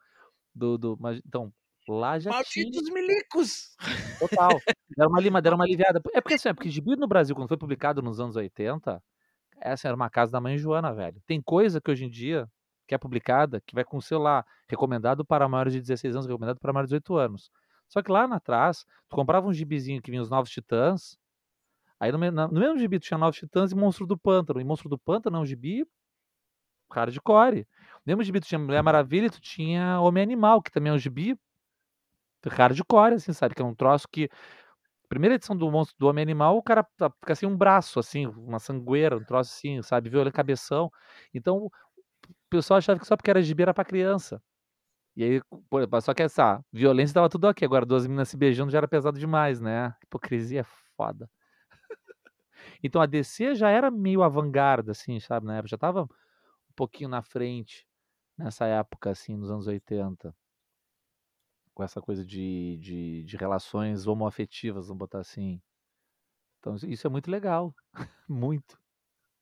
do 0.54 0.78
do 0.78 0.96
mas 0.98 1.20
então, 1.26 1.52
lá 1.88 2.18
já 2.18 2.42
tinha 2.44 2.64
Malditos 2.64 2.90
milicos! 2.90 3.76
Total, 4.18 4.58
deram 4.96 5.10
uma 5.10 5.20
lima 5.20 5.40
deram 5.42 5.56
uma 5.56 5.64
aliviada. 5.64 6.00
É 6.14 6.20
porque 6.20 6.34
assim, 6.34 6.48
é 6.48 6.54
porque 6.54 6.70
gibi 6.70 6.96
no 6.96 7.06
Brasil, 7.06 7.34
quando 7.36 7.48
foi 7.48 7.58
publicado 7.58 8.02
nos 8.02 8.20
anos 8.20 8.36
80, 8.36 9.02
essa 9.60 9.88
era 9.88 9.96
uma 9.96 10.10
casa 10.10 10.32
da 10.32 10.40
mãe 10.40 10.58
Joana, 10.58 10.94
velho. 10.94 11.20
Tem 11.26 11.40
coisa 11.42 11.80
que 11.80 11.90
hoje 11.90 12.04
em 12.06 12.10
dia, 12.10 12.48
que 12.86 12.94
é 12.94 12.98
publicada, 12.98 13.60
que 13.60 13.74
vai 13.74 13.84
com 13.84 13.98
o 13.98 14.02
selo 14.02 14.22
lá, 14.22 14.44
recomendado 14.68 15.24
para 15.24 15.48
maiores 15.48 15.72
de 15.72 15.80
16 15.80 16.14
anos, 16.14 16.26
recomendado 16.26 16.58
para 16.60 16.72
maiores 16.72 16.90
de 16.90 16.96
18 16.98 17.16
anos. 17.16 17.50
Só 17.88 18.02
que 18.02 18.10
lá 18.10 18.24
atrás, 18.24 18.84
tu 19.08 19.16
comprava 19.16 19.46
um 19.46 19.52
gibizinho 19.52 20.02
que 20.02 20.10
vinha 20.10 20.22
os 20.22 20.30
Novos 20.30 20.50
Titãs, 20.50 21.18
aí 22.00 22.12
no 22.12 22.18
no 22.18 22.60
mesmo 22.60 22.78
gibi 22.78 22.98
tu 22.98 23.04
tinha 23.04 23.18
Novos 23.18 23.36
Titãs 23.38 23.72
e 23.72 23.74
Monstro 23.76 24.06
do 24.06 24.18
Pântano, 24.18 24.60
e 24.60 24.64
Monstro 24.64 24.88
do 24.88 24.98
Pântano 24.98 25.36
é 25.38 25.40
um 25.40 25.46
gibi 25.46 25.86
hardcore. 26.90 27.66
No 28.04 28.10
mesmo 28.12 28.22
gibi 28.22 28.40
tu 28.40 28.46
tinha 28.46 28.58
Mulher 28.58 28.82
Maravilha 28.82 29.26
e 29.26 29.30
tu 29.30 29.40
tinha 29.40 30.00
Homem 30.00 30.22
Animal, 30.22 30.62
que 30.62 30.70
também 30.70 30.90
é 30.92 30.94
um 30.94 30.98
gibi 30.98 31.36
hardcore, 32.48 33.14
assim, 33.14 33.32
sabe, 33.32 33.54
que 33.54 33.62
é 33.62 33.64
um 33.64 33.74
troço 33.74 34.06
que 34.10 34.28
primeira 35.08 35.36
edição 35.36 35.56
do 35.56 35.70
monstro 35.70 35.96
do 35.98 36.08
Homem 36.08 36.22
Animal, 36.22 36.56
o 36.56 36.62
cara 36.62 36.84
tá 36.96 37.10
fica 37.20 37.34
sem 37.34 37.48
um 37.48 37.56
braço, 37.56 37.98
assim, 38.00 38.26
uma 38.26 38.58
sangueira, 38.58 39.16
um 39.16 39.24
troço 39.24 39.52
assim, 39.52 39.80
sabe, 39.82 40.10
violento, 40.10 40.34
cabeção. 40.34 40.90
Então, 41.32 41.70
pessoal 42.50 42.78
achava 42.78 42.98
que 43.00 43.06
só 43.06 43.16
porque 43.16 43.30
era 43.30 43.42
gibi 43.42 43.62
era 43.62 43.74
pra 43.74 43.84
criança. 43.84 44.42
E 45.16 45.24
aí, 45.24 45.42
só 46.02 46.14
que 46.14 46.22
essa 46.24 46.60
violência 46.72 47.10
estava 47.12 47.28
tudo 47.30 47.46
ok, 47.48 47.66
agora 47.66 47.86
2 47.86 48.06
meninas 48.06 48.28
se 48.30 48.36
beijando 48.38 48.70
já 48.72 48.78
era 48.78 48.88
pesado 48.88 49.18
demais, 49.18 49.60
né. 49.60 49.94
Hipocrisia 50.04 50.60
é 50.62 50.64
foda. 50.96 51.30
Então 52.84 53.02
a 53.02 53.06
DC 53.06 53.54
já 53.56 53.70
era 53.70 53.90
meio 53.90 54.22
avant-garde, 54.22 54.90
assim, 54.90 55.20
sabe, 55.20 55.46
na 55.46 55.56
época, 55.56 55.68
já 55.70 55.76
estava 55.76 56.04
um 56.04 56.08
pouquinho 56.76 57.10
na 57.10 57.22
frente, 57.22 57.86
nessa 58.38 58.66
época, 58.66 59.10
assim, 59.10 59.36
nos 59.36 59.50
anos 59.50 59.66
80. 59.68 60.34
Com 61.76 61.82
essa 61.84 62.00
coisa 62.00 62.24
de 62.24 62.78
de 62.78 63.22
de 63.24 63.36
relações 63.36 64.06
homoafetivas, 64.06 64.86
vamos 64.88 64.98
botar 64.98 65.18
assim. 65.20 65.60
Então 66.62 66.76
isso 66.88 67.06
é 67.06 67.10
muito 67.10 67.30
legal, 67.30 67.74
muito. 68.28 68.78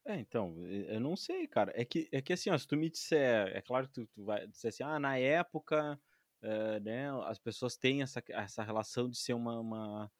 É, 0.07 0.19
então, 0.19 0.63
eu 0.67 0.99
não 0.99 1.15
sei, 1.15 1.47
cara. 1.47 1.71
É 1.75 1.83
que 1.83 2.07
é 2.11 2.21
que 2.21 2.31
assim, 2.31 2.51
ó, 2.51 2.57
se 2.59 2.67
tu 2.67 2.77
me 2.77 2.91
disser 2.91 3.47
é 3.57 3.59
claro 3.59 3.87
que 3.87 3.93
tu 3.93 4.07
tu 4.07 4.23
vai 4.23 4.45
dizer 4.47 4.67
assim: 4.67 4.83
"Ah, 4.83 4.99
na 4.99 5.17
época, 5.17 5.99
hã, 6.43 6.79
né, 6.79 7.09
as 7.23 7.39
pessoas 7.39 7.75
têm 7.75 8.03
essa 8.03 8.21
essa 8.29 8.61
relação 8.63 9.09
de 9.09 9.17
ser 9.17 9.33
uma 9.33 9.59
uma 9.59 10.11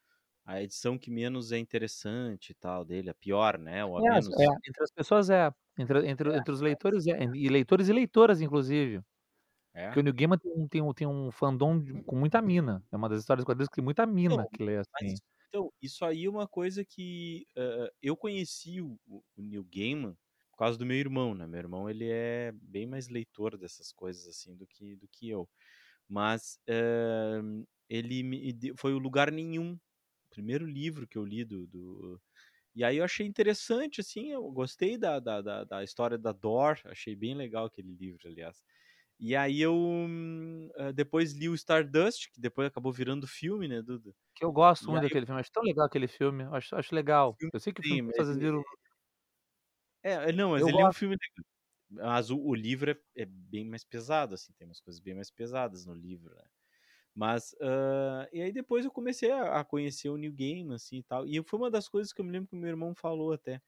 a 0.46 0.62
edição 0.64 0.98
que 0.98 1.12
menos 1.12 1.52
é 1.52 1.60
interessante 1.60 2.52
e 2.52 2.56
tal 2.56 2.86
dele, 2.86 3.10
a 3.12 3.16
pior, 3.16 3.60
né, 3.60 3.86
ou 3.86 3.98
a 3.98 4.04
É, 4.04 4.04
menos" 4.04 4.36
é, 4.44 4.48
entre 4.68 4.84
as 4.84 4.92
pessoas 4.92 5.30
é, 5.30 5.50
entre 5.78 6.06
entre 6.10 6.30
É, 6.34 6.38
entre 6.38 6.52
os 6.54 6.60
é. 6.74 6.76
leitores 6.76 7.08
é, 7.08 7.24
e 7.34 7.48
leitores 7.48 7.88
e 7.88 7.94
leitoras 7.94 8.42
inclusive. 8.42 9.02
É? 9.74 9.96
Porque 9.96 10.00
o 10.00 10.04
Neil 10.04 10.16
Gaiman 10.16 10.38
tem 10.40 10.52
um 10.54 10.68
tem 10.70 10.94
tem 10.96 11.08
um 11.08 11.32
fandom 11.32 11.80
de 11.82 11.94
com 12.06 12.16
muita 12.18 12.42
mina, 12.42 12.84
é 12.92 12.98
uma 12.98 13.10
das 13.10 13.22
histórias 13.22 13.46
quadrinhos 13.46 13.70
que 13.70 13.76
tem 13.76 13.84
muita 13.86 14.06
mina 14.08 14.46
Então, 14.46 14.50
que 14.54 14.64
lê, 14.64 14.78
mas 14.94 15.12
assim. 15.12 15.20
Então, 15.58 15.74
isso 15.82 16.04
aí 16.06 16.26
é 16.26 16.30
uma 16.30 16.48
coisa 16.48 16.84
que, 16.86 17.48
hã, 17.58 17.90
eu 18.02 18.16
conheci 18.18 18.82
o 18.82 19.00
o 19.08 19.42
Neil 19.42 19.64
Gaiman 19.74 20.18
por 20.52 20.58
causa 20.60 20.78
do 20.78 20.86
meu 20.86 20.98
irmão, 20.98 21.36
né, 21.36 21.46
meu 21.48 21.60
irmão 21.60 21.90
ele 21.90 22.10
é 22.10 22.52
bem 22.54 22.86
mais 22.88 23.10
leitor 23.10 23.58
dessas 23.58 23.92
coisas, 23.94 24.28
assim, 24.28 24.56
do 24.56 24.66
que 24.68 24.96
do 24.98 25.08
que 25.10 25.30
eu. 25.30 25.50
Mas, 26.10 26.60
hã, 26.70 27.66
ele 27.90 28.24
me 28.24 28.54
foi 28.78 28.94
o 28.94 29.00
Lugar 29.00 29.32
Nenhum, 29.32 29.74
o 29.76 30.30
primeiro 30.30 30.66
livro 30.68 31.08
que 31.08 31.18
eu 31.18 31.26
li 31.26 31.46
do 31.46 31.68
do 31.68 32.22
e 32.76 32.84
aí 32.86 32.98
eu 32.98 33.06
achei 33.06 33.26
interessante, 33.28 34.02
assim, 34.02 34.32
eu 34.32 34.44
gostei 34.52 34.98
da 34.98 35.20
da 35.20 35.42
da 35.42 35.64
da 35.66 35.84
história 35.84 36.18
da 36.18 36.32
Dor, 36.34 36.80
achei 36.86 37.16
bem 37.16 37.36
legal 37.36 37.66
aquele 37.68 37.94
livro, 37.96 38.28
aliás. 38.30 38.64
E 39.20 39.36
aí 39.36 39.62
eu, 39.62 39.76
hã, 40.78 40.94
depois 40.94 41.34
li 41.34 41.50
o 41.50 41.56
Stardust, 41.56 42.30
que 42.34 42.40
depois 42.42 42.68
acabou 42.68 42.92
virando 42.92 43.28
filme, 43.28 43.68
né, 43.68 43.82
do 43.82 44.16
Que 44.36 44.46
eu 44.46 44.52
gosto 44.52 44.92
e 44.92 44.92
muito 44.92 45.02
aí 45.02 45.08
eu 45.12 45.18
daquele 45.18 45.26
filme, 45.26 45.40
acho 45.42 45.52
tão 45.52 45.64
legal 45.64 45.86
aquele 45.86 46.08
filme, 46.08 46.44
acho 46.52 46.76
acho 46.76 46.96
legal. 46.96 47.40
filme 47.40 47.52
Eu 47.54 47.60
sei 47.60 47.74
que 47.74 47.82
o 47.82 47.84
filme 47.84 48.02
sim, 48.04 48.12
mas 48.18 48.30
viram 48.38 48.64
é, 50.04 50.32
não, 50.32 50.52
mas 50.52 50.66
Eu 50.66 50.68
ele 50.68 50.82
é 50.82 50.86
um 50.86 50.92
gosto. 50.92 50.94
filme 50.94 51.16
legal. 51.16 51.46
Mas 51.90 52.30
o, 52.32 52.40
o 52.40 52.56
livro 52.56 52.92
é, 52.92 52.98
é 53.16 53.26
bem 53.26 53.66
mais 53.66 53.84
pesado, 53.84 54.36
assim, 54.36 54.54
tem 54.54 54.68
umas 54.68 54.82
coisas 54.82 55.00
bem 55.02 55.16
mais 55.16 55.32
pesadas 55.32 55.86
no 55.86 55.94
livro, 55.94 56.36
né? 56.36 56.44
Mas, 57.16 57.56
ah, 57.62 58.30
e 58.34 58.42
aí 58.42 58.52
depois 58.54 58.86
eu 58.86 58.92
comecei 58.92 59.32
a, 59.32 59.60
a 59.62 59.66
conhecer 59.66 60.10
o 60.10 60.18
New 60.18 60.34
Game, 60.34 60.74
assim, 60.76 61.00
e 61.00 61.04
tal. 61.04 61.28
E 61.28 61.44
foi 61.46 61.60
uma 61.60 61.72
das 61.72 61.90
coisas 61.90 62.14
que 62.14 62.22
eu 62.22 62.26
me 62.26 62.32
lembro 62.34 62.50
que 62.50 62.56
o 62.58 62.60
meu 62.60 62.70
irmão 62.70 62.96
falou 62.96 63.34
até. 63.34 63.62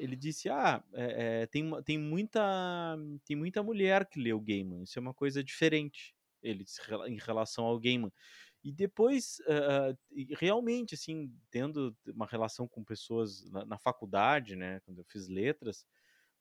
Ele 0.00 0.16
disse, 0.16 0.48
ah, 0.48 0.82
é, 0.94 1.42
é, 1.42 1.46
tem, 1.46 1.70
tem, 1.84 1.98
muita, 1.98 2.96
tem 3.24 3.36
muita 3.36 3.62
mulher 3.62 4.06
que 4.08 4.20
lê 4.20 4.32
o 4.32 4.40
Gaiman, 4.40 4.82
isso 4.82 4.98
é 4.98 5.02
uma 5.02 5.14
coisa 5.14 5.44
diferente, 5.44 6.14
ele 6.42 6.64
disse, 6.64 6.80
em 7.08 7.18
relação 7.18 7.64
ao 7.66 7.78
Gaiman. 7.78 8.12
E 8.64 8.72
depois, 8.72 9.38
e 10.12 10.34
realmente, 10.38 10.94
assim, 10.94 11.32
tendo 11.50 11.96
uma 12.06 12.26
relação 12.26 12.68
com 12.68 12.84
pessoas 12.84 13.50
na, 13.50 13.64
na 13.66 13.78
faculdade, 13.78 14.56
né, 14.56 14.80
quando 14.80 14.98
eu 15.00 15.04
fiz 15.04 15.28
letras, 15.28 15.86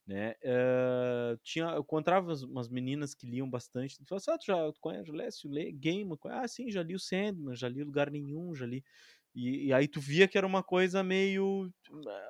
né? 0.07 0.35
eh, 0.43 1.37
tinha, 1.43 1.65
eu 1.67 1.81
encontrava 1.81 2.33
umas, 2.45 2.67
meninas 2.69 3.13
que 3.13 3.27
liam 3.27 3.49
bastante. 3.49 3.97
Tu 4.05 4.15
assim, 4.15 4.31
ah, 4.31 4.37
tu 4.37 4.45
já 4.47 4.73
conhece, 4.81 5.11
leste 5.11 5.47
o 5.47 5.51
Le- 5.51 5.71
Game? 5.71 6.09
Ah, 6.25 6.47
sim, 6.47 6.71
já 6.71 6.81
li 6.83 6.95
o 6.95 6.99
Sandman, 6.99 7.55
já 7.55 7.69
li 7.69 7.83
Lugar 7.83 8.09
Nenhum, 8.11 8.55
já 8.55 8.65
li. 8.65 8.83
E, 9.35 9.67
e 9.67 9.73
aí 9.73 9.87
tu 9.87 9.99
via 10.01 10.27
que 10.27 10.37
era 10.37 10.47
uma 10.47 10.63
coisa 10.63 11.03
meio. 11.03 11.71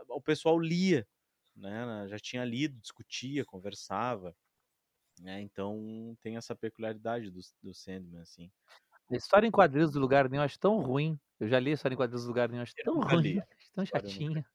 O 0.09 0.21
pessoal 0.21 0.59
lia, 0.59 1.07
né? 1.60 2.08
Já 2.08 2.17
tinha 2.19 2.45
lido, 2.45 2.80
discutia, 2.80 3.45
conversava. 3.45 4.36
Né? 5.22 5.41
Então 5.41 6.17
tem 6.22 6.38
essa 6.38 6.56
peculiaridade 6.56 7.32
do, 7.32 7.41
do 7.63 7.74
Sandman, 7.74 8.22
assim. 8.22 8.52
A 9.12 9.15
história 9.15 9.48
em 9.48 9.52
quadrinhos 9.52 9.91
do 9.91 10.00
Lugar 10.00 10.30
Nenhum 10.30 10.41
eu 10.43 10.45
acho 10.45 10.60
tão 10.60 10.80
ruim. 10.82 11.19
Eu 11.39 11.48
já 11.50 11.60
li 11.60 11.72
a 11.72 11.74
história 11.74 11.95
em 11.95 11.98
quadrinhos 11.98 12.24
do 12.24 12.30
Lugar 12.30 12.50
Nenhum, 12.50 12.62
eu 12.62 12.63
acho 12.63 12.74
Eu 12.78 12.86
tão 12.86 13.02
ruim, 13.02 13.22
li. 13.22 13.39
acho 13.60 13.72
tão 13.74 13.86
chatinha. 13.86 14.45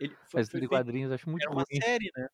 Ele 0.00 0.16
foi, 0.30 0.44
feito, 0.46 0.68
quadrinhos 0.68 1.12
acho 1.12 1.28
muito 1.28 1.42
era 1.44 1.52
uma 1.52 1.64
ruim. 1.64 1.80
série, 1.82 2.10
né? 2.16 2.28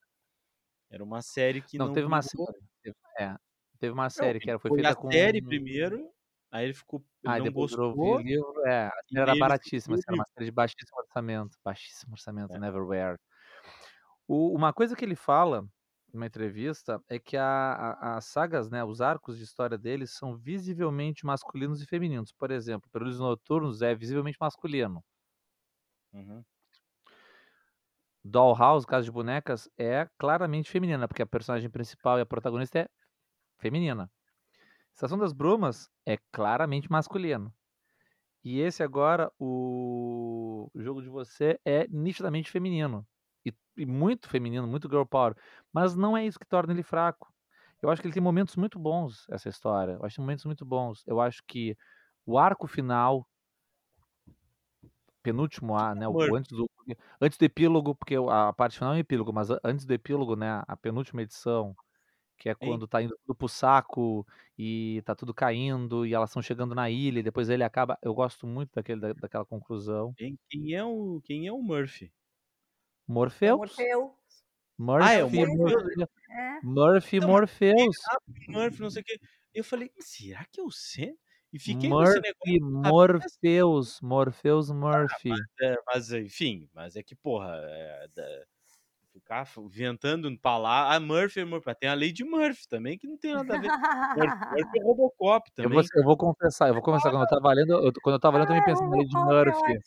Era 0.91 1.05
uma 1.05 1.23
série 1.23 1.63
que 1.63 1.79
Não, 1.79 1.87
não 1.87 1.95
teve 1.95 2.07
uma 2.07 2.23
série. 2.23 2.45
teve- 2.83 2.97
É, 3.19 3.37
teve 3.79 3.93
uma 3.93 4.05
Não, 4.05 4.11
série 4.11 4.41
que 4.41 4.51
era, 4.51 4.59
foi 4.59 4.71
foi 4.71 4.79
feita 4.79 4.93
a 4.93 4.97
com. 4.97 5.11
série 5.11 5.43
primeiro, 5.43 6.13
aí 6.51 6.65
ele 6.67 6.75
ficou, 6.75 7.05
Ah, 7.25 7.39
não 7.39 7.45
depois 7.47 7.71
gostou, 7.73 7.95
vi- 8.19 8.23
livro. 8.25 8.67
É, 8.67 8.87
a 8.87 8.91
série 8.91 9.03
daí 9.11 9.23
era 9.23 9.37
baratíssima, 9.37 9.95
o 9.95 9.95
assim, 9.97 10.05
era 10.09 10.17
uma 10.17 10.27
série 10.35 10.47
de 10.47 10.53
baixíssimo 10.53 10.99
orçamento. 10.99 11.59
Baixíssimo 11.65 12.13
orçamento, 12.15 12.57
É. 12.57 12.59
Neverwhere. 12.61 13.19
O- 14.29 14.55
uma 14.55 14.73
coisa 14.73 14.97
que 14.97 15.05
ele 15.05 15.17
fala 15.17 15.67
numa 16.13 16.27
entrevista 16.27 17.01
é 17.09 17.19
que 17.19 17.37
a- 17.37 17.45
a- 17.45 18.17
as 18.17 18.27
sagas, 18.27 18.71
né, 18.71 18.85
os 18.85 19.01
arcos 19.01 19.37
de 19.39 19.45
história 19.45 19.77
deles 19.79 20.13
são 20.13 20.37
visivelmente 20.37 21.27
masculinos 21.27 21.83
e 21.83 21.87
femininos. 21.87 22.33
Por 22.33 22.51
exemplo, 22.51 22.89
Períodos 22.91 23.19
Noturnos 23.19 23.83
é 23.83 23.95
visivelmente 23.95 24.39
masculino. 24.41 25.03
Uhum. 26.13 26.45
Dollhouse, 28.25 28.87
Casa 28.87 29.05
de 29.05 29.11
Bonecas, 29.13 29.69
é 29.79 30.09
claramente 30.19 30.71
feminina, 30.71 31.07
porque 31.07 31.23
a 31.23 31.27
personagem 31.27 31.69
principal 31.71 32.19
e 32.19 32.23
a 32.23 32.27
protagonista 32.27 32.79
é 32.81 32.89
feminina. 33.61 34.11
Estação 34.95 35.19
das 35.19 35.33
Brumas 35.33 35.89
é 36.07 36.19
claramente 36.33 36.91
masculino. 36.91 37.55
E 38.45 38.61
esse 38.61 38.83
agora, 38.83 39.33
o 39.39 40.71
o 40.75 40.83
jogo 40.83 41.03
de 41.03 41.09
você, 41.11 41.59
é 41.65 41.87
nitidamente 41.89 42.51
feminino. 42.51 43.07
E, 43.45 43.53
e 43.77 43.87
muito 43.87 44.29
feminino, 44.29 44.67
muito 44.67 44.89
girl 44.89 45.05
power. 45.05 45.37
Mas 45.73 45.95
não 45.97 46.17
é 46.17 46.27
isso 46.27 46.39
que 46.39 46.47
torna 46.47 46.73
ele 46.73 46.83
fraco. 46.83 47.33
Eu 47.83 47.91
acho 47.91 48.01
que 48.01 48.07
ele 48.09 48.15
tem 48.15 48.23
momentos 48.23 48.57
muito 48.57 48.79
bons, 48.79 49.27
essa 49.31 49.49
história. 49.49 49.93
Eu 49.95 50.05
acho 50.05 50.15
que 50.15 50.17
tem 50.17 50.25
momentos 50.25 50.45
muito 50.47 50.65
bons. 50.65 51.05
Eu 51.07 51.21
acho 51.21 51.43
que 51.47 51.77
o 52.27 52.39
arco 52.39 52.67
final, 52.67 53.29
penúltimo 55.23 55.75
ar, 55.77 55.95
né? 55.97 56.07
O, 56.09 56.35
antes, 56.35 56.51
do, 56.51 56.69
antes 57.21 57.39
do 57.39 57.45
epílogo, 57.45 57.95
porque 57.95 58.15
a 58.31 58.53
parte 58.53 58.79
final 58.79 58.93
é 58.95 58.97
um 58.97 59.01
epílogo, 59.01 59.33
mas 59.33 59.51
a- 59.51 59.59
antes 59.65 59.85
do 59.87 59.93
epílogo, 59.95 60.37
né? 60.37 60.63
A 60.67 60.77
penúltima 60.77 61.23
edição, 61.23 61.75
que 62.39 62.49
é 62.51 62.57
quando 62.57 62.89
tá 62.89 63.03
indo 63.03 63.17
tudo 63.27 63.37
pro 63.37 63.49
saco 63.49 64.27
e 64.59 65.03
tá 65.07 65.15
tudo 65.17 65.35
caindo 65.35 66.07
e 66.07 66.15
elas 66.15 66.31
estão 66.31 66.43
chegando 66.43 66.75
na 66.77 66.91
ilha 66.91 67.21
e 67.21 67.25
depois 67.25 67.51
ele 67.51 67.65
acaba. 67.65 67.99
Eu 68.03 68.15
gosto 68.15 68.47
muito 68.47 68.73
daquele, 68.75 69.01
da- 69.03 69.15
daquela 69.15 69.47
conclusão. 69.47 70.17
Quem 70.51 70.75
é 70.75 70.85
o, 70.85 71.21
quem 71.23 71.47
é 71.47 71.53
o 71.53 71.63
Murphy? 71.63 72.13
É 73.09 73.13
o 73.13 73.15
Morpheus? 73.15 73.59
Morfeu. 73.59 74.15
Murphy, 74.79 75.05
Ah, 75.09 75.13
é 75.13 75.25
o 75.25 75.31
Morpheus. 75.31 75.57
Morpheus. 75.59 76.09
É. 76.31 76.61
Murphy 76.63 77.21
Não, 77.21 77.29
Morpheus. 77.29 77.97
Ah, 78.11 78.19
Murphy, 78.49 78.81
não 78.81 78.91
sei 78.91 79.03
o 79.03 79.05
quê. 79.05 79.21
Eu 79.55 79.63
falei, 79.65 79.91
será 80.01 80.45
que 80.51 80.61
é 80.61 80.63
o 80.63 80.71
Sam? 80.71 81.15
E 81.53 81.59
fiquei 81.59 81.89
Murphy. 81.89 82.61
Morpheus. 82.61 84.01
Morpheus 84.01 84.71
Murphy. 84.71 85.31
É, 85.63 85.77
mas 85.87 86.11
enfim, 86.11 86.69
mas 86.75 86.97
é 86.97 87.03
que, 87.03 87.15
porra, 87.15 87.61
é, 87.63 88.09
ficar 89.25 89.49
inventando 89.59 90.39
palavra. 90.41 90.97
Ah, 90.97 91.01
Murphy 91.01 91.41
é 91.41 91.45
Murphy. 91.45 91.67
Mas 91.67 91.77
Tem 91.79 91.89
a 91.91 91.95
Lady 91.95 92.25
Murphy 92.25 92.69
também, 92.69 92.99
que 92.99 93.07
não 93.09 93.19
tem 93.19 93.33
nada 93.35 93.55
a 93.55 93.59
ver. 93.59 93.75
Murphy, 94.15 94.37
Murphy 94.51 94.79
é 94.81 94.83
Robocop 94.85 95.53
Eu 95.63 95.71
também. 95.71 95.71
vou, 95.71 95.83
eu 95.97 96.05
vou 96.05 96.17
confessar, 96.17 96.69
eu 96.69 96.75
vou 96.75 96.83
confessar, 96.83 97.11
quando 97.11 97.23
eu 97.23 97.29
tava 97.29 97.53
lendo, 97.55 97.73
eu, 97.87 97.93
quando 98.03 98.15
eu 98.17 98.21
tava 98.21 98.37
lendo, 98.39 98.45
eu 98.45 98.49
também 98.49 98.63
Ah, 98.63 98.65
pensei 98.65 98.87
na 98.89 98.97
Lady 98.97 99.17
Robocop 99.17 99.49
é 99.49 99.53
Murphy. 99.57 99.81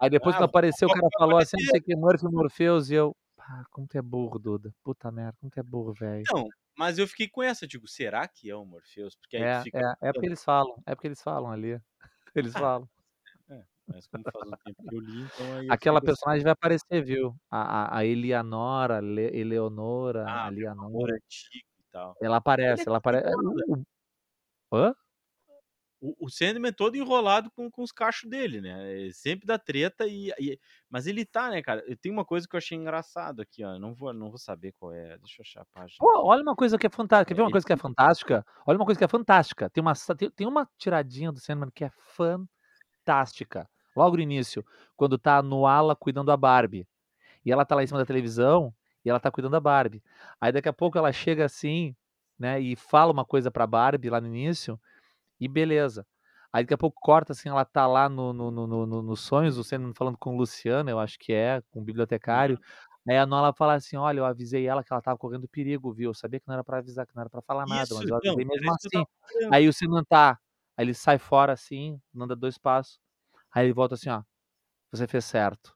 Aí 0.00 0.10
depois 0.10 0.36
Ah, 0.36 0.44
quando 0.44 0.46
apareceu, 0.46 0.88
o 0.88 0.92
cara 0.92 1.08
vai 1.12 1.12
falou 1.18 1.38
assim, 1.38 1.58
não 1.58 1.66
sei 1.66 1.80
o 1.80 1.84
que, 1.84 1.96
Murphy 1.96 2.26
Morpheus, 2.30 2.90
e 2.90 2.94
eu. 2.96 3.16
Ah, 3.38 3.64
como 3.72 3.86
tu 3.88 3.98
é 3.98 4.02
burro, 4.02 4.38
Duda. 4.38 4.72
Puta 4.84 5.10
merda, 5.12 5.36
como 5.40 5.50
tu 5.50 5.60
é 5.60 5.62
burro, 5.64 5.92
velho. 5.94 6.28
Não, 6.30 6.54
mas 6.76 6.98
eu 6.98 7.06
fiquei 7.08 7.28
com 7.28 7.42
essa, 7.42 7.66
digo, 7.66 7.86
será 7.88 8.26
que 8.28 8.48
é 8.50 8.54
o 8.56 8.64
Morpheus? 8.64 9.16
Porque 9.16 9.36
aí 9.36 9.48
É, 9.48 9.52
fica. 9.52 9.84
é, 10.02 10.08
é 10.08 10.12
porque 10.12 10.26
eles 10.26 10.44
falam, 10.44 10.82
é 10.86 10.94
porque 10.94 11.08
eles 11.08 11.22
falam 11.22 11.50
ali. 11.50 11.80
Eles 12.34 12.54
Ah, 12.54 12.58
falam. 12.58 12.88
Mas 13.86 14.06
como 14.06 14.24
faz 14.32 14.48
um 14.48 14.56
tempo 14.64 14.82
que 14.88 14.94
eu 14.94 15.00
li, 15.00 15.22
então 15.22 15.54
aí 15.54 15.66
eu 15.66 15.72
Aquela 15.72 15.98
assim. 15.98 16.06
personagem 16.06 16.42
vai 16.44 16.52
aparecer, 16.52 17.04
viu? 17.04 17.34
A, 17.50 17.96
a, 17.96 17.98
a 17.98 18.04
Elianora, 18.04 19.00
Le, 19.00 19.22
Eleonora, 19.36 20.24
Ah, 20.28 20.46
a 20.46 20.50
meu 20.50 20.70
amor 20.70 21.08
Leonora. 21.08 21.14
antigo 21.16 21.66
e 21.80 21.84
tal. 21.90 22.16
Ela 22.20 22.36
aparece, 22.36 22.82
é 22.82 22.86
ela 22.86 22.98
aparece. 22.98 23.30
foda. 23.32 23.64
O, 23.68 23.74
o- 23.80 23.84
Hã? 24.74 24.94
O, 26.00 26.26
o 26.26 26.28
Sandman 26.30 26.70
é 26.70 26.72
todo 26.72 26.96
enrolado 26.96 27.48
com, 27.52 27.70
com 27.70 27.80
os 27.82 27.92
cachos 27.92 28.28
dele, 28.28 28.60
né? 28.60 29.06
É 29.08 29.12
sempre 29.12 29.46
dá 29.46 29.56
treta 29.56 30.04
e, 30.06 30.30
e- 30.38 30.58
Mas 30.90 31.06
ele 31.06 31.24
tá, 31.24 31.48
né, 31.50 31.62
cara? 31.62 31.84
Eu 31.86 31.96
tenho 31.96 32.12
uma 32.12 32.24
coisa 32.24 32.46
que 32.48 32.56
eu 32.56 32.58
achei 32.58 32.76
engraçado 32.76 33.40
aqui, 33.40 33.62
ó. 33.64 33.78
Não 33.78 33.94
vou, 33.94 34.12
não 34.12 34.28
vou 34.28 34.38
saber 34.38 34.72
qual 34.72 34.92
é. 34.92 35.16
Deixa 35.18 35.40
eu 35.40 35.44
achar 35.44 35.60
a 35.62 35.66
página. 35.66 35.98
Pô, 36.00 36.24
olha 36.26 36.42
uma 36.42 36.56
coisa 36.56 36.76
que 36.76 36.86
é 36.86 36.90
fantástica. 36.90 37.28
Quer 37.28 37.34
ver 37.34 37.42
uma 37.42 37.46
Ele- 37.46 37.52
coisa 37.52 37.66
que 37.66 37.72
é 37.72 37.76
fantástica? 37.76 38.44
Olha 38.66 38.78
uma 38.78 38.84
coisa 38.84 38.98
que 38.98 39.04
é 39.04 39.08
fantástica. 39.08 39.70
Tem 39.70 39.80
uma, 39.80 39.92
tem, 40.18 40.30
tem 40.30 40.46
uma 40.46 40.68
tiradinha 40.76 41.30
do 41.30 41.38
Sandman 41.38 41.70
que 41.72 41.84
é 41.84 41.90
fantástica. 41.90 43.68
Logo 43.96 44.16
no 44.16 44.22
início, 44.22 44.64
quando 44.96 45.18
tá 45.18 45.42
no 45.42 45.66
ala 45.66 45.94
cuidando 45.96 46.26
da 46.28 46.36
Barbie. 46.36 46.86
E 47.44 47.52
ela 47.52 47.64
tá 47.64 47.74
lá 47.74 47.82
em 47.82 47.86
cima 47.86 47.98
da 48.00 48.06
televisão 48.06 48.74
e 49.04 49.10
ela 49.10 49.20
tá 49.20 49.30
cuidando 49.30 49.52
da 49.52 49.60
Barbie. 49.60 50.02
Aí 50.40 50.52
daqui 50.52 50.68
a 50.68 50.72
pouco 50.72 50.98
ela 50.98 51.12
chega 51.12 51.44
assim, 51.44 51.94
né, 52.38 52.60
e 52.60 52.76
fala 52.76 53.12
uma 53.12 53.24
coisa 53.24 53.50
pra 53.50 53.66
Barbie 53.66 54.10
lá 54.10 54.20
no 54.20 54.28
início, 54.28 54.80
e 55.40 55.48
beleza. 55.48 56.06
Aí 56.52 56.64
daqui 56.64 56.74
a 56.74 56.78
pouco 56.78 57.00
corta 57.00 57.32
assim, 57.32 57.48
ela 57.48 57.64
tá 57.64 57.86
lá 57.86 58.08
no, 58.08 58.32
no, 58.32 58.50
no, 58.50 58.66
no, 58.66 58.86
no- 58.86 59.02
nos 59.02 59.20
sonhos, 59.20 59.56
Sandman 59.66 59.94
falando 59.94 60.18
com 60.18 60.34
o 60.34 60.38
Luciano, 60.38 60.90
eu 60.90 60.98
acho 60.98 61.18
que 61.18 61.32
é, 61.32 61.62
com 61.70 61.80
o 61.80 61.84
bibliotecário. 61.84 62.58
Aí 63.08 63.16
a 63.18 63.26
Nola 63.26 63.52
fala 63.54 63.74
assim: 63.74 63.96
olha, 63.96 64.20
eu 64.20 64.24
avisei 64.26 64.66
ela 64.66 64.84
que 64.84 64.92
ela 64.92 65.02
tava 65.02 65.18
correndo 65.18 65.48
perigo, 65.48 65.92
viu? 65.92 66.10
Eu 66.10 66.14
sabia 66.14 66.38
que 66.40 66.46
não 66.46 66.54
era 66.54 66.62
pra 66.64 66.78
avisar, 66.78 67.06
que 67.06 67.14
não 67.16 67.22
era 67.22 67.30
pra 67.30 67.42
falar 67.42 67.66
nada, 67.66 67.82
Isso, 67.84 67.94
mas 67.94 68.08
eu 68.08 68.16
não, 68.22 68.34
avisei 68.34 68.44
mesmo 68.44 68.70
isso 68.70 68.88
que 68.90 68.96
eu 68.96 69.00
assim. 69.00 69.04
Aí 69.50 69.68
o 69.68 69.72
Sandman 69.72 70.04
tá. 70.04 70.38
Aí 70.76 70.84
ele 70.84 70.94
sai 70.94 71.18
fora 71.18 71.52
assim, 71.52 72.00
anda 72.16 72.36
dois 72.36 72.58
passos. 72.58 72.98
Aí 73.54 73.66
ele 73.66 73.72
volta 73.74 73.94
assim, 73.94 74.10
ó. 74.10 74.22
Você 74.92 75.06
fez 75.08 75.24
certo. 75.24 75.74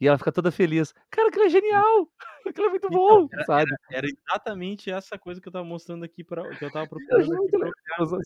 E 0.00 0.08
ela 0.08 0.18
fica 0.18 0.32
toda 0.32 0.50
feliz. 0.52 0.92
Cara, 1.10 1.28
aquilo 1.28 1.44
é 1.46 1.48
genial! 1.50 2.08
Aquilo 2.46 2.66
é 2.66 2.70
muito 2.70 2.88
Então, 2.88 3.00
bom, 3.00 3.28
era, 3.32 3.44
sabe? 3.46 3.70
era, 3.90 3.98
era 3.98 4.06
exatamente 4.06 4.90
essa 4.90 5.18
coisa 5.18 5.40
que 5.40 5.48
eu 5.48 5.52
tava 5.52 5.64
mostrando 5.64 6.04
aqui, 6.04 6.22
pra, 6.22 6.42
que 6.56 6.64
eu 6.64 6.70
tava 6.70 6.84
Eu 6.84 6.88
procurando 6.88 7.34
aqui 7.34 7.50
pra. 7.58 7.70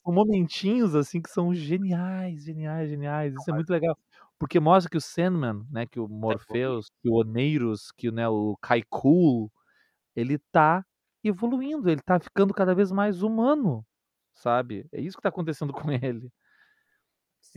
São 0.03 0.13
momentinhos 0.13 0.95
assim 0.95 1.23
que 1.23 1.31
são 1.31 1.55
geniais, 1.55 2.45
geniais, 2.45 2.91
geniais. 2.91 3.35
Isso 3.35 3.51
é 3.51 3.55
muito 3.55 3.71
legal. 3.71 3.97
Porque 4.39 4.59
mostra 4.61 4.91
que 4.91 4.97
o 4.97 5.01
Sandman, 5.01 5.65
né, 5.71 5.87
que 5.87 6.01
o 6.01 6.09
Morpheus, 6.09 6.87
que 7.03 7.09
o 7.09 7.15
Oneiros, 7.21 7.93
que 7.97 8.09
o, 8.09 8.13
né, 8.13 8.29
o 8.29 8.57
Kaikul, 8.61 9.51
ele 10.17 10.39
tá 10.53 10.85
evoluindo, 11.25 11.91
ele 11.91 12.01
tá 12.03 12.21
ficando 12.21 12.55
cada 12.55 12.75
vez 12.75 12.93
mais 12.93 13.23
humano, 13.23 13.85
sabe? 14.35 14.87
É 14.93 15.01
isso 15.01 15.17
que 15.17 15.23
tá 15.23 15.29
acontecendo 15.31 15.73
com 15.91 15.91
ele. 15.93 16.31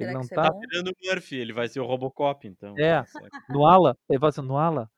Será 0.02 0.14
não 0.14 0.20
que 0.22 0.26
isso 0.26 0.36
tá- 0.36 0.46
é 0.46 0.50
bom? 0.52 0.60
virando 0.60 0.90
o 0.92 1.08
Murphy, 1.10 1.36
ele 1.38 1.54
vai 1.54 1.68
ser 1.68 1.80
o 1.80 1.86
Robocop, 1.86 2.48
então. 2.48 2.76
É. 2.78 3.00
tá 3.02 3.06
certo. 3.06 3.30
Noala, 3.50 3.98
ele 4.10 4.20
fala 4.20 4.30
assim, 4.30 4.42
Noala, 4.42 4.90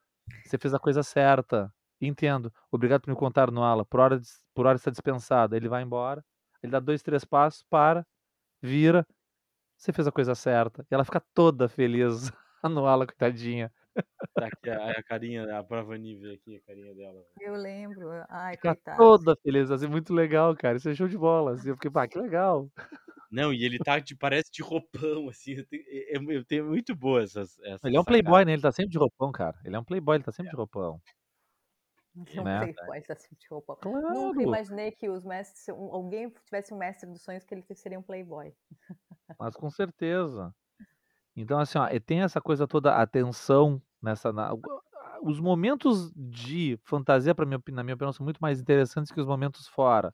você 0.45 0.58
fez 0.58 0.74
a 0.74 0.80
coisa 0.80 1.04
certa. 1.04 1.72
Entendo. 2.01 2.51
Obrigado 2.72 3.01
por 3.01 3.10
me 3.12 3.16
contar, 3.16 3.49
Noala. 3.51 3.86
Por 3.86 3.99
hora, 3.99 4.20
por 4.54 4.66
hora 4.66 4.76
está 4.76 4.91
dispensado. 4.91 5.56
Ele 5.56 5.70
vai 5.70 5.84
embora, 5.84 6.24
ele 6.62 6.72
dá 6.72 6.80
dois, 6.80 7.01
três 7.01 7.24
passos, 7.24 7.64
para, 7.70 8.06
vira. 8.62 9.06
Você 9.78 9.91
fez 9.93 10.08
a 10.08 10.12
coisa 10.12 10.36
certa. 10.36 10.86
E 10.89 10.93
ela 10.93 11.04
fica 11.06 11.22
toda 11.34 11.68
feliz. 11.70 12.32
A 12.64 12.70
Noala, 12.70 13.06
coitadinha. 13.06 13.70
Tá 14.34 14.45
aqui 14.47 14.70
a, 14.70 14.91
a 14.91 15.04
carinha, 15.04 15.60
a 15.60 15.64
prova 15.64 15.97
nível 15.97 16.34
aqui, 16.34 16.56
a 16.56 16.62
carinha 16.66 16.95
dela. 16.95 17.22
Eu 17.41 17.56
lembro. 17.56 18.10
Ai, 18.30 18.56
Fica 18.56 18.74
coitado. 18.74 18.97
toda 18.97 19.36
feliz. 19.43 19.70
Assim, 19.70 19.86
muito 19.88 20.14
legal, 20.14 20.56
cara. 20.56 20.78
Isso 20.78 20.88
é 20.89 20.95
show 20.95 21.08
de 21.10 21.18
bola. 21.18 21.51
Assim, 21.56 21.68
eu 21.70 21.76
fiquei, 21.76 21.91
pá, 21.91 22.08
que 22.08 22.18
legal. 22.18 22.70
Não, 23.34 23.52
e 23.52 23.64
ele 23.66 23.80
tá, 23.80 23.98
de, 23.98 24.16
parece 24.16 24.52
de 24.52 24.62
roupão, 24.62 25.28
assim. 25.28 25.54
Eu 25.54 25.66
tenho, 25.66 25.84
é- 25.88 26.16
é- 26.18 26.38
eu 26.38 26.46
tenho 26.46 26.66
muito 26.68 26.96
boa 26.96 27.24
essas. 27.24 27.58
essas 27.60 27.84
Ele 27.86 27.98
é 27.98 28.00
um 28.00 28.04
sacadas. 28.04 28.22
playboy, 28.22 28.46
né? 28.46 28.54
Ele 28.54 28.62
tá 28.62 28.72
sempre 28.72 28.92
de 28.92 28.98
roupão, 29.00 29.32
cara. 29.32 29.58
Ele 29.66 29.76
é 29.76 29.80
um 29.80 29.84
playboy, 29.84 30.16
ele 30.18 30.24
tá 30.24 30.32
sempre 30.32 30.52
de 30.52 30.56
roupão. 30.56 31.02
Que 32.28 32.38
é 32.38 32.42
um 32.42 32.46
Né? 32.46 32.60
playboy, 32.60 33.02
tá 33.02 33.16
sempre 33.16 33.38
de 33.40 33.48
roupa. 33.50 33.76
Claro. 33.78 34.14
Nunca 34.14 34.44
imaginei 34.44 34.92
que 34.92 35.10
os 35.10 35.26
mestres, 35.26 35.68
um- 35.76 35.92
alguém 35.92 36.32
tivesse 36.46 36.72
um 36.72 36.78
mestre 36.78 37.10
dos 37.10 37.24
sonhos 37.24 37.44
que 37.44 37.56
ele 37.56 37.64
seria 37.74 37.98
um 37.98 38.04
playboy. 38.04 38.54
Mas 39.40 39.56
com 39.56 39.70
certeza. 39.72 40.54
Então, 41.36 41.60
assim, 41.60 41.80
ó, 41.80 41.88
tem 42.06 42.22
essa 42.22 42.40
coisa 42.40 42.68
toda, 42.68 42.96
a 42.96 43.08
tensão 43.08 43.82
nessa. 44.00 44.32
na- 44.32 44.52
os 45.24 45.40
momentos 45.40 46.12
de 46.16 46.78
fantasia, 46.84 47.34
pra 47.34 47.46
minha, 47.48 47.60
na 47.70 47.84
minha 47.84 47.96
opinião, 47.96 48.14
são 48.14 48.24
muito 48.24 48.40
mais 48.40 48.60
interessantes 48.62 49.12
que 49.12 49.20
os 49.20 49.26
momentos 49.26 49.68
fora. 49.68 50.14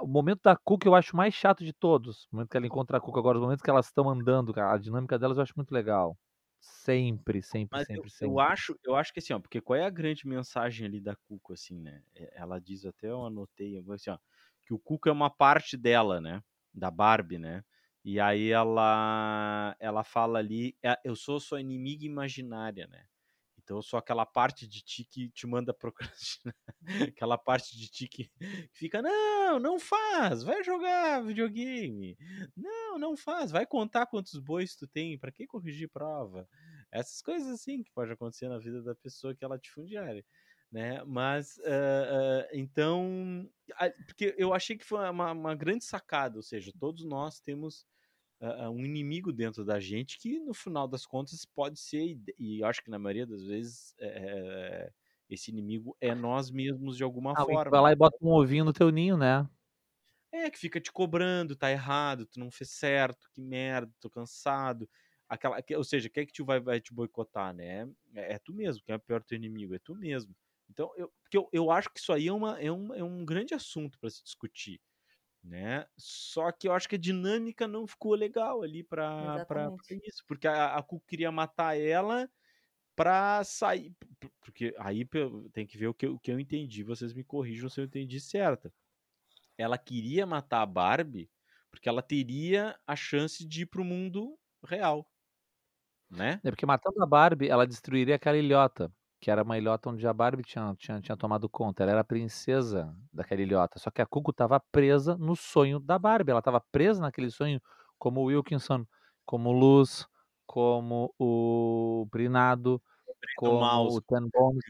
O 0.00 0.06
momento 0.06 0.40
da 0.44 0.56
Cuca 0.56 0.86
eu 0.88 0.94
acho 0.94 1.16
mais 1.16 1.34
chato 1.34 1.64
de 1.64 1.72
todos. 1.72 2.24
O 2.26 2.36
momento 2.36 2.50
que 2.50 2.56
ela 2.56 2.66
encontra 2.66 2.98
a 2.98 3.00
Cuca 3.00 3.18
agora, 3.20 3.38
os 3.38 3.42
momentos 3.42 3.62
que 3.62 3.70
elas 3.70 3.86
estão 3.86 4.08
andando, 4.08 4.52
cara, 4.52 4.74
a 4.74 4.78
dinâmica 4.78 5.18
delas 5.18 5.36
eu 5.38 5.42
acho 5.42 5.54
muito 5.56 5.72
legal. 5.72 6.16
Sempre, 6.60 7.42
sempre, 7.42 7.78
Mas 7.78 7.86
eu, 7.94 8.04
sempre, 8.04 8.10
eu 8.20 8.38
sempre. 8.38 8.40
acho, 8.40 8.78
eu 8.84 8.94
acho 8.96 9.12
que 9.12 9.18
assim, 9.18 9.32
ó, 9.32 9.40
porque 9.40 9.60
qual 9.60 9.76
é 9.78 9.84
a 9.84 9.90
grande 9.90 10.26
mensagem 10.26 10.86
ali 10.86 11.00
da 11.00 11.16
Cuco, 11.16 11.52
assim, 11.52 11.80
né? 11.80 12.02
É, 12.14 12.32
Ela 12.40 12.60
diz, 12.60 12.84
até 12.86 13.08
eu 13.10 13.24
anotei, 13.26 13.82
assim, 13.92 14.10
ó, 14.10 14.18
que 14.64 14.72
o 14.74 14.78
Cuco 14.78 15.08
é 15.08 15.12
uma 15.12 15.30
parte 15.30 15.76
dela, 15.76 16.20
né? 16.20 16.42
Da 16.72 16.90
Barbie, 16.90 17.38
né? 17.38 17.64
E 18.04 18.20
aí 18.20 18.50
ela, 18.50 19.76
ela 19.80 20.04
fala 20.04 20.38
ali, 20.38 20.76
"É, 20.82 20.96
eu 21.04 21.16
sou 21.16 21.40
sua 21.40 21.60
inimiga 21.60 22.04
imaginária, 22.06 22.86
né? 22.86 23.06
Então 23.66 23.82
sou 23.82 23.98
aquela 23.98 24.24
parte 24.24 24.64
de 24.64 24.80
ti 24.80 25.04
que 25.04 25.28
te 25.30 25.44
manda 25.44 25.74
procrastinar. 25.74 26.54
aquela 27.08 27.36
parte 27.36 27.76
de 27.76 27.88
ti 27.88 28.06
que 28.06 28.30
fica, 28.72 29.02
não, 29.02 29.58
não 29.58 29.80
faz, 29.80 30.44
vai 30.44 30.62
jogar 30.62 31.24
videogame. 31.24 32.16
Não, 32.56 32.96
não 32.96 33.16
faz, 33.16 33.50
vai 33.50 33.66
contar 33.66 34.06
quantos 34.06 34.38
bois 34.38 34.76
tu 34.76 34.86
tem, 34.86 35.18
pra 35.18 35.32
que 35.32 35.48
corrigir 35.48 35.90
prova? 35.90 36.48
Essas 36.92 37.20
coisas 37.20 37.48
assim 37.48 37.82
que 37.82 37.90
pode 37.90 38.12
acontecer 38.12 38.48
na 38.48 38.58
vida 38.58 38.80
da 38.80 38.94
pessoa 38.94 39.34
que 39.34 39.44
ela 39.44 39.58
difundiária, 39.58 40.24
né? 40.70 41.02
Mas, 41.04 41.58
ah, 41.64 42.44
ah, 42.44 42.48
então, 42.52 43.50
porque 44.06 44.32
eu 44.38 44.54
achei 44.54 44.78
que 44.78 44.84
foi 44.84 45.00
uma, 45.10 45.32
uma 45.32 45.56
grande 45.56 45.84
sacada, 45.84 46.36
ou 46.36 46.42
seja, 46.42 46.72
todos 46.78 47.04
nós 47.04 47.40
temos 47.40 47.84
ah, 48.40 48.66
ah, 48.66 48.70
um 48.70 48.84
inimigo 48.84 49.32
dentro 49.32 49.64
da 49.64 49.80
gente 49.80 50.18
que, 50.18 50.38
no 50.40 50.54
final 50.54 50.88
das 50.88 51.06
contas, 51.06 51.44
pode 51.44 51.78
ser, 51.80 52.04
e- 52.04 52.34
e 52.38 52.60
eu 52.62 52.66
acho 52.66 52.82
que 52.82 52.90
na 52.90 52.98
maioria 52.98 53.26
das 53.26 53.44
vezes, 53.44 53.94
é, 54.00 54.92
esse 55.28 55.50
inimigo 55.50 55.96
é 56.00 56.14
nós 56.14 56.50
mesmos 56.50 56.96
de 56.96 57.02
alguma 57.04 57.36
Ah, 57.36 57.44
que 57.58 57.68
vai 57.70 57.80
forma. 57.80 57.80
lá 57.80 57.92
e 57.92 57.96
bota 57.96 58.16
um 58.22 58.32
ovinho 58.32 58.64
no 58.64 58.72
teu 58.72 58.90
ninho, 58.90 59.16
né? 59.16 59.48
É, 60.32 60.50
que 60.50 60.58
fica 60.58 60.80
te 60.80 60.92
cobrando, 60.92 61.56
tá 61.56 61.70
errado, 61.70 62.26
tu 62.26 62.38
não 62.40 62.50
fez 62.50 62.70
certo, 62.70 63.28
que 63.32 63.40
merda, 63.40 63.92
tô 64.00 64.10
cansado. 64.10 64.88
Aquela, 65.28 65.62
que- 65.62 65.74
ou 65.76 65.84
seja, 65.84 66.10
quem 66.10 66.22
é 66.24 66.26
que 66.26 66.32
te 66.32 66.42
vai, 66.42 66.60
vai 66.60 66.80
te 66.80 66.92
boicotar, 66.92 67.54
né? 67.54 67.84
É, 68.14 68.34
é 68.34 68.38
tu 68.38 68.52
mesmo, 68.52 68.82
quem 68.84 68.92
é 68.94 68.96
o 68.96 69.00
pior 69.00 69.22
teu 69.22 69.36
inimigo, 69.36 69.74
é 69.74 69.78
tu 69.78 69.94
mesmo. 69.94 70.34
Então, 70.68 70.92
eu, 70.96 71.12
porque 71.22 71.36
eu, 71.38 71.48
eu 71.52 71.70
acho 71.70 71.90
que 71.92 72.00
isso 72.00 72.12
aí 72.12 72.26
é, 72.28 72.32
uma, 72.32 72.60
é, 72.60 72.70
um, 72.72 72.92
é 72.94 73.02
um 73.04 73.24
grande 73.24 73.54
assunto 73.54 73.98
para 73.98 74.10
se 74.10 74.22
discutir, 74.22 74.80
né? 75.46 75.86
Só 75.96 76.50
que 76.52 76.68
eu 76.68 76.72
acho 76.72 76.88
que 76.88 76.96
a 76.96 76.98
dinâmica 76.98 77.68
não 77.68 77.86
ficou 77.86 78.14
legal 78.14 78.62
ali 78.62 78.84
Exatamente. 79.18 79.94
isso, 80.04 80.24
porque 80.26 80.46
a, 80.48 80.76
a 80.76 80.82
Cu 80.82 81.00
queria 81.00 81.30
matar 81.32 81.78
ela 81.78 82.28
pra 82.96 83.44
sair, 83.44 83.94
porque 84.40 84.74
aí 84.78 85.04
tem 85.52 85.66
que 85.66 85.78
ver 85.78 85.88
o 85.88 85.94
que, 85.94 86.06
eu- 86.06 86.14
o 86.16 86.20
que 86.20 86.30
eu 86.32 86.40
entendi, 86.40 86.82
vocês 86.84 87.14
me 87.14 87.24
corrijam 87.24 87.68
se 87.70 87.80
eu 87.80 87.86
entendi 87.86 88.20
certo 88.20 88.72
ela 89.58 89.78
queria 89.78 90.26
matar 90.26 90.62
a 90.62 90.66
Barbie 90.66 91.30
porque 91.70 91.88
ela 91.88 92.02
teria 92.02 92.78
a 92.86 92.96
chance 92.96 93.46
de 93.46 93.62
ir 93.62 93.66
pro 93.66 93.84
mundo 93.84 94.38
real, 94.64 95.10
né? 96.10 96.42
É 96.44 96.50
porque 96.50 96.66
matando 96.66 97.02
a 97.02 97.06
Barbie, 97.06 97.48
ela 97.48 97.66
destruiria 97.66 98.14
aquela 98.16 98.38
ilhota, 98.38 98.92
que 99.26 99.30
era 99.32 99.42
uma 99.42 99.58
ilhota 99.58 99.90
onde 99.90 100.06
a 100.06 100.12
Barbie 100.12 100.44
tinha, 100.44 100.72
tinha, 100.78 101.00
tinha 101.00 101.16
tomado 101.16 101.48
conta. 101.48 101.82
Ela 101.82 101.90
era 101.90 102.00
a 102.02 102.04
princesa 102.04 102.96
daquela 103.12 103.42
ilhota. 103.42 103.76
Só 103.76 103.90
que 103.90 104.00
a 104.00 104.06
Cuco 104.06 104.30
estava 104.30 104.60
presa 104.70 105.16
no 105.16 105.34
sonho 105.34 105.80
da 105.80 105.98
Barbie. 105.98 106.30
Ela 106.30 106.38
estava 106.38 106.60
presa 106.70 107.00
naquele 107.00 107.28
sonho, 107.28 107.60
como 107.98 108.20
o 108.20 108.26
Wilkinson, 108.26 108.86
como 109.24 109.50
o 109.50 109.52
Luz, 109.52 110.06
como 110.46 111.12
o 111.18 112.06
Brinado, 112.08 112.80
como 113.36 113.58
Mouse. 113.58 113.96
o 113.96 114.00
Ten 114.00 114.28
Bones, 114.32 114.62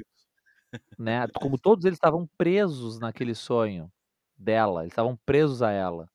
né? 0.98 1.28
Como 1.34 1.58
todos 1.58 1.84
eles 1.84 1.98
estavam 1.98 2.26
presos 2.38 2.98
naquele 2.98 3.34
sonho 3.34 3.92
dela. 4.38 4.84
Eles 4.84 4.92
estavam 4.92 5.18
presos 5.26 5.60
a 5.60 5.70
ela. 5.70 6.08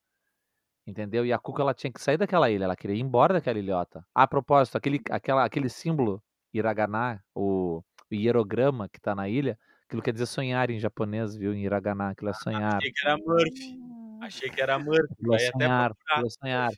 Entendeu? 0.88 1.28
E 1.28 1.32
a 1.32 1.38
Cuca 1.38 1.62
ela 1.62 1.76
tinha 1.76 1.94
que 1.94 2.02
sair 2.02 2.18
daquela 2.18 2.50
ilha, 2.50 2.64
ela 2.64 2.76
queria 2.76 2.96
ir 2.96 3.02
embora 3.02 3.36
daquela 3.36 3.60
ilhota. 3.60 4.04
A 4.16 4.26
propósito, 4.26 4.80
aquele, 4.80 5.00
aquela, 5.12 5.46
aquele 5.46 5.70
símbolo 5.70 6.24
Hiragana, 6.54 7.24
o, 7.34 7.78
o 7.78 7.84
hierograma 8.18 8.90
que 8.90 9.00
tá 9.00 9.16
na 9.16 9.30
ilha, 9.30 9.58
aquilo 9.86 10.02
quer 10.02 10.14
dizer 10.14 10.26
sonhar 10.28 10.70
em 10.70 10.80
japonês, 10.80 11.36
viu? 11.36 11.54
Em 11.54 11.64
Hiragana, 11.66 12.10
aquilo 12.12 12.30
é 12.30 12.34
sonhar. 12.34 12.78
Achei 12.78 12.92
que 12.92 13.08
era 13.08 13.18
Murphy. 13.18 13.80
Achei 14.22 14.50
que 14.50 14.62
era 14.62 14.80
Murphy. 14.80 15.14
Aquilo 15.14 15.36
é 15.36 15.40
sonhar, 15.40 15.92
aquilo 15.92 16.28
é 16.28 16.30
sonhar. 16.30 16.70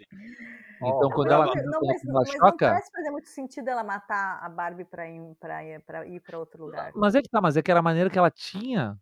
Então, 0.81 1.11
quando 1.11 1.29
Não, 1.29 1.35
ela, 1.35 1.45
não, 1.45 1.53
ela, 1.53 1.85
mas, 1.85 2.03
ela 2.05 2.23
mas 2.23 2.27
não 2.41 2.49
choca. 2.49 2.67
parece 2.69 2.91
fazer 2.91 3.11
muito 3.11 3.29
sentido 3.29 3.69
ela 3.69 3.83
matar 3.83 4.39
a 4.43 4.49
Barbie 4.49 4.85
pra 4.85 5.09
ir 5.09 5.21
pra, 5.39 5.63
ir- 5.63 5.81
pra 5.81 6.05
ir 6.07 6.19
pra 6.21 6.39
outro 6.39 6.63
lugar. 6.65 6.91
Mas 6.95 7.15
é 7.15 7.21
que 7.21 7.29
tá, 7.29 7.41
mas 7.41 7.57
é 7.57 7.61
que 7.63 7.71
era 7.71 7.79
a 7.79 7.83
maneira 7.83 8.09
que 8.09 8.17
ela 8.17 8.31
tinha, 8.31 8.97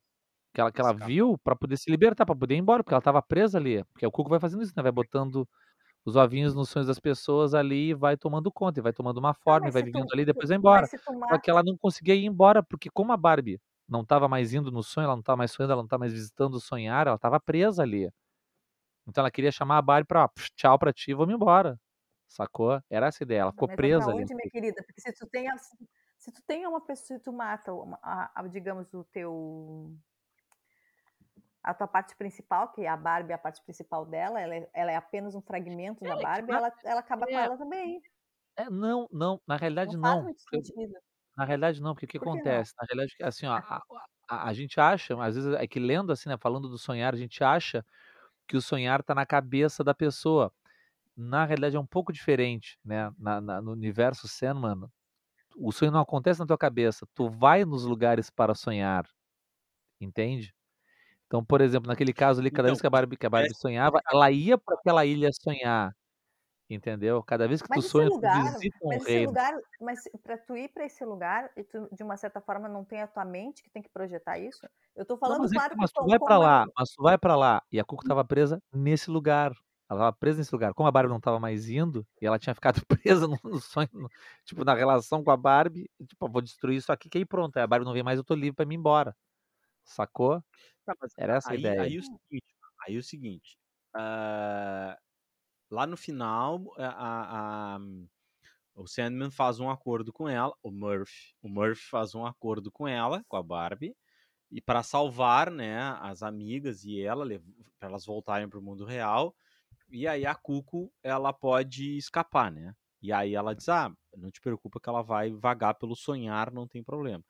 que 0.53 0.61
ela, 0.61 0.71
que 0.71 0.81
ela 0.81 0.93
viu 0.93 1.37
pra 1.43 1.55
poder 1.55 1.77
se 1.77 1.91
libertar, 1.91 2.25
pra 2.25 2.35
poder 2.35 2.55
ir 2.55 2.59
embora, 2.59 2.83
porque 2.83 2.93
ela 2.93 3.01
tava 3.01 3.21
presa 3.21 3.57
ali. 3.59 3.83
Porque 3.85 4.05
o 4.07 4.11
Cuco 4.11 4.29
vai 4.29 4.39
fazendo 4.39 4.63
isso, 4.63 4.73
né? 4.77 4.83
Vai 4.83 4.91
botando 4.91 5.47
os 6.05 6.15
ovinhos 6.15 6.53
nos 6.55 6.69
sonhos 6.69 6.87
das 6.87 6.99
pessoas 6.99 7.53
ali 7.53 7.93
vai 7.93 8.17
tomando 8.17 8.51
conta, 8.51 8.79
e 8.79 8.83
vai 8.83 8.93
tomando 8.93 9.17
uma 9.19 9.33
forma, 9.33 9.67
e 9.69 9.71
mas 9.71 9.73
vai 9.73 9.81
se 9.81 9.85
tu, 9.87 9.99
vivendo 9.99 10.11
ali 10.13 10.23
e 10.23 10.25
depois 10.25 10.49
vai 10.49 10.57
embora. 10.57 10.89
tu 10.89 11.13
Só 11.31 11.37
que 11.39 11.49
ela 11.49 11.63
não 11.63 11.77
conseguia 11.77 12.15
ir 12.15 12.25
embora, 12.25 12.63
porque 12.63 12.89
como 12.91 13.11
a 13.13 13.17
Barbie 13.17 13.59
não 13.87 14.01
estava 14.01 14.27
mais 14.27 14.53
indo 14.53 14.71
no 14.71 14.83
sonho, 14.83 15.05
ela 15.05 15.13
não 15.15 15.21
estava 15.21 15.37
mais 15.37 15.51
sonhando, 15.51 15.71
ela 15.73 15.81
não 15.81 15.85
estava 15.87 16.01
mais 16.01 16.13
visitando 16.13 16.55
o 16.55 16.59
sonhar, 16.61 17.07
ela 17.07 17.15
estava 17.17 17.39
presa 17.39 17.83
ali. 17.83 18.09
Então 19.07 19.21
ela 19.23 19.31
queria 19.31 19.51
chamar 19.51 19.77
a 19.79 19.81
Barbie 19.81 20.07
"Psh, 20.35 20.51
tchau 20.55 20.79
pra 20.79 20.93
ti, 20.93 21.13
vamos 21.13 21.33
embora. 21.35 21.79
Sacou? 22.27 22.81
Era 22.89 23.07
essa 23.07 23.23
a 23.23 23.25
ideia, 23.25 23.41
ela 23.41 23.51
ficou 23.51 23.67
mas 23.67 23.75
presa 23.75 24.11
ali. 24.11 24.23
onde, 24.23 24.33
minha 24.35 24.49
querida? 24.49 24.83
Porque 24.83 25.01
se 25.01 25.13
tu 25.13 25.27
tem, 25.27 25.47
se, 26.17 26.31
tu 26.31 26.41
tem 26.47 26.65
uma 26.67 26.81
pessoa, 26.85 27.17
se 27.17 27.23
tu 27.23 27.33
mata, 27.33 27.71
a, 28.03 28.41
a, 28.41 28.47
digamos, 28.47 28.93
o 28.93 29.03
teu 29.05 29.95
a 31.63 31.73
tua 31.73 31.87
parte 31.87 32.15
principal, 32.15 32.71
que 32.73 32.85
a 32.87 32.97
Barbie 32.97 33.31
é 33.33 33.35
a 33.35 33.37
parte 33.39 33.61
principal 33.63 34.05
dela, 34.05 34.39
ela 34.41 34.55
é, 34.55 34.69
ela 34.73 34.91
é 34.91 34.95
apenas 34.95 35.35
um 35.35 35.41
fragmento 35.41 36.05
da 36.05 36.15
É, 36.15 36.25
que 36.27 36.31
Barbie, 36.31 36.53
ela, 36.53 36.73
ela 36.83 36.99
acaba 37.01 37.27
com 37.27 37.39
é, 37.39 37.39
ela 37.39 37.57
também. 37.57 38.03
é, 38.57 38.69
não, 38.69 39.07
não, 39.11 39.41
na 39.47 39.55
realidade 39.57 39.97
Não 39.97 39.97
não. 39.97 40.29
porque-. 40.49 40.73
Na 41.37 41.45
realidade 41.45 41.81
não, 41.81 41.93
porque 41.95 42.05
o 42.05 42.09
que 42.09 42.17
Por 42.17 42.29
não? 42.31 42.57
acontece? 42.57 42.73
Na 42.79 42.85
realidade, 42.89 43.15
assim, 43.23 43.45
ó, 43.47 43.53
a, 43.55 43.83
a, 44.29 44.49
a 44.49 44.53
gente 44.53 44.79
acha, 44.79 45.15
às 45.23 45.35
vezes 45.35 45.53
é 45.55 45.67
que 45.67 45.79
lendo 45.79 46.11
assim, 46.11 46.29
né, 46.29 46.37
falando 46.39 46.69
do 46.69 46.77
sonhar, 46.77 47.13
a 47.13 47.17
gente 47.17 47.43
acha 47.43 47.85
que 48.47 48.57
o 48.57 48.61
sonhar 48.61 49.03
tá 49.03 49.15
na 49.15 49.25
cabeça 49.25 49.83
da 49.83 49.93
pessoa. 49.95 50.53
Na 51.17 51.45
realidade 51.45 51.77
é 51.77 51.81
um 51.81 51.87
pouco 51.87 52.13
diferente, 52.13 52.79
né? 52.85 53.11
Na, 53.19 53.41
na- 53.41 53.61
no 53.61 53.71
universo 53.73 54.27
Sandman, 54.27 54.89
o 55.57 55.71
sonho 55.73 55.91
não 55.91 56.01
acontece 56.01 56.39
na 56.41 56.47
tua 56.47 56.57
cabeça, 56.59 57.07
tu 57.15 57.29
vai 57.29 57.65
nos 57.65 57.85
lugares 57.85 58.29
para 58.31 58.55
sonhar, 58.55 59.05
entende? 60.01 60.53
Então, 61.31 61.45
por 61.45 61.61
exemplo, 61.61 61.87
naquele 61.87 62.11
caso 62.11 62.41
ali, 62.41 62.51
cada 62.51 62.63
Então, 62.67 62.73
vez 62.73 62.81
que 62.81 62.87
a 62.87 62.89
Barbie, 62.89 63.15
que 63.15 63.25
a 63.25 63.29
Barbie 63.29 63.47
tivesse- 63.47 63.61
sonhava, 63.61 64.01
ela 64.11 64.29
ia 64.29 64.57
para 64.57 64.75
aquela 64.75 65.05
ilha 65.05 65.29
sonhar, 65.31 65.95
entendeu? 66.69 67.23
Cada 67.23 67.47
vez 67.47 67.61
que 67.61 67.69
tu 67.69 67.75
Mas 67.75 67.85
sonha, 67.85 68.09
tu 68.09 68.15
lugar, 68.15 68.43
visita 68.53 68.77
um 68.83 68.89
mas 68.89 69.05
reino. 69.05 69.27
lugar, 69.29 69.53
mas 69.79 70.09
para 70.23 70.37
tu 70.37 70.57
ir 70.57 70.69
para 70.69 70.85
esse 70.85 71.05
lugar 71.05 71.49
e 71.55 71.63
tu, 71.63 71.87
de 71.91 72.03
uma 72.03 72.17
certa 72.17 72.41
forma 72.41 72.67
não 72.69 72.83
tem 72.83 73.01
a 73.01 73.07
tua 73.07 73.23
mente 73.25 73.63
que 73.63 73.69
tem 73.69 73.81
que 73.81 73.89
projetar 73.89 74.39
isso. 74.39 74.67
Eu 74.95 75.05
tô 75.05 75.15
Não, 75.15 75.19
falando 75.21 75.39
mas, 75.39 75.51
é 75.53 75.55
claro 75.55 75.75
mas 75.77 75.91
que 75.91 75.99
tu 75.99 76.07
vai 76.07 76.19
como 76.19 76.31
lá, 76.43 76.63
é- 76.63 76.71
mas 76.77 76.89
tu 76.91 77.03
vai 77.03 77.17
pra 77.17 77.35
lá. 77.37 77.63
E 77.71 77.79
a 77.79 77.85
Cuco 77.85 78.03
tava 78.05 78.25
presa 78.25 78.61
nesse 78.73 79.09
lugar. 79.09 79.53
Ela 79.89 79.99
tava 80.01 80.13
presa 80.13 80.39
nesse 80.39 80.53
lugar. 80.53 80.73
Como 80.73 80.87
a 80.87 80.91
Barbie 80.91 81.11
não 81.13 81.19
tava 81.21 81.39
mais 81.39 81.69
indo, 81.69 82.05
e 82.21 82.25
ela 82.25 82.39
tinha 82.39 82.55
ficado 82.55 82.81
presa 83.05 83.27
no, 83.27 83.37
no 83.43 83.59
sonho, 83.61 83.89
no- 83.93 84.09
tipo, 84.45 84.65
na 84.65 84.73
relação 84.73 85.23
com 85.23 85.31
a 85.31 85.37
Barbie, 85.37 85.89
tipo, 86.07 86.29
vou 86.29 86.41
destruir 86.41 86.77
isso 86.77 86.91
aqui, 86.91 87.09
que 87.09 87.17
aí 87.19 87.25
pronto. 87.25 87.57
Aí 87.57 87.63
a 87.63 87.67
Barbie 87.67 87.85
não 87.85 87.93
vem 87.93 88.03
mais, 88.03 88.17
eu 88.17 88.23
tô 88.25 88.35
livre 88.35 88.55
pra 88.55 88.65
mim 88.65 88.75
ir 88.75 88.77
embora. 88.79 89.15
Sacou? 89.83 90.43
Tá, 90.85 90.95
Era 91.17 91.37
essa 91.37 91.53
a 91.53 91.55
aí, 91.55 91.57
ideia. 91.57 91.85
aí 91.85 91.97
o 91.99 92.03
seguinte, 92.03 92.55
aí 92.87 92.97
o 92.97 93.03
seguinte, 93.03 93.57
ah, 93.95 94.97
lá 95.71 95.87
no 95.87 95.97
final, 95.97 96.63
a, 96.77 96.87
a- 96.87 97.77
a- 97.77 97.79
o 98.75 98.87
Sandman 98.87 99.31
faz 99.31 99.59
um 99.59 99.69
acordo 99.69 100.13
com 100.13 100.27
ela, 100.29 100.55
o 100.63 100.71
Murphy, 100.71 101.33
o 101.41 101.49
Murphy 101.49 101.83
faz 101.89 102.15
um 102.15 102.25
acordo 102.25 102.71
com 102.71 102.87
ela, 102.87 103.23
com 103.27 103.37
a 103.37 103.43
Barbie, 103.43 103.95
e 104.51 104.61
para 104.61 104.83
salvar, 104.83 105.51
né, 105.51 105.79
as 106.01 106.23
amigas 106.23 106.85
e 106.85 107.01
ela, 107.01 107.25
para 107.79 107.89
elas 107.89 108.05
voltarem 108.05 108.49
pro 108.49 108.61
mundo 108.63 108.85
real, 108.85 109.35
e 109.89 110.07
aí 110.07 110.25
a 110.25 110.35
Cuco, 110.35 110.93
ela 111.03 111.33
pode 111.33 111.97
escapar, 111.97 112.51
né? 112.51 112.75
E 113.01 113.13
aí 113.13 113.35
ela 113.35 113.55
diz: 113.55 113.69
"Ah, 113.69 113.93
não 114.17 114.31
te 114.31 114.41
preocupa 114.41 114.79
que 114.81 114.89
ela 114.89 115.03
vai 115.03 115.31
vagar 115.31 115.75
pelo 115.75 115.95
sonhar, 115.95 116.51
não 116.53 116.67
tem 116.67 116.83
problema". 116.83 117.23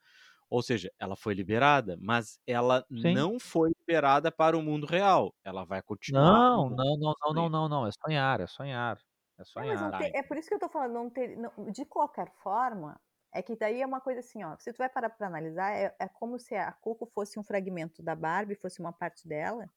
Ou 0.52 0.64
seja, 0.64 0.92
ela 1.00 1.18
foi 1.18 1.36
liberada, 1.36 1.98
mas 2.02 2.40
ela 2.48 2.86
Sim. 2.96 3.24
não 3.24 3.40
foi 3.40 3.72
liberada 3.80 4.32
para 4.32 4.58
o 4.58 4.64
mundo 4.64 4.88
real. 4.88 5.34
Ela 5.46 5.66
vai 5.66 5.82
continuar 5.84 6.42
Não, 6.46 6.70
não, 6.70 6.98
não, 6.98 7.14
não, 7.22 7.34
não, 7.34 7.50
não, 7.50 7.70
não. 7.70 7.88
É 7.88 7.92
sonhar, 7.92 8.42
é 8.42 8.48
sonhar. 8.48 8.98
É 9.38 9.44
não 9.56 9.76
sonhar. 9.76 9.92
Tem- 9.98 10.12
é 10.16 10.24
por 10.24 10.38
isso 10.38 10.48
que 10.50 10.56
eu 10.56 10.60
tô 10.60 10.70
falando, 10.70 10.94
não 10.94 11.10
ter, 11.10 11.38
não- 11.38 11.72
de 11.72 11.86
qualquer 11.86 12.32
forma, 12.44 13.00
É 13.34 13.42
que 13.42 13.56
daí 13.56 13.82
é 13.82 13.86
uma 13.86 14.02
coisa 14.02 14.20
assim, 14.20 14.44
ó. 14.44 14.58
Se 14.60 14.74
tu 14.74 14.78
vai 14.80 14.90
parar 14.90 15.10
pra 15.10 15.26
analisar, 15.28 15.72
é, 15.74 15.96
é 15.98 16.06
como 16.10 16.38
se 16.38 16.54
a 16.54 16.70
Coco 16.74 17.06
fosse 17.06 17.40
um 17.40 17.44
fragmento 17.44 18.04
da 18.04 18.14
Barbie, 18.14 18.56
fosse 18.56 18.82
uma 18.82 18.92
parte 18.92 19.26
dela, 19.26 19.70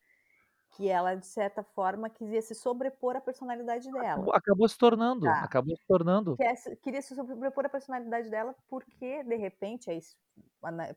que 0.76 0.88
ela, 0.88 1.14
de 1.14 1.26
certa 1.26 1.62
forma, 1.62 2.10
quisia 2.10 2.42
se 2.42 2.54
sobrepor 2.54 3.16
à 3.16 3.20
personalidade 3.20 3.90
dela. 3.90 4.12
Acabou, 4.12 4.34
acabou 4.34 4.68
se 4.68 4.76
tornando, 4.76 5.24
Tá. 5.24 5.44
acabou 5.44 5.76
se 5.76 5.86
tornando. 5.86 6.36
Quer 6.36 6.56
se- 6.56 6.76
queria 6.76 7.00
se 7.00 7.14
sobrepor 7.14 7.66
à 7.66 7.68
personalidade 7.68 8.28
dela 8.28 8.54
porque, 8.68 9.22
de 9.22 9.36
repente, 9.36 9.90
é 9.90 9.94
isso, 9.94 10.16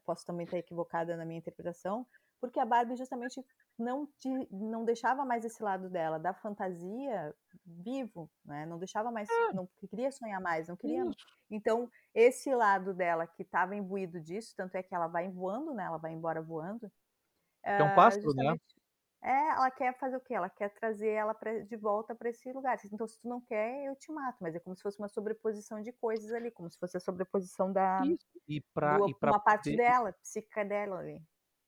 posso 0.05 0.25
também 0.25 0.45
estar 0.45 0.57
equivocada 0.57 1.15
na 1.15 1.25
minha 1.25 1.37
interpretação, 1.37 2.05
porque 2.41 2.59
a 2.59 2.65
Barbie 2.65 2.95
justamente 2.95 3.43
não, 3.77 4.07
te- 4.17 4.47
não 4.51 4.83
deixava 4.83 5.23
mais 5.23 5.45
esse 5.45 5.61
lado 5.61 5.89
dela, 5.89 6.17
da 6.17 6.33
fantasia, 6.33 7.35
vivo, 7.65 8.29
né? 8.43 8.65
Não 8.65 8.79
deixava 8.79 9.11
mais, 9.11 9.27
não 9.53 9.67
queria 9.89 10.11
sonhar 10.11 10.41
mais, 10.41 10.67
não 10.67 10.75
queria 10.75 11.03
Isso. 11.03 11.17
então, 11.51 11.89
esse 12.13 12.53
lado 12.53 12.93
dela 12.93 13.27
que 13.27 13.43
estava 13.43 13.75
imbuído 13.75 14.19
disso, 14.19 14.55
tanto 14.55 14.75
é 14.75 14.81
que 14.81 14.95
ela 14.95 15.07
vai 15.07 15.29
voando, 15.29 15.73
né? 15.73 15.83
Ela 15.83 15.97
vai 15.97 16.13
embora 16.13 16.41
voando. 16.41 16.91
é 17.63 17.83
um 17.83 17.87
ah, 17.87 17.95
pássaro, 17.95 18.33
né? 18.33 18.55
É, 19.23 19.29
ela 19.49 19.71
quer 19.71 19.97
fazer 19.97 20.15
o 20.17 20.21
quê? 20.21 20.33
Ela 20.35 20.49
quer 20.49 20.69
trazer 20.73 21.09
ela 21.09 21.33
pra- 21.33 21.59
de 21.63 21.75
volta 21.75 22.13
para 22.15 22.29
esse 22.29 22.51
lugar. 22.53 22.77
Então, 22.91 23.07
se 23.07 23.19
tu 23.19 23.27
não 23.27 23.41
quer, 23.41 23.83
eu 23.85 23.95
te 23.95 24.11
mato. 24.11 24.37
Mas 24.41 24.55
é 24.55 24.59
como 24.59 24.75
se 24.75 24.83
fosse 24.83 24.99
uma 24.99 25.07
sobreposição 25.09 25.81
de 25.81 25.91
coisas 25.91 26.31
ali, 26.31 26.51
como 26.51 26.69
se 26.69 26.77
fosse 26.77 26.97
a 26.97 26.99
sobreposição 26.99 27.71
da 27.73 28.05
Isso. 28.05 28.27
E 28.47 28.61
pra, 28.73 28.99
do- 28.99 29.05
e 29.05 29.13
pra 29.13 29.33
uma 29.33 29.39
parte 29.39 29.73
poder, 29.73 29.75
dela, 29.75 30.13
psíquica 30.21 30.65
dela 30.65 30.99
ali. 30.99 31.23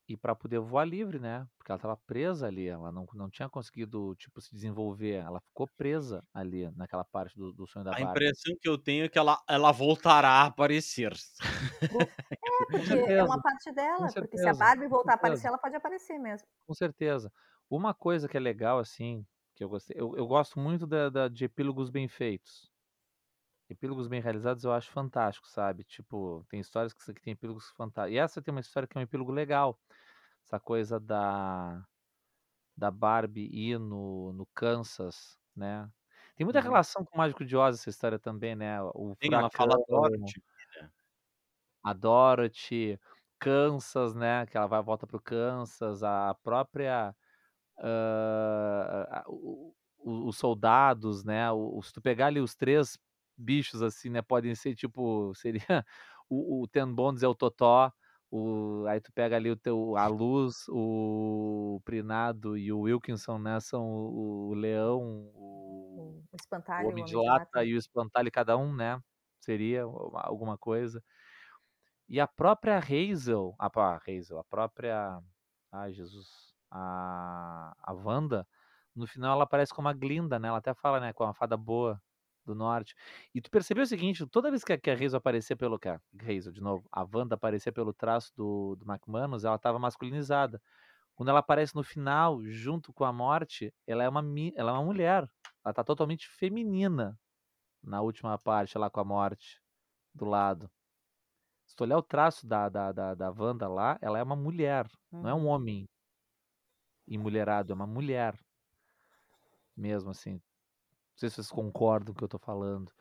E 0.09 0.17
pra 0.17 0.35
poder 0.35 0.59
voar 0.59 0.85
livre, 0.85 1.19
né? 1.19 1.47
Porque 1.57 1.71
ela 1.71 1.77
estava 1.77 1.97
presa 1.97 2.47
ali, 2.47 2.67
ela 2.67 2.91
não, 2.91 3.05
não 3.13 3.29
tinha 3.29 3.49
conseguido, 3.49 4.15
tipo, 4.15 4.41
se 4.41 4.53
desenvolver. 4.53 5.15
Ela 5.23 5.39
ficou 5.41 5.67
presa 5.77 6.23
ali, 6.33 6.69
naquela 6.71 7.05
parte 7.05 7.37
do, 7.37 7.53
do 7.53 7.67
sonho 7.67 7.85
da 7.85 7.93
A 7.93 8.01
Barbie. 8.01 8.25
impressão 8.25 8.55
que 8.61 8.67
eu 8.69 8.77
tenho 8.77 9.05
é 9.05 9.09
que 9.09 9.17
ela, 9.19 9.41
ela 9.47 9.71
voltará 9.71 10.29
a 10.29 10.45
aparecer. 10.47 11.13
É, 12.45 12.65
porque 12.71 12.93
é 13.17 13.23
uma 13.23 13.41
parte 13.41 13.71
dela. 13.71 14.13
Porque 14.17 14.37
se 14.37 14.47
a 14.49 14.53
Barbie 14.53 14.87
voltar 14.87 15.13
a 15.13 15.15
aparecer, 15.15 15.47
ela 15.47 15.57
pode 15.57 15.75
aparecer 15.75 16.17
mesmo. 16.19 16.47
Com 16.67 16.73
certeza. 16.73 17.31
Uma 17.69 17.93
coisa 17.93 18.27
que 18.27 18.37
é 18.37 18.39
legal, 18.39 18.79
assim, 18.79 19.25
que 19.55 19.63
eu 19.63 19.69
gostei, 19.69 19.95
eu, 19.99 20.15
eu 20.15 20.27
gosto 20.27 20.59
muito 20.59 20.87
da, 20.87 21.09
da- 21.09 21.27
de 21.27 21.45
epílogos 21.45 21.89
bem 21.89 22.07
feitos. 22.07 22.68
Epílogos 23.69 24.07
bem 24.07 24.19
realizados 24.21 24.63
eu 24.63 24.71
acho 24.73 24.91
fantástico, 24.91 25.47
sabe? 25.47 25.83
Tipo, 25.83 26.45
tem 26.49 26.59
histórias 26.59 26.93
que, 26.93 27.13
que 27.13 27.21
tem 27.21 27.33
epílogos 27.33 27.69
fantásticos. 27.71 28.15
E 28.15 28.17
essa 28.19 28.41
tem 28.41 28.51
uma 28.51 28.61
história 28.61 28.87
que 28.87 28.97
é 28.97 29.01
um 29.01 29.03
epílogo 29.03 29.31
legal. 29.31 29.79
Essa 30.45 30.59
coisa 30.59 30.99
da, 30.99 31.85
da 32.77 32.91
Barbie 32.91 33.49
ir 33.53 33.79
no, 33.79 34.33
no 34.33 34.45
Kansas, 34.55 35.39
né? 35.55 35.89
Tem 36.35 36.45
muita 36.45 36.59
Uhum. 36.59 36.63
relação 36.63 37.05
com 37.05 37.15
o 37.15 37.17
Mágico 37.17 37.45
de 37.45 37.55
Oz 37.57 37.79
essa 37.79 37.89
história 37.89 38.19
também, 38.19 38.55
né? 38.55 38.81
O 38.83 39.15
Tem, 39.19 39.33
ela 39.33 39.49
fala 39.49 39.77
furacão, 39.85 39.85
Dorothy. 39.87 40.41
a 41.83 41.93
Dorothy, 41.93 42.99
Kansas, 43.39 44.13
né? 44.15 44.45
Que 44.47 44.57
ela 44.57 44.67
vai 44.67 44.81
volta 44.81 45.07
pro 45.07 45.21
Kansas, 45.21 46.03
a 46.03 46.33
própria 46.43 47.15
ah, 47.79 49.21
a- 49.21 49.25
os 50.03 50.37
soldados, 50.37 51.23
né? 51.23 51.51
o- 51.51 51.81
Se 51.83 51.93
tu 51.93 52.01
pegar 52.01 52.27
ali 52.27 52.39
os 52.39 52.55
três 52.55 52.97
bichos 53.39 53.81
assim, 53.81 54.09
né? 54.09 54.21
Podem 54.21 54.55
ser 54.55 54.75
tipo, 54.75 55.33
seria 55.35 55.63
o, 56.29 56.63
o 56.63 56.67
Ten 56.67 56.93
Bones 56.93 57.23
é 57.23 57.27
o 57.27 57.35
Totó, 57.35 57.91
o, 58.31 58.85
aí 58.87 59.01
tu 59.01 59.11
pega 59.13 59.35
ali 59.37 59.49
o 59.51 59.57
teu 59.57 59.95
a 59.97 60.07
Luz, 60.07 60.65
o 60.69 61.81
Prinado 61.85 62.57
e 62.57 62.71
o 62.71 62.81
Wilkinson, 62.81 63.37
né? 63.39 63.59
São 63.59 63.83
o, 63.83 64.49
o 64.49 64.53
leão, 64.55 65.01
o, 65.35 66.23
O 66.31 66.35
espantalho, 66.35 66.87
o 66.89 66.89
Homem 66.89 67.03
de 67.05 67.15
lata. 67.15 67.65
E 67.65 67.73
o 67.75 67.77
Espantalho, 67.77 68.31
cada 68.31 68.57
um, 68.57 68.73
né? 68.75 68.99
Seria 69.39 69.87
uma- 69.87 70.21
alguma 70.21 70.57
coisa. 70.57 71.03
E 72.07 72.19
a 72.19 72.27
própria 72.27 72.77
Hazel, 72.79 73.55
a, 73.59 73.69
pá, 73.69 74.01
Hazel, 74.07 74.39
a 74.39 74.43
própria. 74.43 75.21
Ai, 75.71 75.93
Jesus. 75.93 76.27
A, 76.71 77.73
a 77.81 77.93
Wanda, 77.93 78.47
no 78.95 79.07
final 79.07 79.33
ela 79.33 79.43
aparece 79.43 79.73
como 79.73 79.87
a 79.87 79.93
Glinda, 79.93 80.39
né? 80.39 80.47
Ela 80.49 80.57
até 80.59 80.73
fala, 80.73 80.99
né? 80.99 81.13
Com 81.13 81.23
a 81.23 81.33
fada 81.33 81.55
boa 81.57 82.01
do 82.49 82.55
norte. 82.55 82.95
E 83.33 83.41
tu 83.41 83.49
percebeu 83.51 83.83
o 83.83 83.87
seguinte: 83.87 84.25
toda 84.27 84.49
vez 84.51 84.63
que 84.63 84.73
a, 84.73 84.77
que 84.79 84.89
a 84.89 84.93
Hazel 84.93 85.17
aparecia 85.17 85.55
pelo. 85.55 85.79
Que 85.79 85.89
a 85.89 85.99
Hazel, 86.21 86.51
de 86.53 86.61
novo, 86.61 86.87
a 86.91 87.03
Wanda 87.03 87.35
aparecia 87.35 87.71
pelo 87.71 87.93
traço 87.93 88.31
do, 88.35 88.75
do 88.75 88.85
McManus, 88.91 89.45
ela 89.45 89.55
estava 89.55 89.79
masculinizada. 89.79 90.61
Quando 91.15 91.29
ela 91.29 91.39
aparece 91.39 91.75
no 91.75 91.83
final, 91.83 92.43
junto 92.45 92.93
com 92.93 93.03
a 93.05 93.13
morte, 93.13 93.73
ela 93.87 94.03
é 94.03 94.09
uma, 94.09 94.23
ela 94.55 94.71
é 94.71 94.73
uma 94.73 94.83
mulher. 94.83 95.29
Ela 95.65 95.73
tá 95.73 95.83
totalmente 95.83 96.27
feminina 96.27 97.19
na 97.83 98.01
última 98.01 98.37
parte, 98.37 98.77
lá 98.77 98.89
com 98.89 98.99
a 99.01 99.05
morte 99.05 99.61
do 100.15 100.25
lado. 100.25 100.69
Se 101.65 101.75
tu 101.75 101.83
olhar 101.85 101.97
o 101.97 102.03
traço 102.03 102.45
da, 102.47 102.67
da, 102.69 102.91
da, 102.91 103.15
da 103.15 103.31
Wanda 103.31 103.67
lá, 103.69 103.97
ela 104.01 104.19
é 104.19 104.23
uma 104.23 104.35
mulher, 104.35 104.87
não 105.21 105.29
é 105.29 105.33
um 105.33 105.45
Uhum. 105.45 105.47
homem 105.47 105.87
emulherado, 107.07 107.73
é 107.73 107.75
uma 107.75 107.85
mulher. 107.87 108.39
Mesmo 109.75 110.11
assim. 110.11 110.39
Não 111.19 111.27
sei 111.27 111.29
se 111.29 111.35
vocês 111.35 111.51
concordam 111.51 112.07
com 112.07 112.11
o 112.13 112.15
que 112.19 112.23
eu 112.23 112.29
tô 112.29 112.39
falando. 112.39 112.93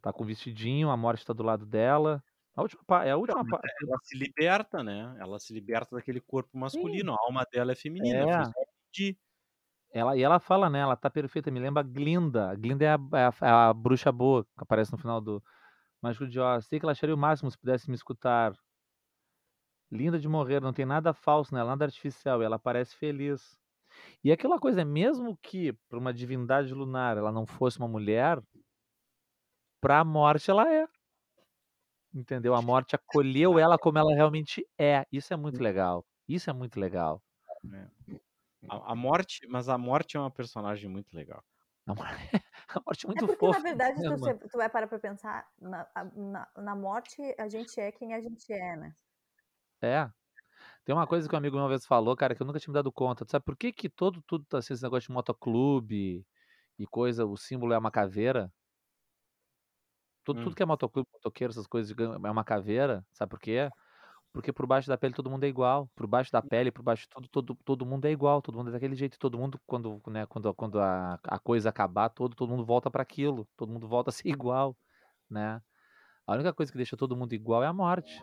Tá 0.00 0.10
com 0.10 0.24
vestidinho, 0.24 0.88
a 0.88 0.96
morte 0.96 1.26
tá 1.26 1.34
do 1.34 1.42
lado 1.42 1.66
dela. 1.66 2.24
A 2.56 2.62
última, 2.62 2.82
é 3.04 3.10
a 3.10 3.16
última 3.18 3.44
parte. 3.46 3.70
Ela 3.82 3.98
se 4.02 4.16
liberta, 4.16 4.82
né? 4.82 5.14
Ela 5.20 5.38
se 5.38 5.52
liberta 5.52 5.94
daquele 5.94 6.18
corpo 6.20 6.56
masculino. 6.58 7.12
A 7.12 7.18
alma 7.26 7.44
dela 7.52 7.72
é 7.72 7.74
feminina. 7.74 8.24
É. 8.24 8.64
Pedir. 8.90 9.18
Ela, 9.92 10.16
e 10.16 10.22
ela 10.22 10.40
fala, 10.40 10.70
né? 10.70 10.78
Ela 10.80 10.96
tá 10.96 11.10
perfeita, 11.10 11.50
me 11.50 11.60
lembra 11.60 11.80
a 11.82 11.86
Glinda. 11.86 12.50
A 12.50 12.54
Glinda 12.54 12.84
é 12.86 12.88
a, 12.88 12.98
é 13.14 13.26
a- 13.26 13.34
é 13.46 13.50
a 13.50 13.74
bruxa 13.74 14.10
boa, 14.10 14.44
que 14.44 14.50
aparece 14.56 14.90
no 14.92 14.98
final 14.98 15.20
do 15.20 15.42
Mágico 16.00 16.26
de 16.26 16.40
Oz. 16.40 16.64
Sei 16.66 16.78
que 16.80 16.86
ela 16.86 16.92
acharia 16.92 17.14
o 17.14 17.18
máximo 17.18 17.50
se 17.50 17.58
pudesse 17.58 17.90
me 17.90 17.96
escutar. 17.96 18.54
Linda 19.90 20.18
de 20.18 20.28
morrer, 20.28 20.60
não 20.60 20.72
tem 20.72 20.86
nada 20.86 21.12
falso 21.12 21.54
nela, 21.54 21.70
nada 21.70 21.84
artificial, 21.84 22.40
e 22.42 22.44
ela 22.46 22.58
parece 22.58 22.96
feliz. 22.96 23.58
E 24.24 24.32
aquela 24.32 24.58
coisa, 24.58 24.84
mesmo 24.84 25.36
que 25.42 25.72
para 25.88 25.98
uma 25.98 26.12
divindade 26.14 26.74
lunar 26.74 27.16
ela 27.16 27.32
não 27.32 27.46
fosse 27.46 27.78
uma 27.78 27.88
mulher, 27.88 28.40
para 29.80 30.00
a 30.00 30.04
morte 30.04 30.50
ela 30.50 30.72
é. 30.72 30.86
Entendeu? 32.12 32.54
A 32.54 32.60
morte 32.62 32.94
acolheu 32.96 33.58
ela 33.58 33.78
como 33.78 33.98
ela 33.98 34.14
realmente 34.14 34.66
é. 34.78 35.04
Isso 35.12 35.32
é 35.32 35.36
muito 35.36 35.62
legal. 35.62 36.04
Isso 36.26 36.48
é 36.50 36.52
muito 36.52 36.78
legal. 36.80 37.22
A, 38.68 38.92
a 38.92 38.94
morte, 38.94 39.46
mas 39.48 39.68
a 39.68 39.78
morte 39.78 40.16
é 40.16 40.20
uma 40.20 40.30
personagem 40.30 40.88
muito 40.90 41.14
legal. 41.14 41.42
A 41.86 41.92
a 42.76 42.82
morte 42.86 43.04
é 43.06 43.08
É 43.14 43.22
muito 43.22 43.26
porque, 43.26 43.46
fofa. 43.46 43.58
na 43.58 43.58
verdade, 43.58 44.02
né, 44.02 44.08
tu, 44.08 44.16
mano? 44.16 44.34
se- 44.38 44.48
tu 44.50 44.56
vai 44.56 44.68
parar 44.70 44.86
pra 44.86 44.98
pensar, 44.98 45.46
na, 45.60 45.86
na, 46.14 46.48
na 46.56 46.74
morte, 46.76 47.20
a 47.38 47.48
gente 47.48 47.78
é 47.80 47.90
quem 47.92 48.14
a 48.14 48.20
gente 48.20 48.52
é, 48.52 48.76
né? 48.76 48.96
É. 49.80 50.10
Tem 50.88 50.94
uma 50.94 51.06
coisa 51.06 51.28
que 51.28 51.34
um 51.34 51.38
amigo 51.38 51.54
meu 51.54 51.64
uma 51.64 51.68
vez 51.68 51.84
falou, 51.84 52.16
cara, 52.16 52.34
que 52.34 52.40
eu 52.40 52.46
nunca 52.46 52.58
tinha 52.58 52.72
me 52.72 52.74
dado 52.74 52.90
conta. 52.90 53.22
Tu 53.22 53.30
sabe 53.30 53.44
por 53.44 53.54
que, 53.54 53.74
que 53.74 53.90
todo, 53.90 54.22
tudo 54.22 54.46
tá 54.46 54.56
assim, 54.56 54.72
esse 54.72 54.82
negócio 54.82 55.08
de 55.08 55.12
motoclube 55.12 56.24
e 56.78 56.86
coisa, 56.86 57.26
o 57.26 57.36
símbolo 57.36 57.74
é 57.74 57.78
uma 57.78 57.90
caveira? 57.90 58.50
Tudo, 60.24 60.40
Hum. 60.40 60.44
tudo 60.44 60.56
que 60.56 60.62
é 60.62 60.64
motoclube, 60.64 61.06
motoqueiro, 61.12 61.50
essas 61.50 61.66
coisas 61.66 61.94
é 61.94 62.30
uma 62.30 62.42
caveira, 62.42 63.04
sabe 63.12 63.28
por 63.28 63.38
quê? 63.38 63.68
Porque 64.32 64.50
por 64.50 64.66
baixo 64.66 64.88
da 64.88 64.96
pele 64.96 65.12
todo 65.12 65.28
mundo 65.28 65.44
é 65.44 65.48
igual. 65.48 65.90
Por 65.94 66.06
baixo 66.06 66.32
da 66.32 66.40
pele, 66.40 66.72
por 66.72 66.82
baixo 66.82 67.02
de 67.02 67.10
tudo, 67.10 67.28
todo, 67.28 67.54
todo 67.66 67.84
mundo 67.84 68.06
é 68.06 68.10
igual. 68.10 68.40
Todo 68.40 68.56
mundo 68.56 68.70
é 68.70 68.72
daquele 68.72 68.94
jeito. 68.94 69.18
Todo 69.18 69.36
mundo, 69.36 69.60
quando, 69.66 70.00
né, 70.06 70.24
quando, 70.24 70.54
quando 70.54 70.80
a, 70.80 71.18
a 71.22 71.38
coisa 71.38 71.68
acabar, 71.68 72.08
todo, 72.08 72.34
todo 72.34 72.48
mundo 72.48 72.64
volta 72.64 72.90
para 72.90 73.02
aquilo. 73.02 73.46
Todo 73.58 73.70
mundo 73.70 73.86
volta 73.86 74.08
a 74.08 74.12
ser 74.12 74.28
igual, 74.42 74.74
né? 75.28 75.60
A 76.26 76.32
única 76.32 76.54
coisa 76.54 76.72
que 76.72 76.78
deixa 76.78 76.96
todo 76.96 77.14
mundo 77.14 77.34
igual 77.34 77.62
é 77.62 77.66
a 77.66 77.74
morte. 77.74 78.22